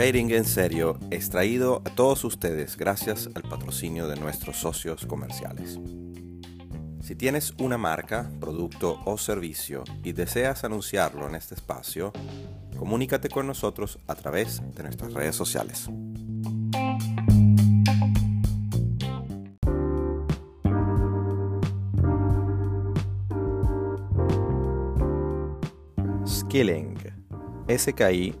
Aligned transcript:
Trading 0.00 0.30
en 0.30 0.46
serio 0.46 0.98
es 1.10 1.28
traído 1.28 1.82
a 1.84 1.94
todos 1.94 2.24
ustedes 2.24 2.78
gracias 2.78 3.28
al 3.34 3.42
patrocinio 3.42 4.08
de 4.08 4.16
nuestros 4.16 4.56
socios 4.56 5.04
comerciales. 5.04 5.78
Si 7.02 7.14
tienes 7.14 7.52
una 7.58 7.76
marca, 7.76 8.30
producto 8.40 8.98
o 9.04 9.18
servicio 9.18 9.84
y 10.02 10.12
deseas 10.12 10.64
anunciarlo 10.64 11.28
en 11.28 11.34
este 11.34 11.54
espacio, 11.54 12.14
comunícate 12.78 13.28
con 13.28 13.46
nosotros 13.46 13.98
a 14.06 14.14
través 14.14 14.62
de 14.74 14.84
nuestras 14.84 15.12
redes 15.12 15.36
sociales. 15.36 15.90
Skilling, 26.26 26.96
S-K-I-L-L-I-N-G 27.68 28.40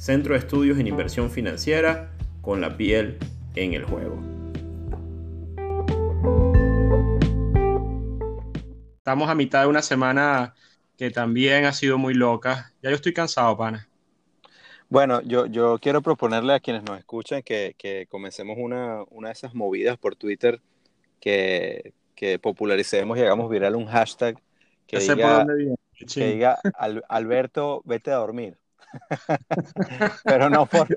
Centro 0.00 0.32
de 0.32 0.38
Estudios 0.38 0.78
en 0.78 0.86
Inversión 0.86 1.30
Financiera 1.30 2.10
con 2.40 2.62
la 2.62 2.74
piel 2.74 3.18
en 3.54 3.74
el 3.74 3.84
juego. 3.84 4.18
Estamos 8.96 9.28
a 9.28 9.34
mitad 9.34 9.60
de 9.60 9.66
una 9.66 9.82
semana 9.82 10.54
que 10.96 11.10
también 11.10 11.66
ha 11.66 11.74
sido 11.74 11.98
muy 11.98 12.14
loca. 12.14 12.72
Ya 12.82 12.88
yo 12.88 12.96
estoy 12.96 13.12
cansado, 13.12 13.54
pana. 13.58 13.90
Bueno, 14.88 15.20
yo, 15.20 15.44
yo 15.44 15.78
quiero 15.78 16.00
proponerle 16.00 16.54
a 16.54 16.60
quienes 16.60 16.82
nos 16.82 16.98
escuchan 16.98 17.42
que, 17.42 18.06
comencemos 18.08 18.56
una, 18.58 19.04
de 19.04 19.30
esas 19.30 19.54
movidas 19.54 19.98
por 19.98 20.16
Twitter 20.16 20.62
que, 21.20 21.92
que 22.14 22.38
popularicemos 22.38 23.18
y 23.18 23.20
hagamos 23.20 23.50
viral 23.50 23.76
un 23.76 23.84
hashtag 23.84 24.40
que 24.86 24.98
diga, 24.98 25.46
que 26.08 26.26
diga 26.26 26.58
Alberto, 27.06 27.82
vete 27.84 28.12
a 28.12 28.16
dormir. 28.16 28.56
pero 30.24 30.50
no 30.50 30.66
por, 30.66 30.88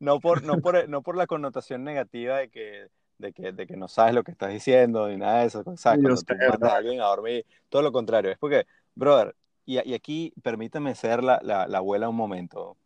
no, 0.00 0.20
por, 0.20 0.42
no, 0.42 0.58
por, 0.58 0.88
no 0.88 1.02
por 1.02 1.16
la 1.16 1.26
connotación 1.26 1.84
negativa 1.84 2.38
de 2.38 2.48
que, 2.48 2.88
de 3.18 3.32
que, 3.32 3.52
de 3.52 3.66
que 3.66 3.76
no 3.76 3.88
sabes 3.88 4.14
lo 4.14 4.24
que 4.24 4.32
estás 4.32 4.50
diciendo 4.52 5.08
ni 5.08 5.16
nada 5.16 5.40
de 5.40 5.46
eso. 5.46 5.60
Exacto, 5.66 6.08
cuando 6.48 6.66
a 6.66 6.76
alguien 6.76 7.00
a 7.00 7.06
dormir, 7.06 7.46
todo 7.68 7.82
lo 7.82 7.92
contrario. 7.92 8.30
Es 8.30 8.38
porque, 8.38 8.66
brother, 8.94 9.34
y, 9.64 9.80
y 9.88 9.94
aquí 9.94 10.32
permítame 10.42 10.94
ser 10.94 11.22
la, 11.22 11.40
la, 11.42 11.66
la, 11.66 11.78
abuela 11.78 12.08
un 12.08 12.16
momento. 12.16 12.76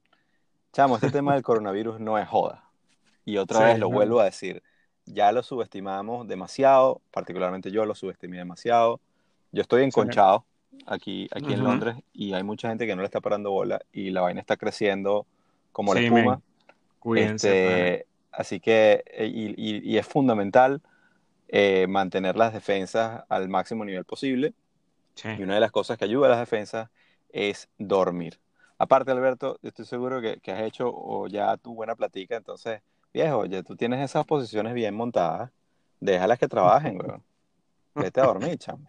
Chamo, 0.73 0.97
este 0.97 1.11
tema 1.11 1.34
del 1.34 1.43
coronavirus 1.43 2.00
no 2.00 2.19
es 2.19 2.28
joda. 2.28 2.71
Y 3.25 3.38
otra 3.38 3.67
vez 3.67 3.78
lo 3.78 3.91
vuelvo 3.91 4.21
a 4.21 4.25
decir. 4.25 4.62
Ya 5.06 5.33
lo 5.33 5.43
subestimamos 5.43 6.27
demasiado, 6.27 7.00
particularmente 7.12 7.71
yo 7.71 7.87
lo 7.87 7.94
subestimé 7.94 8.38
demasiado. 8.38 9.00
Yo 9.53 9.62
estoy 9.62 9.84
enconchado 9.84 10.44
aquí, 10.87 11.28
aquí 11.32 11.53
en 11.53 11.65
Londres 11.65 11.97
y 12.12 12.32
hay 12.32 12.43
mucha 12.43 12.69
gente 12.69 12.87
que 12.87 12.94
no 12.94 13.03
le 13.03 13.06
está 13.06 13.21
parando 13.21 13.50
bola 13.50 13.81
y 13.93 14.10
la 14.10 14.22
vaina 14.22 14.41
está 14.41 14.56
creciendo 14.56 15.27
como 15.72 15.94
la 15.94 16.00
espuma. 16.00 16.41
Este, 17.15 18.06
así 18.32 18.60
que, 18.60 19.05
eh, 19.06 19.26
y, 19.26 19.93
y, 19.93 19.99
es 19.99 20.06
fundamental 20.06 20.82
eh, 21.49 21.87
mantener 21.88 22.37
las 22.37 22.53
defensas 22.53 23.25
al 23.28 23.49
máximo 23.49 23.84
nivel 23.84 24.05
posible. 24.05 24.55
Y 25.38 25.43
una 25.43 25.55
de 25.55 25.60
las 25.60 25.71
cosas 25.71 25.97
que 25.97 26.05
ayuda 26.05 26.26
a 26.26 26.31
las 26.31 26.41
defensas 26.41 26.91
es 27.31 27.69
dormir. 27.78 28.38
Aparte, 28.78 29.10
Alberto, 29.10 29.59
estoy 29.62 29.87
seguro 29.87 30.21
que, 30.21 30.38
que 30.41 30.53
has 30.53 30.60
hecho 30.62 30.91
o 30.93 31.26
ya 31.28 31.56
tu 31.56 31.75
buena 31.75 31.94
platica, 31.94 32.37
entonces, 32.37 32.82
viejo, 33.15 33.47
ya 33.47 33.62
tú 33.62 33.76
tienes 33.76 34.00
esas 34.00 34.26
posiciones 34.26 34.75
bien 34.75 34.94
montadas, 34.94 35.50
déjalas 36.00 36.38
que 36.38 36.49
trabajen, 36.49 36.99
weón. 37.00 37.22
Vete 37.94 38.21
a 38.21 38.25
dormir, 38.25 38.59
chamo. 38.59 38.84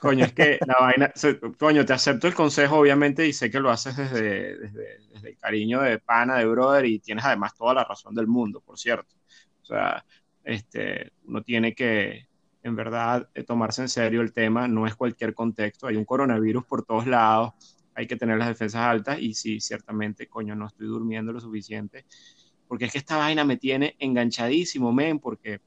Coño, 0.00 0.24
es 0.24 0.32
que 0.32 0.58
la 0.66 0.76
vaina, 0.80 1.12
coño, 1.58 1.84
te 1.84 1.92
acepto 1.92 2.26
el 2.26 2.34
consejo, 2.34 2.78
obviamente, 2.78 3.26
y 3.26 3.32
sé 3.32 3.50
que 3.50 3.60
lo 3.60 3.70
haces 3.70 3.96
desde, 3.96 4.58
desde, 4.58 5.28
el 5.28 5.36
cariño 5.36 5.82
de 5.82 5.98
pana, 5.98 6.36
de 6.38 6.46
brother, 6.46 6.86
y 6.86 6.98
tienes 7.00 7.24
además 7.24 7.54
toda 7.54 7.74
la 7.74 7.84
razón 7.84 8.14
del 8.14 8.26
mundo, 8.26 8.60
por 8.60 8.78
cierto. 8.78 9.14
O 9.62 9.64
sea, 9.64 10.04
este, 10.42 11.12
uno 11.24 11.42
tiene 11.42 11.74
que, 11.74 12.26
en 12.62 12.76
verdad, 12.76 13.28
eh, 13.34 13.44
tomarse 13.44 13.82
en 13.82 13.88
serio 13.88 14.22
el 14.22 14.32
tema, 14.32 14.68
no 14.68 14.86
es 14.86 14.94
cualquier 14.94 15.34
contexto, 15.34 15.86
hay 15.86 15.96
un 15.96 16.04
coronavirus 16.04 16.64
por 16.64 16.84
todos 16.84 17.06
lados, 17.06 17.52
hay 17.94 18.06
que 18.06 18.16
tener 18.16 18.38
las 18.38 18.48
defensas 18.48 18.82
altas, 18.82 19.18
y 19.20 19.34
sí, 19.34 19.60
ciertamente, 19.60 20.28
coño, 20.28 20.54
no 20.54 20.66
estoy 20.66 20.86
durmiendo 20.86 21.32
lo 21.32 21.40
suficiente, 21.40 22.06
porque 22.66 22.86
es 22.86 22.92
que 22.92 22.98
esta 22.98 23.18
vaina 23.18 23.44
me 23.44 23.58
tiene 23.58 23.96
enganchadísimo, 23.98 24.92
men, 24.92 25.18
porque 25.18 25.60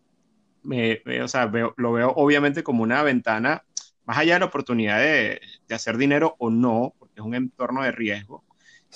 me, 0.63 1.01
o 1.21 1.27
sea, 1.27 1.51
lo 1.77 1.91
veo 1.91 2.13
obviamente 2.15 2.63
como 2.63 2.83
una 2.83 3.03
ventana 3.03 3.63
más 4.05 4.17
allá 4.17 4.33
de 4.33 4.39
la 4.39 4.45
oportunidad 4.45 4.99
de, 4.99 5.39
hacer 5.69 5.97
dinero 5.97 6.35
o 6.37 6.49
no, 6.49 6.93
porque 6.99 7.15
es 7.19 7.25
un 7.25 7.35
entorno 7.35 7.83
de 7.83 7.91
riesgo, 7.91 8.43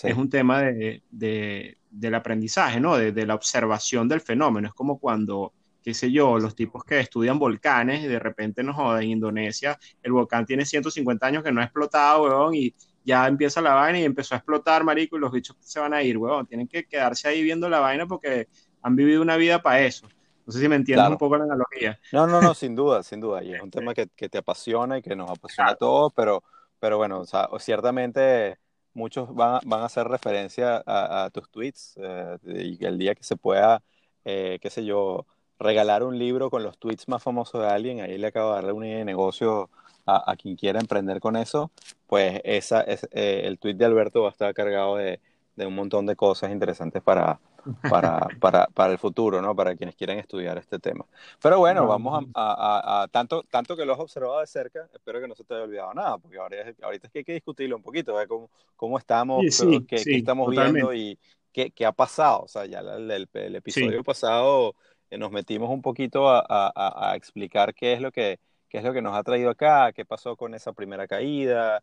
es 0.04 0.16
un 0.16 0.30
tema 0.30 0.62
de, 0.62 1.02
del 1.10 2.16
aprendizaje, 2.16 2.80
¿no? 2.80 2.98
De, 2.98 3.26
la 3.26 3.36
observación 3.36 4.08
del 4.08 4.22
fenómeno. 4.22 4.68
Es 4.68 4.74
como 4.74 5.00
cuando, 5.00 5.54
qué 5.82 5.94
sé 5.94 6.12
yo, 6.12 6.38
los 6.38 6.56
tipos 6.56 6.84
que 6.84 7.00
estudian 7.00 7.40
volcanes 7.40 8.04
y 8.04 8.08
de 8.08 8.20
repente 8.20 8.64
nos 8.64 8.76
joden 8.76 9.04
en 9.04 9.10
Indonesia, 9.10 9.80
el 10.04 10.12
volcán 10.12 10.46
tiene 10.46 10.66
150 10.66 11.26
años 11.26 11.44
que 11.44 11.52
no 11.52 11.62
ha 11.62 11.64
explotado, 11.64 12.24
weón, 12.24 12.56
y 12.56 12.76
ya 13.04 13.28
empieza 13.28 13.62
la 13.62 13.74
vaina 13.74 14.00
y 14.00 14.04
empezó 14.04 14.36
a 14.36 14.38
explotar, 14.38 14.84
marico, 14.84 15.18
y 15.18 15.20
los 15.20 15.32
bichos 15.32 15.56
se 15.62 15.80
van 15.80 15.94
a 15.94 16.04
ir, 16.04 16.18
weón. 16.18 16.46
Tienen 16.46 16.68
que 16.68 16.86
quedarse 16.86 17.28
ahí 17.28 17.42
viendo 17.42 17.70
la 17.70 17.80
vaina 17.80 18.06
porque 18.06 18.48
han 18.82 18.96
vivido 18.96 19.22
una 19.22 19.38
vida 19.38 19.62
para 19.62 19.82
eso. 19.82 20.08
No 20.48 20.54
sé 20.54 20.62
si 20.62 20.70
me 20.70 20.78
entiendes 20.78 21.10
un 21.10 21.18
poco 21.18 21.38
la 21.38 21.44
analogía. 21.44 22.00
No, 22.14 22.26
no, 22.26 22.42
no, 22.42 22.54
sin 22.54 22.74
duda, 22.74 23.04
sin 23.04 23.20
duda. 23.20 23.44
Y 23.44 23.54
es 23.54 23.62
un 23.62 23.70
tema 23.70 23.94
que, 23.94 24.08
que 24.16 24.30
te 24.30 24.38
apasiona 24.38 24.98
y 24.98 25.02
que 25.02 25.14
nos 25.14 25.30
apasiona 25.30 25.72
a 25.72 25.76
todos, 25.76 26.14
pero, 26.14 26.42
pero 26.80 26.96
bueno, 26.96 27.20
o 27.20 27.26
sea, 27.26 27.50
ciertamente 27.60 28.58
muchos 28.94 29.36
van, 29.36 29.60
van 29.66 29.82
a 29.82 29.86
hacer 29.86 30.08
referencia 30.08 30.82
a, 30.86 31.30
tus 31.32 31.50
tweets 31.50 32.00
eh, 32.02 32.38
y 32.46 32.86
el 32.86 32.98
día 32.98 33.14
que 33.14 33.24
se 33.24 33.36
pueda, 33.36 33.84
eh, 34.24 34.58
qué 34.62 34.70
sé 34.70 34.86
yo, 34.86 35.26
regalar 35.60 36.04
un 36.04 36.18
libro 36.18 36.50
con 36.50 36.64
los 36.64 36.78
tweets 36.78 37.10
más 37.10 37.22
famosos 37.22 37.62
de 37.62 37.68
alguien, 37.68 38.00
ahí 38.00 38.18
le 38.18 38.28
acabo 38.28 38.52
de 38.52 38.56
darle 38.56 38.72
una 38.72 38.88
idea 38.88 39.00
de 39.00 39.06
negocio 39.06 39.70
a, 40.06 40.34
quien 40.38 40.56
quiera 40.56 40.80
emprender 40.80 41.20
con 41.20 41.36
eso, 41.36 41.70
pues 42.08 42.40
esa, 42.46 42.80
es, 42.82 43.06
eh, 43.12 43.42
el 43.44 43.60
tweet 43.60 43.74
de 43.74 43.84
Alberto 43.84 44.22
va 44.22 44.30
a 44.30 44.32
estar 44.32 44.54
cargado 44.54 44.96
de, 44.96 45.20
de 45.58 45.66
un 45.66 45.76
montón 45.76 46.06
de 46.06 46.16
cosas 46.16 46.50
interesantes 46.50 47.04
para, 47.04 47.42
para, 47.90 48.28
para, 48.40 48.68
para, 48.68 48.94
el 48.94 49.00
futuro, 49.00 49.42
¿no? 49.42 49.56
Para 49.56 49.76
quienes 49.76 49.96
quieran 49.96 50.18
estudiar 50.20 50.58
este 50.58 50.80
tema. 50.80 51.06
Pero 51.42 51.60
bueno, 51.60 51.88
vamos 51.88 52.26
a, 52.34 53.04
a, 53.04 53.08
tanto, 53.08 53.44
tanto 53.44 53.76
que 53.76 53.86
lo 53.86 53.94
has 53.94 54.00
observado 54.00 54.40
de 54.40 54.48
cerca, 54.48 54.88
espero 54.94 55.20
que 55.20 55.28
no 55.28 55.36
se 55.36 55.44
te 55.44 55.54
haya 55.54 55.64
olvidado 55.64 55.94
nada, 55.94 56.18
porque 56.18 56.38
ahora, 56.38 56.58
ahorita 56.82 57.08
es 57.08 57.14
que 57.14 57.20
hay 57.20 57.26
que 57.26 57.34
discutirlo 57.34 57.76
un 57.76 57.84
poquito, 57.84 58.16
ver 58.16 58.28
cómo, 58.28 58.50
cómo 58.76 58.98
estamos, 58.98 59.44
qué, 59.88 60.02
estamos 60.06 60.50
viendo 60.50 60.94
y 60.94 61.18
qué, 61.52 61.72
qué, 61.72 61.86
ha 61.86 61.92
pasado. 61.92 62.44
O 62.44 62.48
sea, 62.48 62.66
ya 62.66 62.80
el, 62.80 63.30
el, 63.32 63.56
episodio 63.56 64.04
pasado 64.04 64.76
eh, 65.10 65.18
nos 65.18 65.32
metimos 65.32 65.70
un 65.70 65.82
poquito 65.82 66.30
a, 66.30 67.14
explicar 67.16 67.74
qué 67.74 67.94
es 67.94 68.02
lo 68.02 68.12
que 68.12 68.40
qué 68.70 68.80
es 68.80 68.84
lo 68.84 68.92
que 68.92 69.02
nos 69.02 69.16
ha 69.16 69.24
traído 69.24 69.50
acá, 69.50 69.94
qué 69.94 70.04
pasó 70.04 70.36
con 70.36 70.54
esa 70.54 70.74
primera 70.74 71.08
caída, 71.08 71.82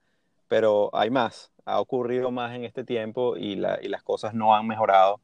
pero 0.49 0.91
hay 0.93 1.11
más, 1.11 1.51
ha 1.65 1.81
ocurrido 1.81 2.31
más 2.31 2.55
en 2.55 2.65
este 2.65 2.85
tiempo 2.85 3.37
y, 3.37 3.57
la, 3.57 3.79
y 3.83 3.89
las 3.89 4.03
cosas 4.03 4.35
no 4.35 4.55
han 4.55 4.67
mejorado 4.67 5.21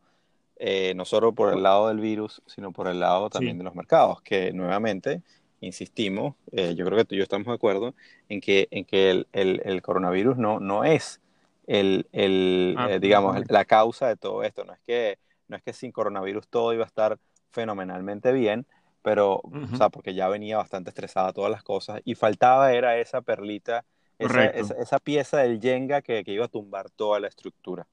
eh, 0.62 0.92
no 0.94 1.06
solo 1.06 1.32
por 1.32 1.54
el 1.54 1.62
lado 1.62 1.88
del 1.88 2.00
virus, 2.00 2.42
sino 2.44 2.70
por 2.70 2.86
el 2.86 3.00
lado 3.00 3.30
también 3.30 3.56
de 3.56 3.64
los 3.64 3.74
mercados, 3.74 4.20
que 4.20 4.52
nuevamente, 4.52 5.22
insistimos, 5.62 6.34
eh, 6.52 6.74
yo 6.74 6.84
creo 6.84 6.98
que 6.98 7.06
tú 7.06 7.14
y 7.14 7.18
yo 7.18 7.22
estamos 7.22 7.46
de 7.46 7.54
acuerdo 7.54 7.94
en 8.28 8.42
que, 8.42 8.68
en 8.70 8.84
que 8.84 9.10
el, 9.10 9.26
el, 9.32 9.80
coronavirus 9.80 10.36
no, 10.36 10.60
no 10.60 10.84
es 10.84 11.22
el, 11.66 12.06
el 12.12 12.74
ah, 12.76 12.90
eh, 12.90 13.00
digamos, 13.00 13.42
la 13.48 13.64
causa 13.64 14.08
de 14.08 14.16
todo 14.16 14.42
esto, 14.42 14.64
no 14.64 14.74
es, 14.74 14.80
que, 14.86 15.18
no 15.48 15.56
es 15.56 15.62
que 15.62 15.72
sin 15.72 15.92
coronavirus 15.92 16.46
todo 16.48 16.74
iba 16.74 16.84
a 16.84 16.88
estar 16.88 17.18
fenomenalmente 17.50 18.30
bien, 18.30 18.66
pero, 19.00 19.36
o 19.36 19.76
sea, 19.78 19.88
porque 19.88 20.12
ya 20.12 20.28
venía 20.28 20.58
bastante 20.58 20.90
estresada 20.90 21.32
todas 21.32 21.50
las 21.50 21.62
cosas 21.62 22.02
y 22.04 22.16
faltaba 22.16 22.74
era 22.74 22.98
esa 22.98 23.22
perlita, 23.22 23.86
esa, 24.18 24.44
esa, 24.44 24.98
pieza 24.98 25.38
del 25.38 25.58
Jenga 25.58 26.02
que, 26.02 26.22
que 26.22 26.32
iba 26.32 26.44
a 26.44 26.48
tumbar 26.48 26.90
toda 26.90 27.18
la 27.18 27.28
estructura. 27.28 27.86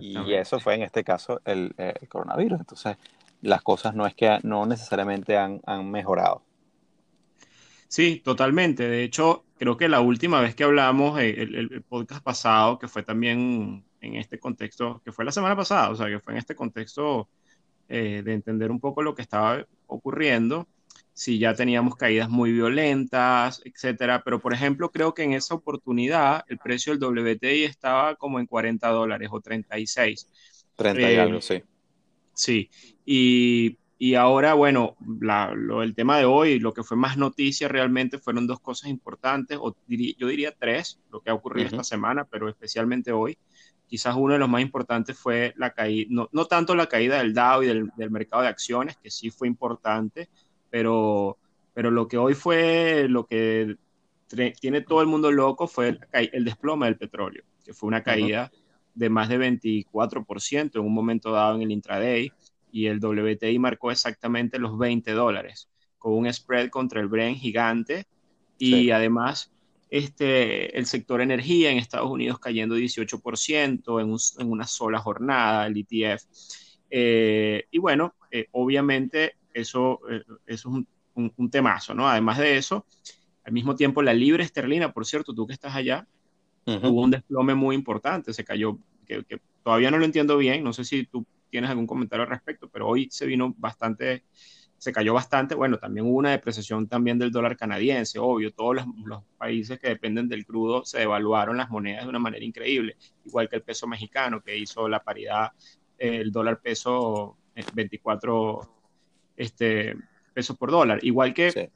Y 0.00 0.34
eso 0.34 0.60
fue 0.60 0.74
en 0.74 0.82
este 0.82 1.04
caso 1.04 1.40
el, 1.44 1.74
coronavirus. 2.08 2.60
Entonces, 2.60 2.96
las 3.42 3.62
cosas 3.62 3.94
no 3.94 4.06
es 4.06 4.14
que 4.14 4.38
no 4.42 4.66
necesariamente 4.66 5.36
han, 5.36 5.60
mejorado. 5.90 6.42
Sí, 7.88 8.20
totalmente. 8.24 8.88
De 8.88 9.02
hecho, 9.02 9.44
creo 9.58 9.76
que 9.76 9.88
la 9.88 10.00
última 10.00 10.40
vez 10.40 10.54
que 10.54 10.64
hablamos, 10.64 11.18
eh, 11.20 11.34
el, 11.40 11.82
podcast 11.82 12.22
pasado, 12.22 12.78
que 12.78 12.88
fue 12.88 13.02
también 13.02 13.84
en 14.00 14.16
este 14.16 14.38
contexto, 14.38 15.00
que 15.04 15.12
fue 15.12 15.24
la 15.24 15.32
semana 15.32 15.56
pasada, 15.56 15.90
o 15.90 15.96
sea, 15.96 16.06
que 16.06 16.20
fue 16.20 16.34
en 16.34 16.38
este 16.38 16.54
contexto 16.54 17.28
eh, 17.88 18.22
de 18.24 18.34
entender 18.34 18.70
un 18.70 18.80
poco 18.80 19.02
lo 19.02 19.14
que 19.14 19.22
estaba 19.22 19.64
ocurriendo, 19.86 20.68
si 21.18 21.40
ya 21.40 21.52
teníamos 21.52 21.96
caídas 21.96 22.30
muy 22.30 22.52
violentas, 22.52 23.60
etcétera. 23.64 24.22
Pero, 24.22 24.38
por 24.38 24.54
ejemplo, 24.54 24.92
creo 24.92 25.14
que 25.14 25.24
en 25.24 25.32
esa 25.32 25.56
oportunidad 25.56 26.44
el 26.46 26.58
precio 26.58 26.96
del 26.96 27.02
WTI 27.02 27.64
estaba 27.64 28.14
como 28.14 28.38
en 28.38 28.46
40 28.46 28.88
dólares 28.88 29.28
o 29.32 29.40
36. 29.40 30.28
30 30.76 31.00
y 31.00 31.04
eh, 31.04 31.20
algo, 31.20 31.40
sí. 31.40 31.64
Sí. 32.34 32.70
Y, 33.04 33.78
y 33.98 34.14
ahora, 34.14 34.54
bueno, 34.54 34.96
lo, 35.56 35.82
el 35.82 35.96
tema 35.96 36.18
de 36.18 36.24
hoy, 36.24 36.60
lo 36.60 36.72
que 36.72 36.84
fue 36.84 36.96
más 36.96 37.16
noticia 37.16 37.66
realmente 37.66 38.18
fueron 38.20 38.46
dos 38.46 38.60
cosas 38.60 38.88
importantes, 38.88 39.58
o 39.60 39.74
yo 39.88 40.28
diría 40.28 40.54
tres, 40.56 41.00
lo 41.10 41.20
que 41.20 41.30
ha 41.30 41.34
ocurrido 41.34 41.66
esta 41.66 41.82
semana, 41.82 42.26
pero 42.26 42.48
especialmente 42.48 43.10
hoy. 43.10 43.36
Quizás 43.88 44.14
uno 44.16 44.34
de 44.34 44.38
los 44.38 44.48
más 44.48 44.62
importantes 44.62 45.18
fue 45.18 45.52
la 45.56 45.72
caída, 45.72 46.06
no, 46.10 46.28
no 46.30 46.44
tanto 46.44 46.76
la 46.76 46.86
caída 46.86 47.18
del 47.18 47.34
Dow 47.34 47.64
y 47.64 47.66
del, 47.66 47.90
del 47.96 48.10
mercado 48.12 48.42
de 48.42 48.48
acciones, 48.50 48.96
que 48.98 49.10
sí 49.10 49.30
fue 49.30 49.48
importante, 49.48 50.28
pero, 50.70 51.38
pero 51.74 51.90
lo 51.90 52.08
que 52.08 52.18
hoy 52.18 52.34
fue, 52.34 53.06
lo 53.08 53.26
que 53.26 53.76
tiene 54.60 54.82
todo 54.82 55.00
el 55.00 55.06
mundo 55.06 55.32
loco 55.32 55.66
fue 55.66 55.98
el, 56.12 56.44
desplome 56.44 56.86
del 56.86 56.96
petróleo, 56.96 57.44
que 57.64 57.72
fue 57.72 57.88
una 57.88 58.02
caída 58.02 58.50
de 58.94 59.08
más 59.08 59.28
de 59.28 59.38
24% 59.38 60.70
en 60.74 60.80
un 60.80 60.92
momento 60.92 61.30
dado 61.30 61.54
en 61.54 61.62
el 61.62 61.70
intraday 61.70 62.32
y 62.72 62.86
el 62.86 62.98
WTI 62.98 63.58
marcó 63.58 63.90
exactamente 63.90 64.58
los 64.58 64.76
20 64.76 65.12
dólares, 65.12 65.68
con 65.98 66.14
un 66.14 66.32
spread 66.32 66.68
contra 66.68 67.00
el 67.00 67.08
Brent 67.08 67.38
gigante. 67.38 68.06
Y 68.58 68.90
además 68.90 69.52
este, 69.90 70.76
el 70.76 70.86
sector 70.86 71.20
energía 71.20 71.70
en 71.70 71.78
Estados 71.78 72.10
Unidos 72.10 72.38
cayendo 72.38 72.76
18% 72.76 74.00
en, 74.00 74.42
en 74.42 74.50
una 74.50 74.66
sola 74.66 74.98
jornada, 74.98 75.66
el 75.66 75.76
ETF. 75.76 76.24
Eh, 76.90 77.64
y 77.70 77.78
bueno, 77.78 78.14
eh, 78.30 78.48
obviamente 78.52 79.36
eso, 79.52 80.00
eh, 80.10 80.22
es 80.46 80.64
un, 80.64 80.86
un, 81.14 81.50
temazo, 81.50 81.94
¿no? 81.94 82.08
Además 82.08 82.38
de 82.38 82.56
eso, 82.56 82.86
al 83.44 83.52
mismo 83.52 83.74
tiempo 83.74 84.02
la 84.02 84.14
libra 84.14 84.44
esterlina, 84.44 84.92
por 84.92 85.06
cierto, 85.06 85.34
tú 85.34 85.46
que 85.46 85.52
estás 85.52 85.74
allá, 85.74 86.06
tuvo 86.64 87.02
un 87.02 87.10
desplome 87.10 87.54
muy 87.54 87.74
importante, 87.74 88.34
se 88.34 88.44
cayó, 88.44 88.78
que, 89.06 89.24
todavía 89.62 89.90
no 89.90 89.98
lo 89.98 90.04
entiendo 90.04 90.36
bien, 90.36 90.62
no 90.62 90.72
sé 90.72 90.84
si 90.84 91.06
tú 91.06 91.24
tienes 91.50 91.70
algún 91.70 91.86
comentario 91.86 92.24
al 92.24 92.30
respecto, 92.30 92.68
pero 92.68 92.86
hoy 92.86 93.08
se 93.10 93.24
vino 93.24 93.54
bastante, 93.56 94.24
se 94.76 94.92
cayó 94.92 95.14
bastante, 95.14 95.54
bueno, 95.54 95.78
también 95.78 96.06
hubo 96.06 96.18
una 96.18 96.30
depreciación 96.30 96.86
también 96.86 97.18
del 97.18 97.32
dólar 97.32 97.56
canadiense, 97.56 98.18
obvio, 98.18 98.52
todos 98.52 98.76
los, 98.76 98.86
los 99.04 99.22
países 99.38 99.78
que 99.78 99.88
dependen 99.88 100.28
del 100.28 100.44
crudo 100.44 100.84
se 100.84 100.98
devaluaron 100.98 101.56
las 101.56 101.70
monedas 101.70 102.04
de 102.04 102.10
una 102.10 102.18
manera 102.18 102.44
increíble, 102.44 102.96
igual 103.24 103.48
que 103.48 103.56
el 103.56 103.62
peso 103.62 103.86
mexicano, 103.86 104.42
que 104.42 104.58
hizo 104.58 104.88
la 104.88 105.02
paridad, 105.02 105.52
el 105.96 106.30
dólar 106.30 106.60
peso 106.60 107.38
24 107.74 108.60
eh, 108.62 108.77
este, 109.38 109.96
pesos 110.34 110.56
por 110.56 110.70
dólar. 110.70 110.98
Igual 111.02 111.32
que, 111.32 111.70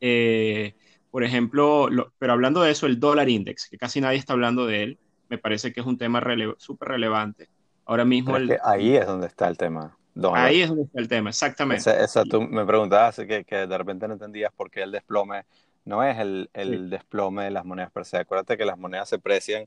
eh, 0.00 0.74
por 1.10 1.22
ejemplo, 1.22 1.88
pero 2.18 2.32
hablando 2.32 2.62
de 2.62 2.72
eso, 2.72 2.86
el 2.86 2.98
dólar 2.98 3.28
index, 3.28 3.68
que 3.68 3.78
casi 3.78 4.00
nadie 4.00 4.18
está 4.18 4.32
hablando 4.32 4.66
de 4.66 4.82
él, 4.82 4.98
me 5.28 5.38
parece 5.38 5.72
que 5.72 5.80
es 5.80 5.86
un 5.86 5.98
tema 5.98 6.22
súper 6.58 6.88
relevante. 6.88 7.48
Ahora 7.84 8.04
mismo... 8.04 8.36
ahí 8.64 8.96
es 8.96 9.06
donde 9.06 9.28
está 9.28 9.46
el 9.48 9.56
tema. 9.56 9.96
Ahí 10.32 10.62
es 10.62 10.68
donde 10.68 10.84
está 10.84 10.98
el 10.98 11.08
tema, 11.08 11.30
exactamente. 11.30 12.02
Esa, 12.02 12.24
tú 12.24 12.40
me 12.42 12.64
preguntabas 12.64 13.16
que, 13.16 13.44
que, 13.44 13.66
de 13.66 13.78
repente 13.78 14.08
no 14.08 14.14
entendías 14.14 14.50
por 14.52 14.70
qué 14.70 14.82
el 14.82 14.90
desplome 14.90 15.44
no 15.84 16.02
es 16.02 16.18
el, 16.18 16.50
el 16.52 16.90
desplome 16.90 17.44
de 17.44 17.50
las 17.50 17.64
monedas 17.64 17.92
per 17.92 18.04
se. 18.04 18.18
Acuérdate 18.18 18.56
que 18.56 18.64
las 18.64 18.76
monedas 18.76 19.08
se 19.08 19.18
precian 19.18 19.62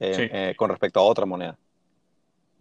eh, 0.00 0.30
eh, 0.32 0.54
con 0.56 0.70
respecto 0.70 1.00
a 1.00 1.02
otra 1.02 1.26
moneda. 1.26 1.58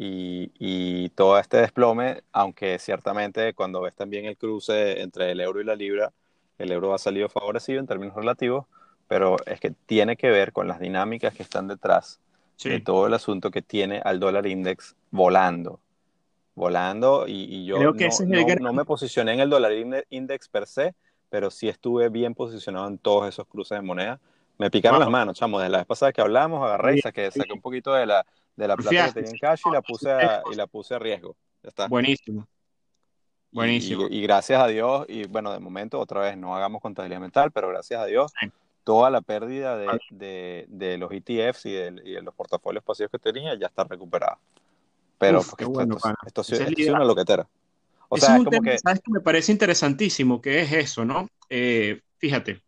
Y, 0.01 1.09
todo 1.09 1.37
este 1.37 1.57
desplome, 1.57 2.23
aunque 2.31 2.79
ciertamente 2.79 3.53
cuando 3.53 3.81
ves 3.81 3.93
también 3.93 4.23
el 4.25 4.37
cruce 4.37 5.01
entre 5.01 5.31
el 5.31 5.41
euro 5.41 5.59
y 5.59 5.65
la 5.65 5.75
libra, 5.75 6.13
el 6.57 6.71
euro 6.71 6.93
ha 6.93 6.97
salido 6.97 7.27
favorecido 7.27 7.81
en 7.81 7.87
términos 7.87 8.15
relativos, 8.15 8.65
pero 9.09 9.35
es 9.45 9.59
que 9.59 9.71
tiene 9.71 10.15
que 10.15 10.29
ver 10.29 10.53
con 10.53 10.69
las 10.69 10.79
dinámicas 10.79 11.33
que 11.33 11.43
están 11.43 11.67
detrás 11.67 12.21
de 12.63 12.79
todo 12.79 13.07
el 13.07 13.13
asunto 13.13 13.51
que 13.51 13.61
tiene 13.61 14.01
al 14.03 14.21
dólar 14.21 14.47
index 14.47 14.95
volando. 15.11 15.81
Volando, 16.55 17.25
y, 17.27 17.65
yo 17.65 17.77
no, 17.79 18.73
me 18.73 18.85
posicioné 18.85 19.33
en 19.33 19.39
el 19.41 19.49
dólar 19.49 19.73
index 20.09 20.47
per 20.47 20.65
se, 20.65 20.95
pero 21.29 21.51
sí 21.51 21.67
estuve 21.67 22.07
bien 22.07 22.35
posicionado 22.35 22.87
en 22.87 22.97
todos 22.99 23.27
esos 23.27 23.45
cruces 23.47 23.77
de 23.77 23.81
moneda. 23.81 24.21
Me 24.57 24.71
picaron 24.71 24.99
las 24.99 25.09
manos, 25.09 25.37
chamo, 25.37 25.59
desde 25.59 25.71
la 25.71 25.77
vez 25.79 25.87
pasada 25.87 26.13
que 26.13 26.21
hablamos, 26.21 26.65
agarré 26.65 26.97
y 26.97 27.01
saqué, 27.01 27.31
saqué 27.31 27.53
un 27.53 27.61
poquito 27.61 27.93
de 27.93 28.05
la, 28.05 28.25
de 28.59 28.67
la 28.67 28.75
plata 28.75 29.07
que 29.07 29.13
tenía 29.13 29.29
en 29.31 29.37
cash 29.37 29.61
y 29.65 29.71
la 29.71 29.81
puse 29.81 30.11
a, 30.11 30.43
y 30.51 30.55
la 30.55 30.67
puse 30.67 30.95
a 30.95 30.99
riesgo. 30.99 31.35
Ya 31.63 31.69
está. 31.69 31.87
Buenísimo. 31.87 32.47
Buenísimo. 33.51 34.07
Y, 34.09 34.21
gracias 34.21 34.61
a 34.61 34.67
Dios, 34.67 35.05
y 35.07 35.25
bueno, 35.25 35.51
de 35.51 35.59
momento 35.59 35.99
otra 35.99 36.21
vez 36.21 36.37
no 36.37 36.55
hagamos 36.55 36.81
contabilidad 36.81 37.21
mental, 37.21 37.51
pero 37.51 37.69
gracias 37.69 37.99
a 38.01 38.05
Dios, 38.05 38.31
toda 38.83 39.09
la 39.09 39.21
pérdida 39.21 39.75
de, 39.77 39.99
de, 40.11 40.65
de 40.67 40.97
los 40.97 41.11
ETFs 41.11 41.65
y 41.65 41.71
de, 41.71 42.01
y 42.03 42.11
de, 42.11 42.21
los 42.21 42.35
portafolios 42.35 42.83
pasivos 42.83 43.11
que 43.11 43.17
tenía 43.17 43.57
ya 43.57 43.67
está 43.67 43.85
recuperada. 43.85 44.37
Pero 45.17 45.39
esto, 45.39 45.81
esto, 46.27 46.41
es 46.41 46.89
una 46.89 47.03
loquetera. 47.03 47.47
O 48.09 48.17
sea, 48.17 48.37
es, 48.37 48.43
como 48.43 48.61
que... 48.61 48.77
¿sabes 48.77 49.01
que 49.03 49.11
me 49.11 49.21
parece 49.21 49.51
interesantísimo? 49.51 50.41
que 50.41 50.61
es 50.61 50.71
eso, 50.71 51.05
no? 51.05 51.27
Eh, 51.49 52.01
fíjate, 52.17 52.61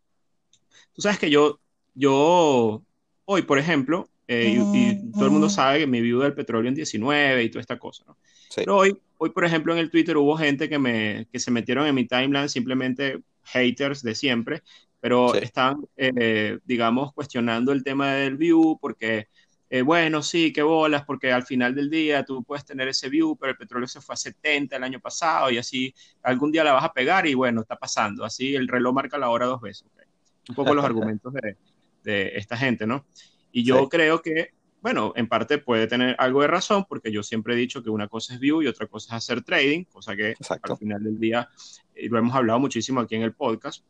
tú 0.94 1.02
sabes 1.02 1.20
que 1.20 1.30
yo, 1.30 1.60
yo, 1.94 2.82
hoy, 3.26 3.42
por 3.44 3.60
ejemplo, 3.60 4.08
eh, 4.28 4.58
y, 4.74 5.12
todo 5.12 5.26
el 5.26 5.32
mundo 5.32 5.50
sabe 5.50 5.80
que 5.80 5.88
mi 5.88 6.02
viuda 6.02 6.26
del 6.26 6.34
petróleo 6.34 6.70
en 6.70 6.76
19 6.76 7.44
y 7.44 7.50
toda 7.50 7.62
esta 7.62 7.78
cosa, 7.78 8.04
¿no? 8.08 8.18
Pero 8.56 8.78
hoy, 8.78 8.98
hoy, 9.18 9.30
por 9.30 9.46
ejemplo, 9.46 9.74
en 9.74 9.80
el 9.80 9.90
Twitter 9.90 10.18
hubo 10.18 10.38
gente 10.38 10.70
que, 10.70 10.78
me, 10.78 11.28
que 11.32 11.40
se 11.40 11.52
metieron 11.52 11.88
en 11.88 11.96
mi 11.96 12.06
timeline, 12.06 12.50
simplemente 12.50 13.22
haters 13.44 14.04
de 14.04 14.16
siempre, 14.16 14.62
pero 15.00 15.34
están, 15.36 15.86
eh, 15.98 16.60
digamos, 16.66 17.14
cuestionando 17.14 17.72
el 17.72 17.84
tema 17.84 18.14
del 18.14 18.38
view 18.38 18.78
porque, 18.80 19.28
eh, 19.70 19.82
bueno, 19.82 20.22
sí, 20.22 20.54
qué 20.54 20.62
bolas, 20.62 21.04
porque 21.06 21.32
al 21.32 21.44
final 21.44 21.74
del 21.74 21.90
día 21.90 22.24
tú 22.24 22.44
puedes 22.44 22.66
tener 22.66 22.88
ese 22.88 23.10
view, 23.10 23.36
pero 23.38 23.52
el 23.52 23.58
petróleo 23.58 23.88
se 23.88 24.02
fue 24.02 24.14
a 24.14 24.18
70 24.18 24.76
el 24.76 24.84
año 24.84 25.00
pasado 25.00 25.50
y 25.50 25.58
así 25.58 25.94
algún 26.22 26.52
día 26.52 26.64
la 26.64 26.74
vas 26.74 26.84
a 26.84 26.94
pegar 26.94 27.26
y 27.26 27.34
bueno, 27.34 27.62
está 27.62 27.78
pasando. 27.78 28.24
Así 28.24 28.54
el 28.54 28.68
reloj 28.68 28.94
marca 28.94 29.18
la 29.18 29.30
hora 29.30 29.48
dos 29.48 29.62
veces. 29.62 29.88
Un 30.48 30.56
poco 30.56 30.76
los 30.76 30.86
argumentos 30.86 31.34
de, 31.34 31.58
de 32.04 32.38
esta 32.38 32.56
gente, 32.58 32.86
¿no? 32.86 33.06
Y 33.52 33.64
yo 33.64 33.90
creo 33.90 34.22
que 34.22 34.52
bueno, 34.82 35.14
en 35.16 35.28
parte 35.28 35.60
puede 35.60 35.86
tener 35.86 36.16
algo 36.18 36.42
de 36.42 36.48
razón, 36.48 36.86
porque 36.90 37.12
yo 37.12 37.22
siempre 37.22 37.54
he 37.54 37.58
dicho 37.58 37.84
que 37.84 37.92
una 37.92 38.08
cosa 38.08 38.34
es 38.34 38.40
view 38.40 38.64
y 38.64 38.68
otra 38.68 38.88
cosa 38.88 39.16
es 39.16 39.24
hacer 39.24 39.44
trading, 39.44 39.84
cosa 39.84 40.16
que 40.16 40.34
al 40.50 40.78
final 40.78 41.04
del 41.04 41.20
día 41.20 41.48
eh, 41.94 42.10
lo 42.10 42.18
hemos 42.18 42.36
hablado 42.36 42.60
muchísimo 42.60 43.00
aquí 43.00 43.16
en 43.16 43.22
el 43.22 43.34
podcast. 43.34 43.86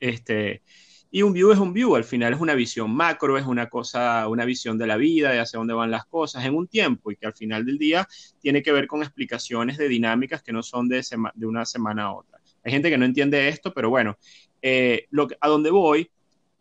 Este, 0.00 0.62
y 1.10 1.22
un 1.22 1.32
view 1.32 1.52
es 1.52 1.58
un 1.58 1.72
view, 1.72 1.94
al 1.94 2.02
final 2.02 2.34
es 2.34 2.40
una 2.40 2.54
visión 2.54 2.90
macro, 2.90 3.38
es 3.38 3.46
una 3.46 3.68
cosa, 3.68 4.26
una 4.26 4.44
visión 4.44 4.76
de 4.76 4.88
la 4.88 4.96
vida, 4.96 5.30
de 5.30 5.38
hacia 5.38 5.58
dónde 5.58 5.72
van 5.72 5.92
las 5.92 6.04
cosas 6.06 6.44
en 6.44 6.56
un 6.56 6.66
tiempo 6.66 7.12
y 7.12 7.16
que 7.16 7.26
al 7.26 7.34
final 7.34 7.64
del 7.64 7.78
día 7.78 8.06
tiene 8.40 8.60
que 8.60 8.72
ver 8.72 8.88
con 8.88 9.02
explicaciones 9.02 9.78
de 9.78 9.88
dinámicas 9.88 10.42
que 10.42 10.52
no 10.52 10.64
son 10.64 10.88
de, 10.88 11.04
de 11.34 11.46
una 11.46 11.64
semana 11.64 12.06
a 12.06 12.14
otra. 12.14 12.40
Hay 12.64 12.72
gente 12.72 12.90
que 12.90 12.98
no 12.98 13.04
entiende 13.04 13.48
esto, 13.48 13.72
pero 13.72 13.88
bueno, 13.88 14.18
eh, 14.60 15.06
lo 15.10 15.28
a 15.40 15.48
donde 15.48 15.70
voy 15.70 16.10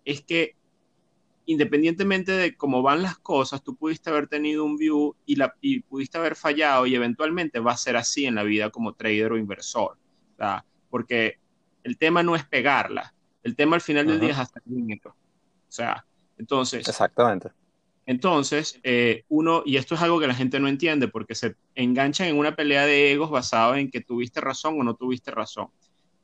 es 0.06 0.22
que 0.22 0.57
independientemente 1.48 2.34
de 2.34 2.56
cómo 2.56 2.82
van 2.84 3.02
las 3.02 3.18
cosas, 3.18 3.64
tú 3.64 3.76
pudiste 3.76 4.10
haber 4.10 4.28
tenido 4.28 4.66
un 4.66 4.78
view 4.78 5.16
y, 5.26 5.38
la, 5.38 5.56
y 5.62 5.80
pudiste 5.80 6.18
haber 6.18 6.36
fallado 6.36 6.86
y 6.86 6.94
eventualmente 6.94 7.60
va 7.60 7.72
a 7.72 7.78
ser 7.78 7.96
así 7.96 8.26
en 8.26 8.36
la 8.36 8.44
vida 8.44 8.70
como 8.70 8.94
trader 8.94 9.32
o 9.32 9.38
inversor. 9.38 9.98
Porque 10.90 11.40
el 11.84 11.98
tema 11.98 12.22
no 12.22 12.36
es 12.36 12.46
pegarla, 12.46 13.14
el 13.44 13.56
tema 13.56 13.76
al 13.76 13.82
final 13.82 14.06
del 14.06 14.20
día 14.20 14.32
es 14.32 14.38
hacer 14.38 14.62
dinero. 14.66 15.16
O 15.16 15.72
sea, 15.72 16.06
entonces... 16.38 16.88
Exactamente. 16.88 17.50
Entonces, 18.06 18.80
eh, 18.84 19.24
uno, 19.30 19.64
y 19.66 19.78
esto 19.78 19.96
es 19.96 20.02
algo 20.02 20.20
que 20.20 20.28
la 20.28 20.36
gente 20.36 20.60
no 20.60 20.68
entiende 20.68 21.08
porque 21.08 21.36
se 21.36 21.56
enganchan 21.76 22.28
en 22.28 22.38
una 22.38 22.56
pelea 22.56 22.86
de 22.86 23.14
egos 23.14 23.30
basado 23.30 23.76
en 23.76 23.90
que 23.90 24.02
tuviste 24.02 24.42
razón 24.42 24.80
o 24.80 24.84
no 24.84 24.96
tuviste 24.96 25.32
razón 25.32 25.70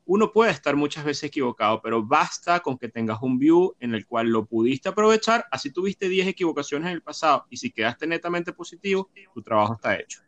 uno 0.05 0.31
puede 0.31 0.51
estar 0.51 0.75
muchas 0.75 1.05
veces 1.05 1.23
equivocado, 1.23 1.81
pero 1.81 2.03
basta 2.03 2.59
con 2.59 2.77
que 2.77 2.89
tengas 2.89 3.21
un 3.21 3.39
view 3.39 3.75
en 3.79 3.93
el 3.93 4.05
cual 4.05 4.27
lo 4.27 4.45
pudiste 4.45 4.89
aprovechar, 4.89 5.45
así 5.51 5.71
tuviste 5.71 6.09
10 6.09 6.27
equivocaciones 6.27 6.87
en 6.87 6.93
el 6.93 7.01
pasado 7.01 7.45
y 7.49 7.57
si 7.57 7.71
quedaste 7.71 8.07
netamente 8.07 8.53
positivo, 8.53 9.09
tu 9.33 9.41
trabajo 9.41 9.73
está 9.73 9.97
hecho. 9.97 10.21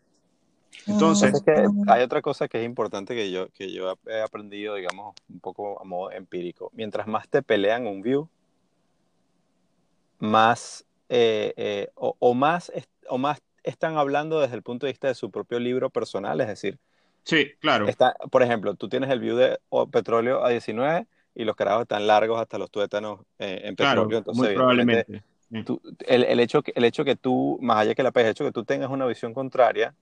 Entonces, 0.88 1.34
hay 1.88 2.03
otra 2.03 2.22
cosa 2.22 2.48
que 2.48 2.60
es 2.60 2.65
importante 2.65 3.15
que 3.15 3.32
yo, 3.32 3.50
que 3.50 3.72
yo 3.72 3.98
he 4.08 4.22
aprendido, 4.22 4.75
digamos, 4.75 5.15
un 5.29 5.39
poco 5.39 5.82
a 5.82 5.84
modo 5.84 6.12
empírico. 6.12 6.70
Mientras 6.74 7.08
más 7.08 7.27
te 7.27 7.41
pelean 7.41 7.88
un 7.88 8.01
view, 8.01 8.29
más 10.20 10.86
eh, 11.10 11.53
eh, 11.58 11.89
o, 11.96 12.34
más 12.34 12.72
o 13.10 13.17
más 13.17 13.41
están 13.63 13.98
hablando 13.98 14.39
desde 14.39 14.55
el 14.55 14.63
punto 14.63 14.86
de 14.86 14.91
vista 14.91 15.08
de 15.08 15.15
su 15.15 15.32
propio 15.32 15.60
libro 15.60 15.89
personal, 15.89 16.39
es 16.41 16.48
decir, 16.48 16.79
Sí, 17.25 17.51
claro. 17.60 17.88
Está, 17.88 18.15
por 18.32 18.44
ejemplo, 18.44 18.75
tú 18.75 18.88
tienes 18.88 19.10
el 19.10 19.20
view 19.20 19.36
de 19.36 19.60
petróleo 19.91 20.46
a 20.46 20.50
19 20.50 21.08
y 21.34 21.44
los 21.44 21.55
carajos 21.55 21.82
están 21.82 22.05
largos 22.08 22.39
hasta 22.39 22.60
los 22.60 22.70
tuétanos 22.70 23.22
eh, 23.39 23.62
en 23.65 23.75
petróleo. 23.75 24.20
Entonces, 24.20 24.41
muy 24.41 24.53
probablemente. 24.53 25.24
el, 26.08 26.24
el, 26.24 26.39
hecho, 26.39 26.62
el 26.63 26.84
hecho 26.84 27.03
que 27.03 27.15
tú, 27.15 27.58
más 27.62 27.77
allá 27.77 27.96
que 27.96 28.03
la 28.03 28.12
el 28.13 28.27
hecho 28.27 28.46
que 28.46 28.51
tú 28.51 28.63
tengas 28.63 28.91
una 28.91 29.08
visión 29.08 29.34
contraria, 29.34 29.96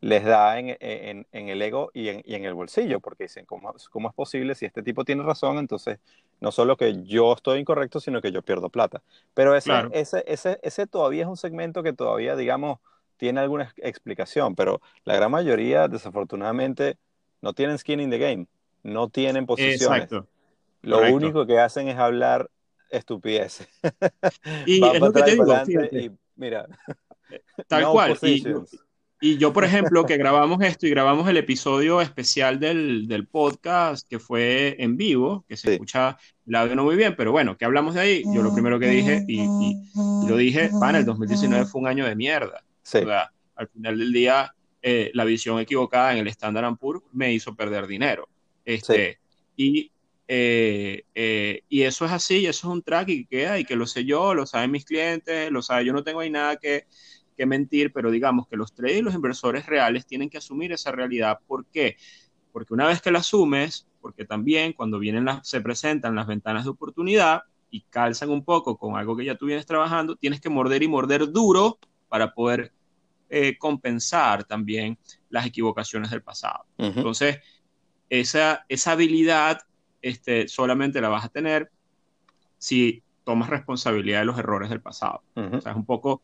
les 0.00 0.24
da 0.24 0.58
en, 0.58 0.76
en, 0.80 1.26
en 1.32 1.48
el 1.48 1.62
ego 1.62 1.90
y 1.94 2.08
en, 2.08 2.22
y 2.26 2.34
en, 2.34 2.44
el 2.44 2.54
bolsillo, 2.54 3.00
porque 3.00 3.24
dicen, 3.24 3.46
¿cómo, 3.46 3.72
¿cómo, 3.90 4.08
es 4.08 4.14
posible 4.14 4.54
si 4.54 4.66
este 4.66 4.82
tipo 4.82 5.04
tiene 5.04 5.22
razón? 5.22 5.58
Entonces, 5.58 5.98
no 6.40 6.50
solo 6.50 6.76
que 6.76 7.04
yo 7.04 7.32
estoy 7.32 7.60
incorrecto, 7.60 8.00
sino 8.00 8.20
que 8.20 8.32
yo 8.32 8.42
pierdo 8.42 8.68
plata. 8.68 9.00
Pero 9.32 9.54
ese, 9.54 9.72
ese, 9.92 10.24
ese, 10.26 10.58
ese 10.62 10.86
todavía 10.88 11.22
es 11.22 11.28
un 11.28 11.38
segmento 11.38 11.82
que 11.84 11.92
todavía, 11.94 12.36
digamos, 12.36 12.80
tiene 13.16 13.40
alguna 13.40 13.72
explicación, 13.78 14.54
pero 14.54 14.80
la 15.04 15.16
gran 15.16 15.30
mayoría, 15.30 15.88
desafortunadamente, 15.88 16.96
no 17.40 17.52
tienen 17.52 17.78
skin 17.78 18.00
in 18.00 18.10
the 18.10 18.18
game, 18.18 18.46
no 18.82 19.08
tienen 19.08 19.46
posiciones. 19.46 19.82
Exacto. 19.82 20.26
Lo 20.82 21.00
único 21.12 21.46
que 21.46 21.58
hacen 21.58 21.88
es 21.88 21.96
hablar 21.96 22.50
estupidez. 22.90 23.66
Y 24.66 24.84
es 24.94 25.00
lo 25.00 25.12
que 25.12 25.22
te 25.22 25.30
digo, 25.32 25.54
y, 25.92 26.10
mira, 26.36 26.66
tal 27.66 27.90
cual. 27.90 28.18
Y, 29.20 29.38
yo, 29.38 29.54
por 29.54 29.64
ejemplo, 29.64 30.04
que 30.04 30.18
grabamos 30.18 30.62
esto 30.62 30.86
y 30.86 30.90
grabamos 30.90 31.26
el 31.30 31.38
episodio 31.38 32.02
especial 32.02 32.60
del, 32.60 33.08
del 33.08 33.26
podcast 33.26 34.06
que 34.06 34.18
fue 34.18 34.76
en 34.78 34.98
vivo, 34.98 35.46
que 35.48 35.56
se 35.56 35.72
escucha 35.72 36.18
el 36.46 36.54
audio 36.54 36.76
no 36.76 36.84
muy 36.84 36.96
bien, 36.96 37.14
pero 37.16 37.32
bueno, 37.32 37.56
que 37.56 37.64
hablamos 37.64 37.94
de 37.94 38.00
ahí. 38.00 38.22
Yo 38.34 38.42
lo 38.42 38.52
primero 38.52 38.78
que 38.78 38.88
dije, 38.88 39.24
y, 39.26 39.40
y 39.40 40.28
lo 40.28 40.36
dije, 40.36 40.68
van, 40.74 40.96
el 40.96 41.06
2019 41.06 41.64
fue 41.64 41.80
un 41.80 41.86
año 41.86 42.04
de 42.04 42.14
mierda 42.16 42.62
al 43.56 43.68
final 43.68 43.98
del 43.98 44.12
día, 44.12 44.54
eh, 44.82 45.10
la 45.14 45.24
visión 45.24 45.58
equivocada 45.58 46.12
en 46.12 46.18
el 46.18 46.28
Standard 46.28 46.76
Poor's 46.76 47.02
me 47.12 47.32
hizo 47.32 47.54
perder 47.54 47.86
dinero. 47.86 48.28
Este, 48.64 49.18
y, 49.56 49.90
eh, 50.28 51.04
eh, 51.14 51.62
y 51.68 51.82
eso 51.82 52.04
es 52.04 52.12
así, 52.12 52.38
y 52.38 52.46
eso 52.46 52.68
es 52.68 52.72
un 52.72 52.82
track 52.82 53.08
y 53.08 53.24
que 53.24 53.38
queda, 53.38 53.58
y 53.58 53.64
que 53.64 53.76
lo 53.76 53.86
sé 53.86 54.04
yo, 54.04 54.34
lo 54.34 54.46
saben 54.46 54.70
mis 54.70 54.84
clientes, 54.84 55.50
lo 55.50 55.62
sabe, 55.62 55.84
yo 55.84 55.92
no 55.92 56.04
tengo 56.04 56.20
ahí 56.20 56.30
nada 56.30 56.56
que, 56.56 56.86
que 57.36 57.46
mentir, 57.46 57.92
pero 57.92 58.10
digamos 58.10 58.46
que 58.46 58.56
los 58.56 58.74
traders 58.74 58.98
y 58.98 59.02
los 59.02 59.14
inversores 59.14 59.66
reales 59.66 60.06
tienen 60.06 60.30
que 60.30 60.38
asumir 60.38 60.72
esa 60.72 60.92
realidad. 60.92 61.38
¿Por 61.46 61.66
qué? 61.66 61.96
Porque 62.52 62.74
una 62.74 62.86
vez 62.86 63.00
que 63.00 63.10
la 63.10 63.20
asumes, 63.20 63.86
porque 64.00 64.24
también 64.24 64.72
cuando 64.74 64.98
vienen 64.98 65.24
las, 65.24 65.48
se 65.48 65.60
presentan 65.60 66.14
las 66.14 66.26
ventanas 66.26 66.64
de 66.64 66.70
oportunidad 66.70 67.42
y 67.70 67.80
calzan 67.90 68.30
un 68.30 68.44
poco 68.44 68.76
con 68.76 68.96
algo 68.96 69.16
que 69.16 69.24
ya 69.24 69.34
tú 69.34 69.46
vienes 69.46 69.66
trabajando, 69.66 70.14
tienes 70.14 70.40
que 70.40 70.50
morder 70.50 70.82
y 70.82 70.88
morder 70.88 71.32
duro 71.32 71.78
para 72.08 72.34
poder 72.34 72.73
eh, 73.36 73.58
compensar 73.58 74.44
también 74.44 74.96
las 75.28 75.44
equivocaciones 75.44 76.10
del 76.10 76.22
pasado. 76.22 76.66
Entonces, 76.78 77.40
esa, 78.08 78.64
esa 78.68 78.92
habilidad 78.92 79.62
este, 80.00 80.46
solamente 80.46 81.00
la 81.00 81.08
vas 81.08 81.24
a 81.24 81.30
tener 81.30 81.68
si 82.58 83.02
tomas 83.24 83.50
responsabilidad 83.50 84.20
de 84.20 84.26
los 84.26 84.38
errores 84.38 84.70
del 84.70 84.80
pasado. 84.80 85.22
O 85.34 85.60
sea, 85.60 85.72
es 85.72 85.76
un 85.76 85.84
poco... 85.84 86.22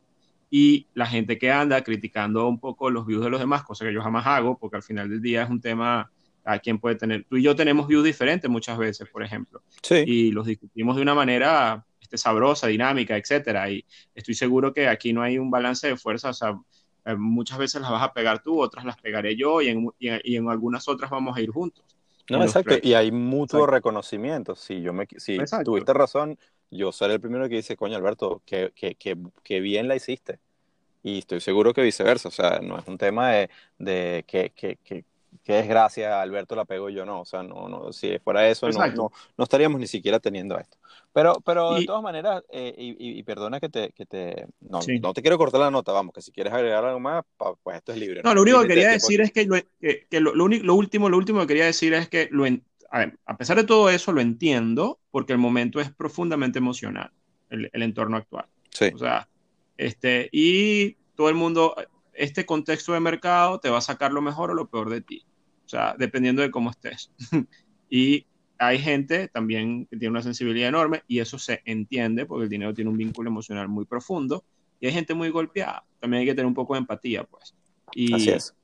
Y 0.53 0.87
la 0.95 1.07
gente 1.07 1.37
que 1.37 1.51
anda 1.51 1.83
criticando 1.83 2.47
un 2.47 2.61
poco 2.61 2.91
los 2.91 3.07
views 3.07 3.25
de 3.25 3.31
los 3.31 3.41
demás, 3.41 3.65
cosa 3.65 3.85
que 3.85 3.93
yo 3.93 4.03
jamás 4.03 4.27
hago, 4.27 4.57
porque 4.57 4.77
al 4.77 4.83
final 4.83 5.09
del 5.09 5.21
día 5.21 5.43
es 5.43 5.51
un 5.51 5.61
tema 5.61 6.11
a 6.45 6.59
quien 6.59 6.79
puede 6.79 6.95
tener. 6.95 7.25
Tú 7.29 7.37
y 7.37 7.43
yo 7.43 7.57
tenemos 7.57 7.89
views 7.89 8.05
diferentes 8.05 8.49
muchas 8.49 8.79
veces, 8.79 9.09
por 9.09 9.25
ejemplo. 9.25 9.63
Y 10.07 10.31
los 10.31 10.47
discutimos 10.47 10.95
de 10.95 11.03
una 11.03 11.15
manera 11.15 11.85
este, 12.01 12.19
sabrosa, 12.19 12.67
dinámica, 12.67 13.17
etcétera. 13.17 13.71
Y 13.71 13.85
estoy 14.15 14.35
seguro 14.35 14.73
que 14.73 14.89
aquí 14.89 15.13
no 15.13 15.23
hay 15.23 15.39
un 15.39 15.51
balance 15.51 15.89
de 15.89 15.97
fuerza. 15.97 16.31
O 16.31 16.35
sea, 16.35 16.59
eh, 17.05 17.15
muchas 17.17 17.59
veces 17.59 17.81
las 17.81 17.91
vas 17.91 18.03
a 18.03 18.13
pegar 18.13 18.43
tú, 18.43 18.61
otras 18.61 18.85
las 18.85 18.97
pegaré 18.97 19.37
yo 19.37 19.61
y 19.63 19.69
en, 19.69 19.91
y 19.99 20.37
en, 20.37 20.49
algunas 20.49 20.89
otras 20.89 21.11
vamos 21.11 21.37
a 21.37 21.41
ir 21.41 21.51
juntos. 21.51 21.85
No, 22.29 22.43
exacto, 22.43 22.77
y 22.81 22.95
hay 22.95 23.11
mutuo 23.11 23.67
reconocimiento. 23.67 24.55
Si, 24.55 24.81
yo 24.81 24.93
me, 24.93 25.09
si 25.17 25.39
tuviste 25.65 25.93
razón, 25.93 26.39
yo 26.71 26.93
seré 26.93 27.15
el 27.15 27.21
primero 27.21 27.49
que 27.49 27.57
dice, 27.57 27.77
coño 27.77 27.97
Alberto, 27.97 28.43
que, 28.47 28.73
que, 28.75 28.95
que, 28.95 29.17
que, 29.43 29.61
bien 29.61 29.89
la 29.89 29.97
hiciste. 29.97 30.39
Y 31.03 31.19
estoy 31.19 31.41
seguro 31.41 31.73
que 31.73 31.83
viceversa, 31.83 32.29
o 32.29 32.33
sea, 32.33 32.61
no 32.63 32.79
es 32.79 32.87
un 32.87 32.99
tema 32.99 33.31
de, 33.31 33.51
de 33.79 34.25
que, 34.29 34.53
que, 34.55 35.05
qué 35.43 35.55
desgracia, 35.55 36.21
Alberto 36.21 36.55
la 36.55 36.65
pegó 36.65 36.91
y 36.91 36.95
yo 36.95 37.05
no. 37.05 37.21
O 37.21 37.25
sea, 37.25 37.43
no, 37.43 37.69
no, 37.69 37.93
si 37.93 38.19
fuera 38.19 38.49
eso, 38.49 38.69
no, 38.69 38.87
no, 38.89 39.13
no, 39.37 39.45
estaríamos 39.45 39.81
ni 39.81 39.87
siquiera 39.87 40.19
teniendo 40.21 40.59
esto. 40.59 40.79
Pero, 41.13 41.35
pero 41.45 41.75
de 41.75 41.85
todas 41.85 42.03
maneras, 42.03 42.43
eh, 42.51 42.75
y, 42.77 43.19
y, 43.19 43.23
perdona 43.25 43.59
que 43.59 43.69
te, 43.69 43.91
que 43.91 44.07
te 44.07 44.47
no, 44.61 44.81
no, 45.01 45.13
te 45.13 45.23
quiero 45.23 45.39
cortar 45.39 45.61
la 45.61 45.71
nota, 45.71 45.93
vamos, 45.93 46.15
que 46.15 46.23
si 46.23 46.31
quieres 46.31 46.53
agregar 46.53 46.85
algo 46.85 47.01
más, 47.01 47.25
pues 47.63 47.77
esto 47.77 47.93
es 47.93 47.99
libre. 47.99 48.23
No, 48.23 48.35
lo 48.35 48.43
único 48.43 48.61
que 48.63 48.69
quería 48.69 48.91
decir 48.91 49.21
es 49.21 49.33
que, 49.33 49.45
lo, 49.47 49.57
que, 49.81 50.07
que 50.09 50.21
lo, 50.21 50.35
lo, 50.35 50.75
último, 50.75 51.09
lo 51.09 51.17
último 51.17 51.41
que 51.41 51.47
quería 51.49 51.65
decir 51.65 51.95
es 51.95 52.09
que 52.09 52.29
lo 52.31 52.45
a, 52.45 52.99
ver, 52.99 53.19
a, 53.27 53.37
pesar 53.37 53.57
de 53.57 53.65
todo 53.65 53.91
eso, 53.91 54.13
lo 54.13 54.21
entiendo 54.21 55.01
porque 55.11 55.33
el 55.33 55.39
momento 55.39 55.81
es 55.81 55.91
profundamente 55.91 56.59
emocional, 56.59 57.11
el, 57.49 57.71
el 57.73 57.83
entorno 57.83 58.17
actual. 58.17 58.47
Sí. 58.71 58.91
O 58.95 58.99
sea, 58.99 59.29
este, 59.77 60.29
y 60.31 60.93
todo 61.15 61.29
el 61.29 61.35
mundo, 61.35 61.75
este 62.21 62.45
contexto 62.45 62.93
de 62.93 63.01
mercado 63.01 63.61
te 63.61 63.71
va 63.71 63.79
a 63.79 63.83
sacar 63.83 64.13
lo 64.13 64.21
mejor 64.21 64.51
o 64.51 64.55
lo 64.55 64.69
peor 64.69 64.91
de 64.91 65.01
ti. 65.01 65.25
O 65.65 65.69
sea, 65.69 65.95
dependiendo 65.99 66.43
de 66.43 66.51
cómo 66.51 66.71
estés. 66.71 67.11
y 67.91 68.27
hay 68.59 68.79
gente 68.79 69.29
también 69.29 69.87
que 69.87 69.97
tiene 69.97 70.11
una 70.11 70.23
sensibilidad 70.23 70.69
enorme 70.69 71.03
y 71.09 71.21
eso 71.21 71.39
se 71.39 71.63
entiende 71.65 72.27
porque 72.27 72.45
el 72.45 72.51
dinero 72.51 72.75
tiene 72.75 72.91
un 72.91 72.99
vínculo 72.99 73.31
emocional 73.31 73.69
muy 73.69 73.87
profundo 73.87 74.45
y 74.81 74.87
hay 74.87 74.93
gente 74.93 75.15
muy 75.15 75.31
golpeada. 75.31 75.85
También 75.99 76.21
hay 76.21 76.27
que 76.27 76.35
tener 76.35 76.47
un 76.47 76.55
poco 76.55 76.75
de 76.75 76.81
empatía, 76.81 77.25
pues. 77.25 77.55
Y 77.95 78.13
Así 78.13 78.31
es. 78.31 78.55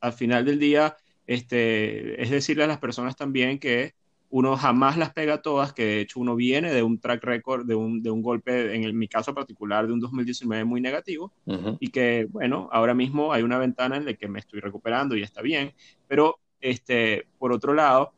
al 0.00 0.12
final 0.14 0.46
del 0.46 0.58
día, 0.58 0.96
este, 1.26 2.22
es 2.22 2.30
decirle 2.30 2.64
a 2.64 2.68
las 2.68 2.78
personas 2.78 3.16
también 3.16 3.58
que 3.58 3.94
uno 4.30 4.56
jamás 4.56 4.96
las 4.96 5.12
pega 5.12 5.42
todas, 5.42 5.72
que 5.72 5.84
de 5.84 6.00
hecho 6.00 6.20
uno 6.20 6.34
viene 6.34 6.72
de 6.72 6.82
un 6.82 6.98
track 6.98 7.22
record, 7.22 7.66
de 7.66 7.74
un, 7.74 8.02
de 8.02 8.10
un 8.10 8.22
golpe, 8.22 8.74
en 8.74 8.98
mi 8.98 9.06
caso 9.06 9.32
particular, 9.34 9.86
de 9.86 9.92
un 9.92 10.00
2019 10.00 10.64
muy 10.64 10.80
negativo, 10.80 11.32
uh 11.46 11.52
-huh. 11.54 11.76
y 11.80 11.88
que, 11.88 12.26
bueno, 12.30 12.68
ahora 12.72 12.94
mismo 12.94 13.32
hay 13.32 13.42
una 13.42 13.58
ventana 13.58 13.96
en 13.96 14.04
la 14.06 14.14
que 14.14 14.28
me 14.28 14.40
estoy 14.40 14.60
recuperando 14.60 15.16
y 15.16 15.22
está 15.22 15.40
bien, 15.42 15.72
pero, 16.08 16.40
este, 16.60 17.26
por 17.38 17.52
otro 17.52 17.74
lado, 17.74 18.12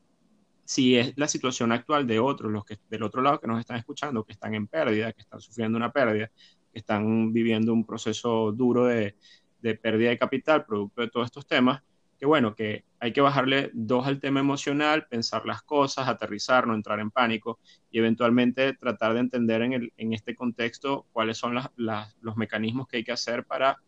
si 0.65 0.97
es 0.97 1.13
la 1.17 1.29
situación 1.29 1.71
actual 1.73 2.07
de 2.07 2.19
otros, 2.19 2.51
los 2.51 2.65
que 2.65 2.79
del 2.91 3.03
otro 3.03 3.23
lado 3.23 3.39
que 3.41 3.47
nos 3.47 3.61
están 3.61 3.77
escuchando, 3.77 4.25
que 4.25 4.33
están 4.33 4.55
en 4.55 4.67
pérdida, 4.67 5.13
que 5.13 5.21
están 5.21 5.41
sufriendo 5.41 5.77
una 5.77 5.93
pérdida, 5.93 6.29
que 6.73 6.79
están 6.81 7.33
viviendo 7.33 7.73
un 7.73 7.85
proceso 7.87 8.53
duro 8.53 8.87
de, 8.87 9.15
de 9.61 9.75
pérdida 9.77 10.11
de 10.11 10.19
capital 10.19 10.65
producto 10.65 11.01
de 11.03 11.09
todos 11.09 11.27
estos 11.27 11.47
temas, 11.47 11.83
que 12.19 12.27
bueno, 12.27 12.55
que 12.55 12.85
hay 12.99 13.13
que 13.13 13.21
bajarle 13.21 13.71
dos 13.75 14.07
al 14.07 14.21
tema 14.21 14.41
emocional, 14.41 15.07
pensar 15.07 15.45
las 15.45 15.63
cosas, 15.63 16.09
aterrizar, 16.09 16.67
no 16.67 16.75
entrar 16.75 16.99
en 17.01 17.11
pánico 17.11 17.59
y 17.91 17.99
eventualmente 17.99 18.73
tratar 18.75 19.15
de 19.15 19.21
entender 19.21 19.63
en, 19.63 19.73
el, 19.75 19.93
en 19.97 20.13
este 20.13 20.35
contexto 20.35 21.07
cuáles 21.13 21.37
son 21.37 21.55
las, 21.55 21.71
los 21.77 22.37
mecanismos 22.37 22.89
que 22.89 22.99
hay 22.99 23.05
que 23.05 23.13
hacer 23.13 23.45
para, 23.45 23.79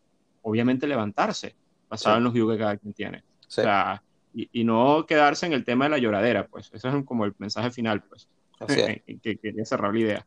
obviamente, 0.42 0.86
levantarse, 0.86 1.54
basado 1.88 2.18
en 2.18 2.24
los 2.24 2.32
views 2.32 2.52
que 2.52 2.58
cada 2.58 2.76
quien 2.76 2.92
tiene. 2.92 3.18
O 3.46 3.50
sea, 3.50 4.02
y, 4.34 4.62
no 4.64 5.06
quedarse 5.06 5.46
en 5.46 5.54
el 5.54 5.64
tema 5.64 5.86
de 5.86 5.90
la 5.90 5.98
lloradera, 5.98 6.46
pues. 6.46 6.70
Ese 6.72 6.88
es 6.88 7.04
como 7.04 7.24
el 7.24 7.34
mensaje 7.38 7.70
final, 7.70 8.02
pues. 8.02 8.28
que 9.22 9.38
quería 9.38 9.64
cerrar 9.64 9.94
la 9.94 10.00
idea. 10.00 10.26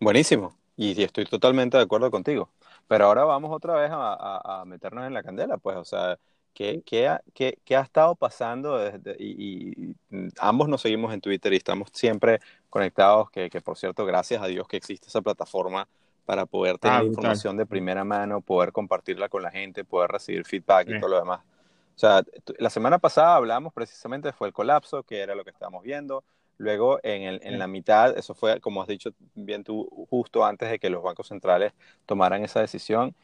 Buenísimo. 0.00 0.56
Y, 0.76 1.00
estoy 1.02 1.26
totalmente 1.26 1.76
de 1.76 1.82
acuerdo 1.82 2.10
contigo. 2.10 2.50
Pero 2.88 3.06
ahora 3.06 3.24
vamos 3.24 3.50
otra 3.52 3.74
vez 3.74 3.90
a, 3.92 4.60
a 4.60 4.64
meternos 4.64 5.06
en 5.06 5.12
la 5.12 5.22
candela, 5.22 5.58
pues. 5.58 5.76
O 5.76 5.84
sea, 5.84 6.18
¿Qué, 6.56 6.82
qué, 6.86 7.06
ha, 7.06 7.20
qué, 7.34 7.58
qué 7.66 7.76
ha, 7.76 7.82
estado 7.82 8.14
pasando? 8.14 8.78
Desde, 8.78 9.14
y, 9.22 9.94
ambos 10.40 10.70
nos 10.70 10.80
seguimos 10.80 11.12
en 11.12 11.20
Twitter 11.20 11.52
y 11.52 11.56
estamos 11.56 11.90
siempre 11.92 12.40
conectados, 12.70 13.30
que, 13.30 13.50
que, 13.50 13.60
por 13.60 13.76
cierto, 13.76 14.06
gracias 14.06 14.42
a 14.42 14.46
Dios 14.46 14.66
que 14.66 14.78
existe 14.78 15.08
esa 15.08 15.20
plataforma 15.20 15.86
para 16.24 16.46
poder 16.46 16.78
tener 16.78 17.02
ah, 17.02 17.04
información 17.04 17.58
de 17.58 17.66
primera 17.66 18.04
mano, 18.04 18.40
poder 18.40 18.72
compartirla 18.72 19.28
con 19.28 19.42
la 19.42 19.50
gente, 19.50 19.84
poder 19.84 20.10
recibir 20.10 20.46
feedback 20.46 20.88
y 20.88 20.98
todo 20.98 21.10
lo 21.10 21.18
demás. 21.18 21.40
O 21.94 21.98
sea, 21.98 22.22
la 22.56 22.70
semana 22.70 22.98
pasada 22.98 23.36
hablamos 23.36 23.74
precisamente, 23.74 24.32
fue 24.32 24.48
el 24.48 24.54
colapso, 24.54 25.02
que 25.02 25.20
era 25.20 25.34
lo 25.34 25.44
que 25.44 25.50
estábamos 25.50 25.82
viendo. 25.82 26.24
Luego, 26.56 27.00
en, 27.02 27.24
el, 27.24 27.40
en 27.42 27.58
la 27.58 27.66
mitad, 27.66 28.16
eso 28.16 28.34
fue, 28.34 28.62
como 28.62 28.80
has 28.80 28.88
dicho 28.88 29.10
bien 29.34 29.62
tú, 29.62 29.86
justo 30.08 30.42
antes 30.42 30.70
de 30.70 30.78
que 30.78 30.88
los 30.88 31.02
bancos 31.02 31.28
centrales 31.28 31.74
tomaran 32.06 32.42
esa 32.42 32.60
decisión. 32.60 33.14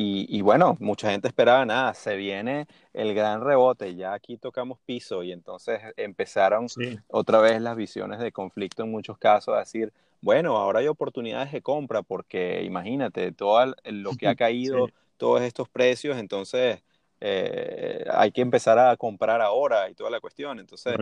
Y, 0.00 0.42
bueno, 0.42 0.76
mucha 0.78 1.10
gente 1.10 1.26
esperaba 1.26 1.66
nada, 1.66 1.92
se 1.92 2.14
viene 2.14 2.68
el 2.92 3.14
gran 3.14 3.42
rebote, 3.42 3.96
ya 3.96 4.12
aquí 4.12 4.36
tocamos 4.36 4.78
piso 4.86 5.24
y 5.24 5.32
entonces 5.32 5.80
empezaron 5.96 6.68
otra 7.08 7.40
vez 7.40 7.60
las 7.60 7.76
visiones 7.76 8.20
de 8.20 8.30
conflicto 8.30 8.84
en 8.84 8.92
muchos 8.92 9.18
casos, 9.18 9.56
a 9.56 9.58
decir, 9.58 9.92
bueno, 10.20 10.56
ahora 10.56 10.78
hay 10.78 10.86
oportunidades 10.86 11.50
de 11.50 11.62
compra 11.62 12.02
porque 12.02 12.62
imagínate, 12.62 13.32
todo 13.32 13.74
lo 13.86 14.12
que 14.12 14.28
ha 14.28 14.36
caído, 14.36 14.86
todos 15.16 15.42
estos 15.42 15.68
precios, 15.68 16.16
entonces 16.16 16.80
eh, 17.20 18.04
hay 18.12 18.30
que 18.30 18.42
empezar 18.42 18.78
a 18.78 18.96
comprar 18.96 19.40
ahora 19.40 19.90
y 19.90 19.94
toda 19.94 20.10
la 20.10 20.20
cuestión. 20.20 20.60
Entonces, 20.60 20.94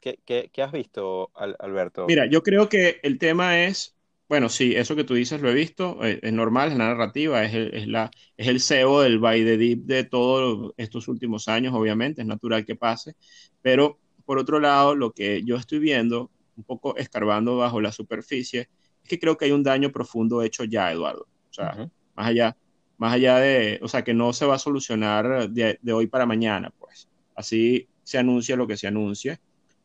¿qué, 0.00 0.18
qué, 0.26 0.50
qué 0.52 0.62
has 0.62 0.72
visto, 0.72 1.30
Alberto? 1.34 2.04
Mira, 2.08 2.26
yo 2.26 2.42
creo 2.42 2.68
que 2.68 3.00
el 3.02 3.18
tema 3.18 3.60
es 3.60 3.96
bueno, 4.32 4.48
sí, 4.48 4.74
eso 4.74 4.96
que 4.96 5.04
tú 5.04 5.12
dices 5.12 5.42
lo 5.42 5.50
he 5.50 5.54
visto, 5.54 6.02
eh, 6.02 6.18
es, 6.22 6.32
normal, 6.32 6.72
es 6.72 6.78
la 6.78 6.86
narrativa, 6.86 7.44
es 7.44 7.52
el, 7.52 7.74
es, 7.74 7.86
la, 7.86 8.10
es 8.38 8.48
el 8.48 8.60
CEO 8.62 9.02
del 9.02 9.18
by 9.18 9.44
the 9.44 9.58
deep 9.58 9.80
de 9.80 10.04
todos 10.04 10.72
estos 10.78 11.06
últimos 11.06 11.48
años, 11.48 11.74
obviamente, 11.74 12.22
es 12.22 12.26
natural 12.26 12.64
que 12.64 12.74
pase, 12.74 13.12
pero 13.60 13.98
por 14.24 14.38
otro 14.38 14.58
lado, 14.58 14.94
lo 14.94 15.12
que 15.12 15.42
yo 15.44 15.56
estoy 15.56 15.80
viendo, 15.80 16.30
un 16.56 16.64
poco 16.64 16.96
escarbando 16.96 17.58
bajo 17.58 17.82
la 17.82 17.92
superficie, 17.92 18.70
es 19.02 19.08
que 19.10 19.20
creo 19.20 19.36
que 19.36 19.44
hay 19.44 19.52
un 19.52 19.62
daño 19.62 19.92
profundo 19.92 20.40
hecho 20.40 20.64
ya, 20.64 20.90
Eduardo. 20.90 21.26
O 21.50 21.52
sea, 21.52 21.90
más 22.16 22.26
allá, 22.26 22.56
más 22.96 23.12
allá 23.12 23.36
de, 23.36 23.80
o 23.82 23.88
sea, 23.88 24.02
que 24.02 24.14
no 24.14 24.32
se 24.32 24.46
va 24.46 24.54
a 24.54 24.58
solucionar 24.58 25.50
de, 25.50 25.78
de 25.82 25.92
hoy 25.92 26.06
para 26.06 26.24
mañana, 26.24 26.72
pues. 26.78 27.06
Así 27.34 27.86
se 28.02 28.16
anuncia 28.16 28.56
lo 28.56 28.66
que 28.66 28.78
se 28.78 28.86
anuncie. 28.86 29.40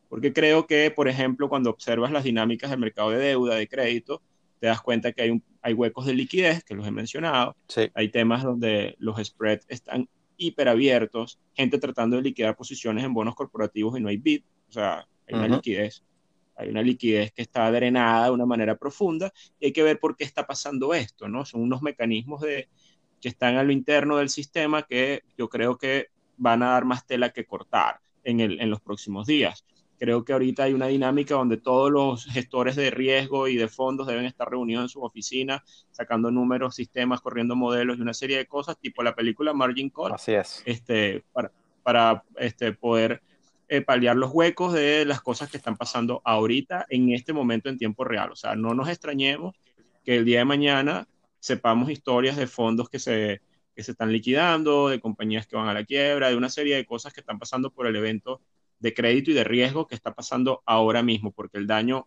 Porque 0.08 0.32
creo 0.32 0.66
que, 0.66 0.90
por 0.90 1.06
ejemplo, 1.06 1.50
cuando 1.50 1.68
observas 1.68 2.10
las 2.10 2.24
dinámicas 2.24 2.70
del 2.70 2.80
mercado 2.80 3.10
de 3.10 3.18
deuda, 3.18 3.56
de 3.56 3.68
crédito, 3.68 4.22
te 4.58 4.66
das 4.66 4.80
cuenta 4.80 5.12
que 5.12 5.22
hay, 5.22 5.30
un, 5.30 5.42
hay 5.62 5.74
huecos 5.74 6.06
de 6.06 6.14
liquidez, 6.14 6.64
que 6.64 6.74
los 6.74 6.86
he 6.86 6.90
mencionado, 6.90 7.56
hay 7.94 8.08
temas 8.08 8.42
donde 8.42 8.96
los 8.98 9.24
spreads 9.24 9.66
están 9.68 10.08
hiperabiertos, 10.36 11.38
gente 11.54 11.78
tratando 11.78 12.16
de 12.16 12.22
liquidar 12.22 12.56
posiciones 12.56 13.04
en 13.04 13.12
bonos 13.12 13.34
corporativos 13.34 13.98
y 13.98 14.02
no 14.02 14.08
hay 14.08 14.16
bid, 14.16 14.42
o 14.68 14.72
sea, 14.72 15.06
hay 15.26 15.34
una 15.34 15.48
liquidez, 15.48 16.04
hay 16.56 16.68
una 16.70 16.82
liquidez 16.82 17.32
que 17.32 17.42
está 17.42 17.70
drenada 17.70 18.26
de 18.26 18.30
una 18.30 18.46
manera 18.46 18.76
profunda 18.76 19.32
y 19.60 19.66
hay 19.66 19.72
que 19.72 19.82
ver 19.82 19.98
por 19.98 20.16
qué 20.16 20.24
está 20.24 20.46
pasando 20.46 20.94
esto, 20.94 21.28
¿no? 21.28 21.44
Son 21.44 21.60
unos 21.60 21.82
mecanismos 21.82 22.40
de, 22.40 22.68
que 23.20 23.28
están 23.28 23.56
a 23.56 23.62
lo 23.62 23.72
interno 23.72 24.16
del 24.16 24.28
sistema 24.28 24.82
que 24.82 25.22
yo 25.36 25.48
creo 25.48 25.76
que 25.76 26.08
van 26.36 26.62
a 26.62 26.70
dar 26.70 26.84
más 26.84 27.06
tela 27.06 27.30
que 27.30 27.44
cortar 27.44 28.00
en, 28.24 28.40
el, 28.40 28.60
en 28.60 28.70
los 28.70 28.80
próximos 28.80 29.26
días. 29.26 29.64
Creo 29.98 30.24
que 30.24 30.32
ahorita 30.32 30.62
hay 30.62 30.74
una 30.74 30.86
dinámica 30.86 31.34
donde 31.34 31.56
todos 31.56 31.90
los 31.90 32.24
gestores 32.26 32.76
de 32.76 32.90
riesgo 32.90 33.48
y 33.48 33.56
de 33.56 33.68
fondos 33.68 34.06
deben 34.06 34.26
estar 34.26 34.48
reunidos 34.48 34.84
en 34.84 34.88
sus 34.88 35.02
oficinas, 35.02 35.86
sacando 35.90 36.30
números, 36.30 36.76
sistemas, 36.76 37.20
corriendo 37.20 37.56
modelos 37.56 37.98
y 37.98 38.02
una 38.02 38.14
serie 38.14 38.36
de 38.36 38.46
cosas, 38.46 38.78
tipo 38.78 39.02
la 39.02 39.14
película 39.14 39.52
Margin 39.52 39.90
Call. 39.90 40.12
Así 40.12 40.32
es. 40.32 40.62
Este, 40.64 41.24
para, 41.32 41.50
para 41.82 42.22
este, 42.36 42.72
poder 42.72 43.22
eh, 43.68 43.80
paliar 43.80 44.16
los 44.16 44.30
huecos 44.32 44.72
de 44.72 45.04
las 45.04 45.20
cosas 45.20 45.50
que 45.50 45.56
están 45.56 45.76
pasando 45.76 46.22
ahorita, 46.24 46.86
en 46.88 47.12
este 47.12 47.32
momento, 47.32 47.68
en 47.68 47.76
tiempo 47.76 48.04
real. 48.04 48.30
O 48.32 48.36
sea, 48.36 48.54
no 48.54 48.74
nos 48.74 48.88
extrañemos 48.88 49.56
que 50.04 50.16
el 50.16 50.24
día 50.24 50.38
de 50.38 50.44
mañana 50.44 51.08
sepamos 51.40 51.90
historias 51.90 52.36
de 52.36 52.46
fondos 52.46 52.88
que 52.88 52.98
se, 52.98 53.42
que 53.74 53.82
se 53.82 53.92
están 53.92 54.12
liquidando, 54.12 54.88
de 54.88 55.00
compañías 55.00 55.46
que 55.46 55.56
van 55.56 55.68
a 55.68 55.74
la 55.74 55.84
quiebra, 55.84 56.30
de 56.30 56.36
una 56.36 56.48
serie 56.48 56.76
de 56.76 56.86
cosas 56.86 57.12
que 57.12 57.20
están 57.20 57.38
pasando 57.38 57.70
por 57.70 57.86
el 57.86 57.96
evento 57.96 58.40
de 58.80 58.94
crédito 58.94 59.30
y 59.30 59.34
de 59.34 59.44
riesgo 59.44 59.86
que 59.86 59.94
está 59.94 60.14
pasando 60.14 60.62
ahora 60.66 61.02
mismo, 61.02 61.32
porque 61.32 61.58
el 61.58 61.66
daño 61.66 62.06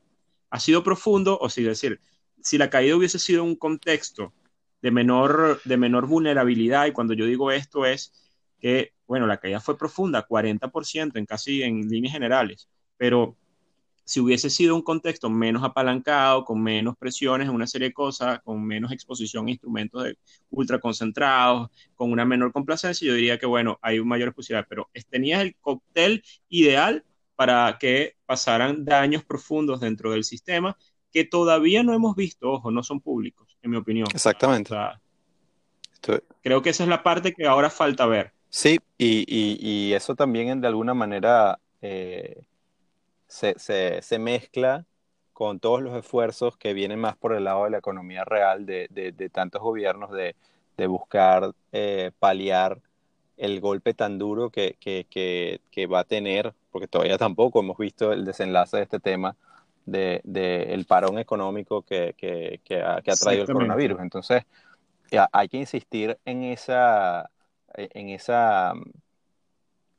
ha 0.50 0.60
sido 0.60 0.84
profundo, 0.84 1.38
o 1.40 1.50
si 1.50 1.64
decir, 1.64 2.02
si 2.42 2.58
la 2.58 2.70
caída 2.70 2.96
hubiese 2.96 3.20
sido 3.20 3.44
un 3.44 3.56
contexto 3.56 4.34
de 4.82 4.92
menor, 4.92 5.62
de 5.64 5.78
menor 5.78 6.08
vulnerabilidad, 6.08 6.88
y 6.88 6.92
cuando 6.92 7.14
yo 7.14 7.26
digo 7.26 7.52
esto 7.52 7.86
es 7.86 8.14
que, 8.60 8.94
bueno, 9.08 9.28
la 9.28 9.38
caída 9.38 9.60
fue 9.60 9.78
profunda, 9.78 10.28
40% 10.28 11.18
en 11.18 11.26
casi 11.26 11.64
en 11.64 11.88
líneas 11.88 12.14
generales, 12.14 12.70
pero 12.98 13.36
si 14.04 14.20
hubiese 14.20 14.50
sido 14.50 14.76
un 14.76 14.82
contexto 14.82 15.30
menos 15.30 15.64
apalancado, 15.64 16.44
con 16.44 16.62
menos 16.62 16.98
presiones 16.98 17.48
en 17.48 17.56
una 17.56 17.68
serie 17.68 17.90
de 17.90 17.94
cosas, 17.94 18.40
con 18.44 18.64
menos 18.64 18.92
exposición 18.92 19.48
a 19.48 19.52
instrumentos 19.52 20.04
de 20.04 20.18
ultra 20.50 20.80
concentrados, 20.80 21.70
con 21.96 22.12
una 22.12 22.26
menor 22.26 22.52
complacencia, 22.52 23.08
yo 23.08 23.14
diría 23.14 23.38
que, 23.38 23.46
bueno, 23.46 23.80
hay 23.82 24.02
mayor 24.02 24.34
posibilidad, 24.34 24.66
pero 24.68 24.90
tenías 25.10 25.42
el 25.42 25.56
cóctel 25.56 26.24
ideal 26.50 27.06
para 27.36 27.78
que 27.80 28.16
pasaran 28.26 28.86
daños 28.86 29.24
profundos 29.24 29.80
dentro 29.80 30.12
del 30.12 30.24
sistema 30.24 30.78
que 31.12 31.26
todavía 31.26 31.84
no 31.84 31.94
hemos 31.94 32.16
visto, 32.16 32.52
ojo, 32.52 32.72
no 32.72 32.84
son 32.84 33.02
públicos, 33.02 33.58
en 33.62 33.72
mi 33.72 33.78
opinión. 33.78 34.08
Exactamente. 34.14 34.76
Creo 36.42 36.62
que 36.62 36.70
esa 36.70 36.84
es 36.84 36.90
la 36.90 37.04
parte 37.04 37.34
que 37.34 37.46
ahora 37.46 37.70
falta 37.70 38.06
ver. 38.06 38.34
Sí, 38.50 38.80
y, 38.98 39.26
y, 39.28 39.94
eso 39.94 40.16
también 40.16 40.62
de 40.62 40.68
alguna 40.68 40.94
manera... 40.94 41.60
Eh 41.82 42.44
se, 43.32 44.02
se, 44.02 44.20
mezcla 44.20 44.86
con 45.32 45.60
todos 45.60 45.82
los 45.82 45.96
esfuerzos 45.96 46.58
que 46.58 46.74
vienen 46.74 47.00
más 47.00 47.16
por 47.16 47.34
el 47.34 47.46
lado 47.46 47.64
de 47.64 47.70
la 47.70 47.78
economía 47.78 48.26
real 48.26 48.66
de, 48.66 48.88
de, 48.90 49.30
tantos 49.30 49.62
gobiernos 49.62 50.12
de, 50.12 50.36
de 50.76 50.88
buscar 50.88 51.54
eh, 51.72 52.12
paliar 52.20 52.82
el 53.38 53.62
golpe 53.62 53.94
tan 53.94 54.20
duro 54.20 54.50
que, 54.50 54.76
que, 54.80 55.62
que, 55.72 55.88
va 55.88 56.02
a 56.02 56.04
tener, 56.04 56.54
porque 56.72 56.88
todavía 56.88 57.18
tampoco 57.18 57.62
hemos 57.62 57.78
visto 57.78 58.12
el 58.12 58.26
desenlace 58.26 58.78
de 58.78 58.84
este 58.84 59.00
tema 59.00 59.36
del 59.86 60.22
de, 60.26 60.74
el 60.74 60.86
parón 60.86 61.18
económico 61.18 61.84
que, 61.84 62.14
ha, 62.86 63.02
que 63.02 63.12
ha 63.12 63.16
traído 63.16 63.44
el 63.44 63.52
coronavirus. 63.52 64.02
Entonces, 64.02 64.44
hay 65.32 65.48
que 65.48 65.58
insistir 65.58 66.20
en 66.26 66.44
esa, 66.44 67.32
en 67.76 68.10
esa 68.10 68.74
mm, 68.76 68.92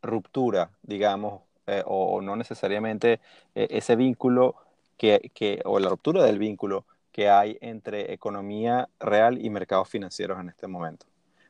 ruptura, 0.03 0.71
digamos, 0.83 1.41
eh, 1.67 1.83
o, 1.87 2.21
no 2.21 2.37
necesariamente 2.37 3.21
eh, 3.55 3.69
ese 3.71 3.97
vínculo 3.97 4.57
que, 4.97 5.31
que, 5.35 5.61
o 5.65 5.79
la 5.79 5.89
ruptura 5.89 6.25
del 6.25 6.39
vínculo 6.39 6.85
que 7.13 7.29
hay 7.29 7.59
entre 7.61 8.13
economía 8.13 8.89
real 8.99 9.45
y 9.45 9.51
mercados 9.51 9.89
financieros 9.89 10.41
en 10.41 10.49
este 10.49 10.67
momento. 10.67 11.07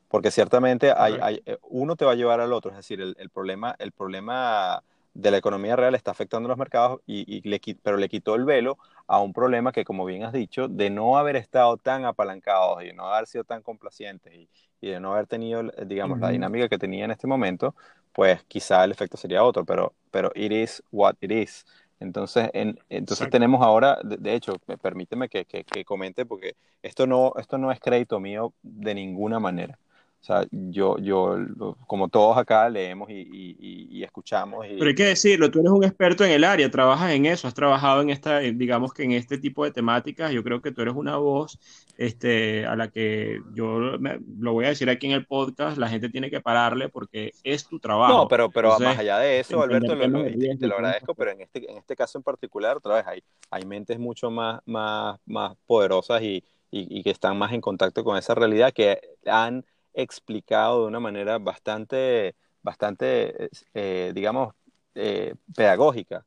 Porque 0.09 0.31
ciertamente 0.31 0.93
hay, 0.95 1.17
hay, 1.23 1.43
eh, 1.47 1.57
uno 1.63 1.97
te 1.97 2.05
va 2.05 2.13
a 2.13 2.17
llevar 2.17 2.41
al 2.41 2.53
otro, 2.53 2.71
es 2.71 2.77
decir, 2.77 3.01
el, 3.01 3.17
el, 3.19 3.31
problema, 3.31 3.75
el 3.79 3.93
problema 3.93 4.83
de 5.15 5.31
la 5.31 5.39
economía 5.39 5.77
real 5.77 5.95
está 5.95 6.11
afectando 6.11 6.47
a 6.47 6.51
los 6.51 6.59
mercados, 6.59 7.01
y, 7.07 7.25
y 7.37 7.49
le, 7.49 7.61
pero 7.83 7.97
le 7.97 8.09
quitó 8.09 8.35
el 8.35 8.45
velo 8.45 8.79
a 9.07 9.21
un 9.21 9.33
problema 9.33 9.73
que, 9.73 9.85
como 9.85 10.05
bien 10.05 10.25
has 10.25 10.33
dicho, 10.33 10.69
de 10.69 10.91
no 10.91 11.17
haber 11.17 11.37
estado 11.37 11.77
tan 11.77 12.05
apalancados 12.05 12.85
y 12.85 12.93
no 12.93 13.07
haber 13.07 13.27
sido 13.27 13.45
tan 13.45 13.63
complacientes 13.63 14.35
y, 14.35 14.49
y 14.83 14.91
de 14.91 15.01
no 15.01 15.13
haber 15.13 15.27
tenido, 15.27 15.63
digamos, 15.87 16.19
la 16.19 16.31
dinámica 16.31 16.69
que 16.69 16.77
tenía 16.77 17.05
en 17.05 17.13
este 17.13 17.27
momento, 17.27 17.75
pues 18.13 18.43
quizá 18.45 18.85
el 18.85 18.93
efecto 18.93 19.17
sería 19.17 19.43
otro, 19.45 19.65
pero, 19.65 19.95
pero 20.11 20.31
it 20.35 20.53
is 20.53 20.83
what 20.91 21.15
it 21.21 21.31
is. 21.31 21.65
Entonces, 22.01 22.51
en, 22.53 22.79
entonces 22.89 23.31
tenemos 23.31 23.63
ahora, 23.63 23.99
de, 24.03 24.35
hecho, 24.35 24.59
permíteme 24.83 25.29
que, 25.29 25.45
que, 25.45 25.85
comente, 25.85 26.27
porque 26.27 26.57
esto 26.83 27.07
no, 27.07 27.33
esto 27.39 27.59
no 27.59 27.71
es 27.71 27.79
crédito 27.79 28.19
mío 28.19 28.53
de 28.63 28.95
ninguna 28.95 29.39
manera. 29.39 29.79
O 30.23 30.25
sea, 30.25 30.47
yo, 30.53 30.99
yo, 30.99 31.37
como 31.89 32.09
todos 32.09 32.39
acá, 32.39 32.71
leemos 32.71 33.11
y, 33.11 34.05
escuchamos. 34.05 34.65
Pero 34.69 34.87
hay 34.87 34.95
que 34.95 35.07
decirlo, 35.07 35.51
tú 35.51 35.59
eres 35.59 35.73
un 35.73 35.83
experto 35.83 36.25
en 36.25 36.31
el 36.31 36.45
área, 36.45 36.71
trabajas 36.71 37.11
en 37.11 37.27
eso, 37.27 37.49
has 37.49 37.55
trabajado 37.55 38.03
en 38.03 38.11
esta, 38.11 38.39
digamos 38.39 38.93
que 38.93 39.03
en 39.03 39.13
este 39.13 39.37
tipo 39.39 39.65
de 39.65 39.73
temáticas. 39.73 40.31
Yo 40.31 40.45
creo 40.45 40.63
que 40.63 40.71
tú 40.71 40.81
eres 40.81 40.95
una 40.95 41.17
voz 41.17 41.59
este, 41.99 42.65
a 42.67 42.77
la 42.77 42.89
que 42.89 43.41
yo 43.53 43.81
lo 43.81 44.53
voy 44.53 44.65
a 44.65 44.69
decir 44.69 44.89
aquí 44.91 45.07
en 45.07 45.13
el 45.13 45.27
podcast, 45.27 45.77
la 45.77 45.89
gente 45.89 46.09
tiene 46.09 46.31
que 46.31 46.41
pararle 46.41 46.89
porque 46.89 47.33
es 47.43 47.67
tu 47.67 47.81
trabajo. 47.81 48.13
No, 48.13 48.29
pero, 48.29 48.49
pero 48.49 48.79
más 48.79 48.99
allá 48.99 49.19
de 49.19 49.41
eso, 49.41 49.61
Alberto, 49.61 49.99
te 49.99 50.67
lo 50.69 50.75
agradezco, 50.77 51.17
pero 51.17 51.33
en 51.33 51.41
este, 51.41 51.69
en 51.69 51.79
este 51.79 51.97
caso 51.97 52.19
en 52.19 52.23
particular, 52.23 52.77
otra 52.77 52.95
vez, 52.95 53.07
hay, 53.09 53.25
hay 53.51 53.65
mentes 53.65 53.99
mucho 53.99 54.31
más, 54.31 54.61
más, 54.67 55.19
más 55.27 55.57
poderosas 55.67 56.23
y, 56.23 56.45
y 56.71 57.03
que 57.03 57.11
están 57.11 57.37
más 57.37 57.53
en 57.53 57.61
contacto 57.61 58.05
con 58.05 58.17
esa 58.17 58.37
realidad 58.37 58.73
que 58.73 59.01
han 59.27 59.65
explicado 59.95 60.83
de 60.83 60.89
una 60.89 61.01
manera 61.01 61.39
bastante, 61.39 62.35
bastante 62.63 63.51
eh, 63.75 64.13
digamos, 64.15 64.55
eh, 64.95 65.35
pedagógica 65.55 66.25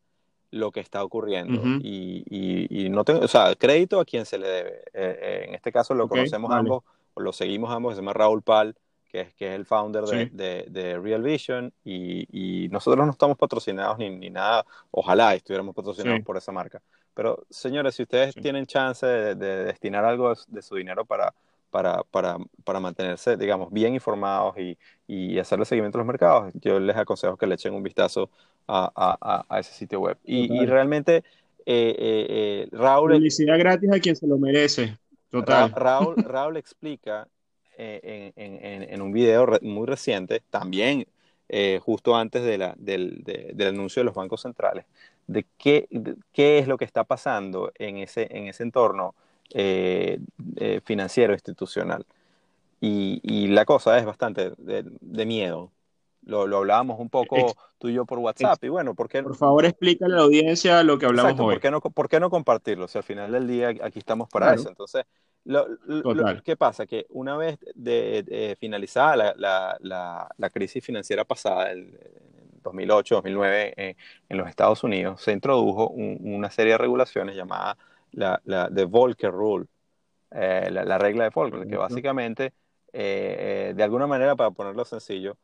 lo 0.52 0.72
que 0.72 0.80
está 0.80 1.04
ocurriendo. 1.04 1.62
y, 1.82 2.88
no 2.90 3.04
tengo, 3.04 3.22
o 3.22 3.28
sea, 3.28 3.56
crédito 3.56 4.00
a 4.00 4.06
quien 4.06 4.26
se 4.26 4.38
le 4.38 4.48
debe. 4.48 4.84
Eh, 4.94 5.46
en 5.50 5.56
este 5.56 5.72
caso 5.72 5.94
lo 5.94 6.08
conocemos 6.08 6.52
ambos, 6.52 6.84
o 7.14 7.22
lo 7.22 7.34
seguimos 7.34 7.72
ambos, 7.72 7.96
se 7.96 8.02
llama 8.02 8.14
Raúl 8.14 8.42
Pal, 8.42 8.76
que 9.10 9.22
es, 9.22 9.34
que 9.34 9.50
es 9.50 9.56
el 9.56 9.66
founder 9.66 10.04
de, 10.04 10.66
de, 10.70 11.00
Real 11.00 11.22
Vision, 11.22 11.74
y, 11.84 12.68
nosotros 12.72 13.06
no 13.06 13.12
estamos 13.12 13.38
patrocinados 13.38 13.98
ni, 13.98 14.10
ni 14.10 14.30
nada, 14.30 14.66
ojalá 14.92 15.36
estuviéramos 15.36 15.76
patrocinados 15.76 16.22
por 16.22 16.38
esa 16.38 16.52
marca. 16.52 16.82
Pero 17.14 17.46
señores, 17.50 17.96
si 17.96 18.04
ustedes 18.04 18.36
tienen 18.36 18.66
chance 18.66 19.06
de, 19.06 19.36
destinar 19.36 20.04
algo 20.04 20.34
de 20.48 20.62
su 20.62 20.76
dinero 20.76 21.06
para, 21.06 21.34
para, 21.76 22.04
para, 22.04 22.38
para 22.64 22.80
mantenerse, 22.80 23.36
digamos, 23.36 23.70
bien 23.70 23.94
informados 23.96 24.58
y, 24.58 24.78
y 25.10 25.38
hacerle 25.40 25.66
seguimiento 25.66 25.98
a 25.98 26.00
los 26.00 26.08
mercados, 26.08 26.54
yo 26.54 26.80
les 26.80 26.96
aconsejo 26.96 27.36
que 27.36 27.46
le 27.46 27.56
echen 27.56 27.74
un 27.74 27.84
vistazo 27.84 28.30
a, 28.66 28.90
a, 28.96 29.46
a 29.50 29.60
ese 29.60 29.74
sitio 29.74 30.00
web. 30.00 30.18
Y, 30.24 30.58
y 30.58 30.66
realmente, 30.68 31.18
eh, 31.18 31.24
eh, 31.66 32.28
eh, 32.30 32.68
Raúl... 32.72 33.12
Publicidad 33.12 33.60
gratis 33.60 33.92
a 33.92 34.00
quien 34.00 34.16
se 34.16 34.26
lo 34.26 34.38
merece. 34.38 34.98
Total. 35.30 35.70
Raúl, 35.74 36.16
Raúl 36.16 36.56
explica 36.56 37.28
en, 37.78 38.32
en, 38.38 38.84
en, 38.84 39.02
un 39.02 39.12
video 39.12 39.46
muy 39.62 39.86
reciente, 39.86 40.44
también 40.50 41.06
justo 41.82 42.16
antes 42.16 42.42
de 42.46 42.58
la, 42.58 42.74
del, 42.78 43.22
del, 43.22 43.68
anuncio 43.68 44.00
de 44.00 44.06
los 44.06 44.16
bancos 44.16 44.44
centrales, 44.44 44.86
de 45.28 45.46
qué, 45.58 45.90
qué 46.32 46.60
es 46.60 46.70
lo 46.70 46.78
que 46.78 46.86
está 46.86 47.04
pasando 47.04 47.74
en 47.78 47.98
ese, 47.98 48.30
en 48.32 48.48
ese 48.48 48.64
entorno 48.64 49.14
eh, 49.52 50.20
eh, 50.58 50.82
financiero 50.84 51.34
institucional. 51.34 52.06
Y, 52.82 53.48
la 53.48 53.66
cosa 53.66 53.98
es 53.98 54.06
bastante 54.06 54.52
de, 54.58 55.26
miedo. 55.26 55.72
Lo, 56.24 56.46
lo, 56.46 56.58
hablábamos 56.58 57.00
un 57.00 57.10
poco 57.10 57.56
tú 57.80 57.90
y 57.90 57.94
yo 57.94 58.06
por 58.06 58.20
WhatsApp. 58.20 58.64
y 58.64 58.70
bueno, 58.70 58.94
¿por 58.94 59.10
Por 59.10 59.36
favor, 59.36 59.66
explícale 59.66 60.14
a 60.14 60.18
la 60.18 60.24
audiencia 60.24 60.84
lo 60.84 61.00
que 61.00 61.08
hablamos 61.08 61.40
hoy. 61.40 61.56
¿por 61.56 61.62
qué, 61.62 61.72
no, 61.72 61.82
¿Por 61.82 62.10
qué 62.10 62.20
no 62.20 62.30
compartirlo? 62.30 62.88
Si 62.88 62.98
al 62.98 63.04
final 63.04 63.32
del 63.32 63.48
día 63.48 63.70
aquí 63.70 64.00
estamos 64.00 64.30
para 64.30 64.54
eso. 64.54 64.70
Entonces, 64.70 65.06
lo, 65.46 65.66
¿qué 66.44 66.56
pasa? 66.56 66.86
Que 66.86 67.08
una 67.10 67.38
vez 67.38 67.58
de, 67.74 68.56
finalizada 68.60 69.16
la, 69.16 69.78
la, 69.80 70.30
la, 70.38 70.50
crisis 70.52 70.84
financiera 70.84 71.24
pasada, 71.24 71.72
el, 71.72 71.98
2008-2009 72.64 73.74
en, 73.78 73.98
en, 74.30 74.38
los 74.38 74.48
Estados 74.48 74.84
Unidos, 74.84 75.22
se 75.22 75.32
introdujo 75.32 75.90
una 75.90 76.50
serie 76.50 76.74
de 76.74 76.78
regulaciones 76.80 77.36
llamadas 77.36 77.78
la, 78.16 78.42
la 78.46 78.70
de 78.70 78.86
Volcker 78.86 79.32
Rule, 79.32 79.68
eh, 80.32 80.70
la, 80.72 80.98
regla 80.98 81.26
de 81.26 81.30
Volcker, 81.30 81.68
que 81.68 81.78
básicamente, 81.78 82.54
eh, 82.92 83.70
eh, 83.70 83.74
de 83.76 83.84
alguna 83.84 84.08
manera, 84.08 84.36
para 84.36 84.52
ponerlo 84.52 84.84
sencillo, 84.84 85.38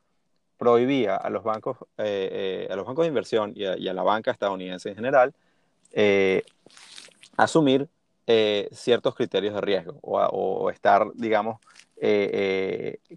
prohibía 0.57 1.15
a 1.15 1.29
los 1.29 1.43
bancos, 1.43 1.77
a 1.97 2.75
los 2.75 2.85
bancos 2.85 3.03
de 3.03 3.07
inversión 3.07 3.53
y 3.55 3.65
a, 3.65 3.93
la 3.93 4.03
banca 4.03 4.31
estadounidense 4.31 4.89
en 4.89 4.95
general 4.95 5.33
asumir 7.35 7.89
ciertos 8.71 9.15
criterios 9.15 9.55
de 9.55 9.61
riesgo 9.61 9.97
o, 10.03 10.69
estar, 10.69 11.11
digamos, 11.15 11.59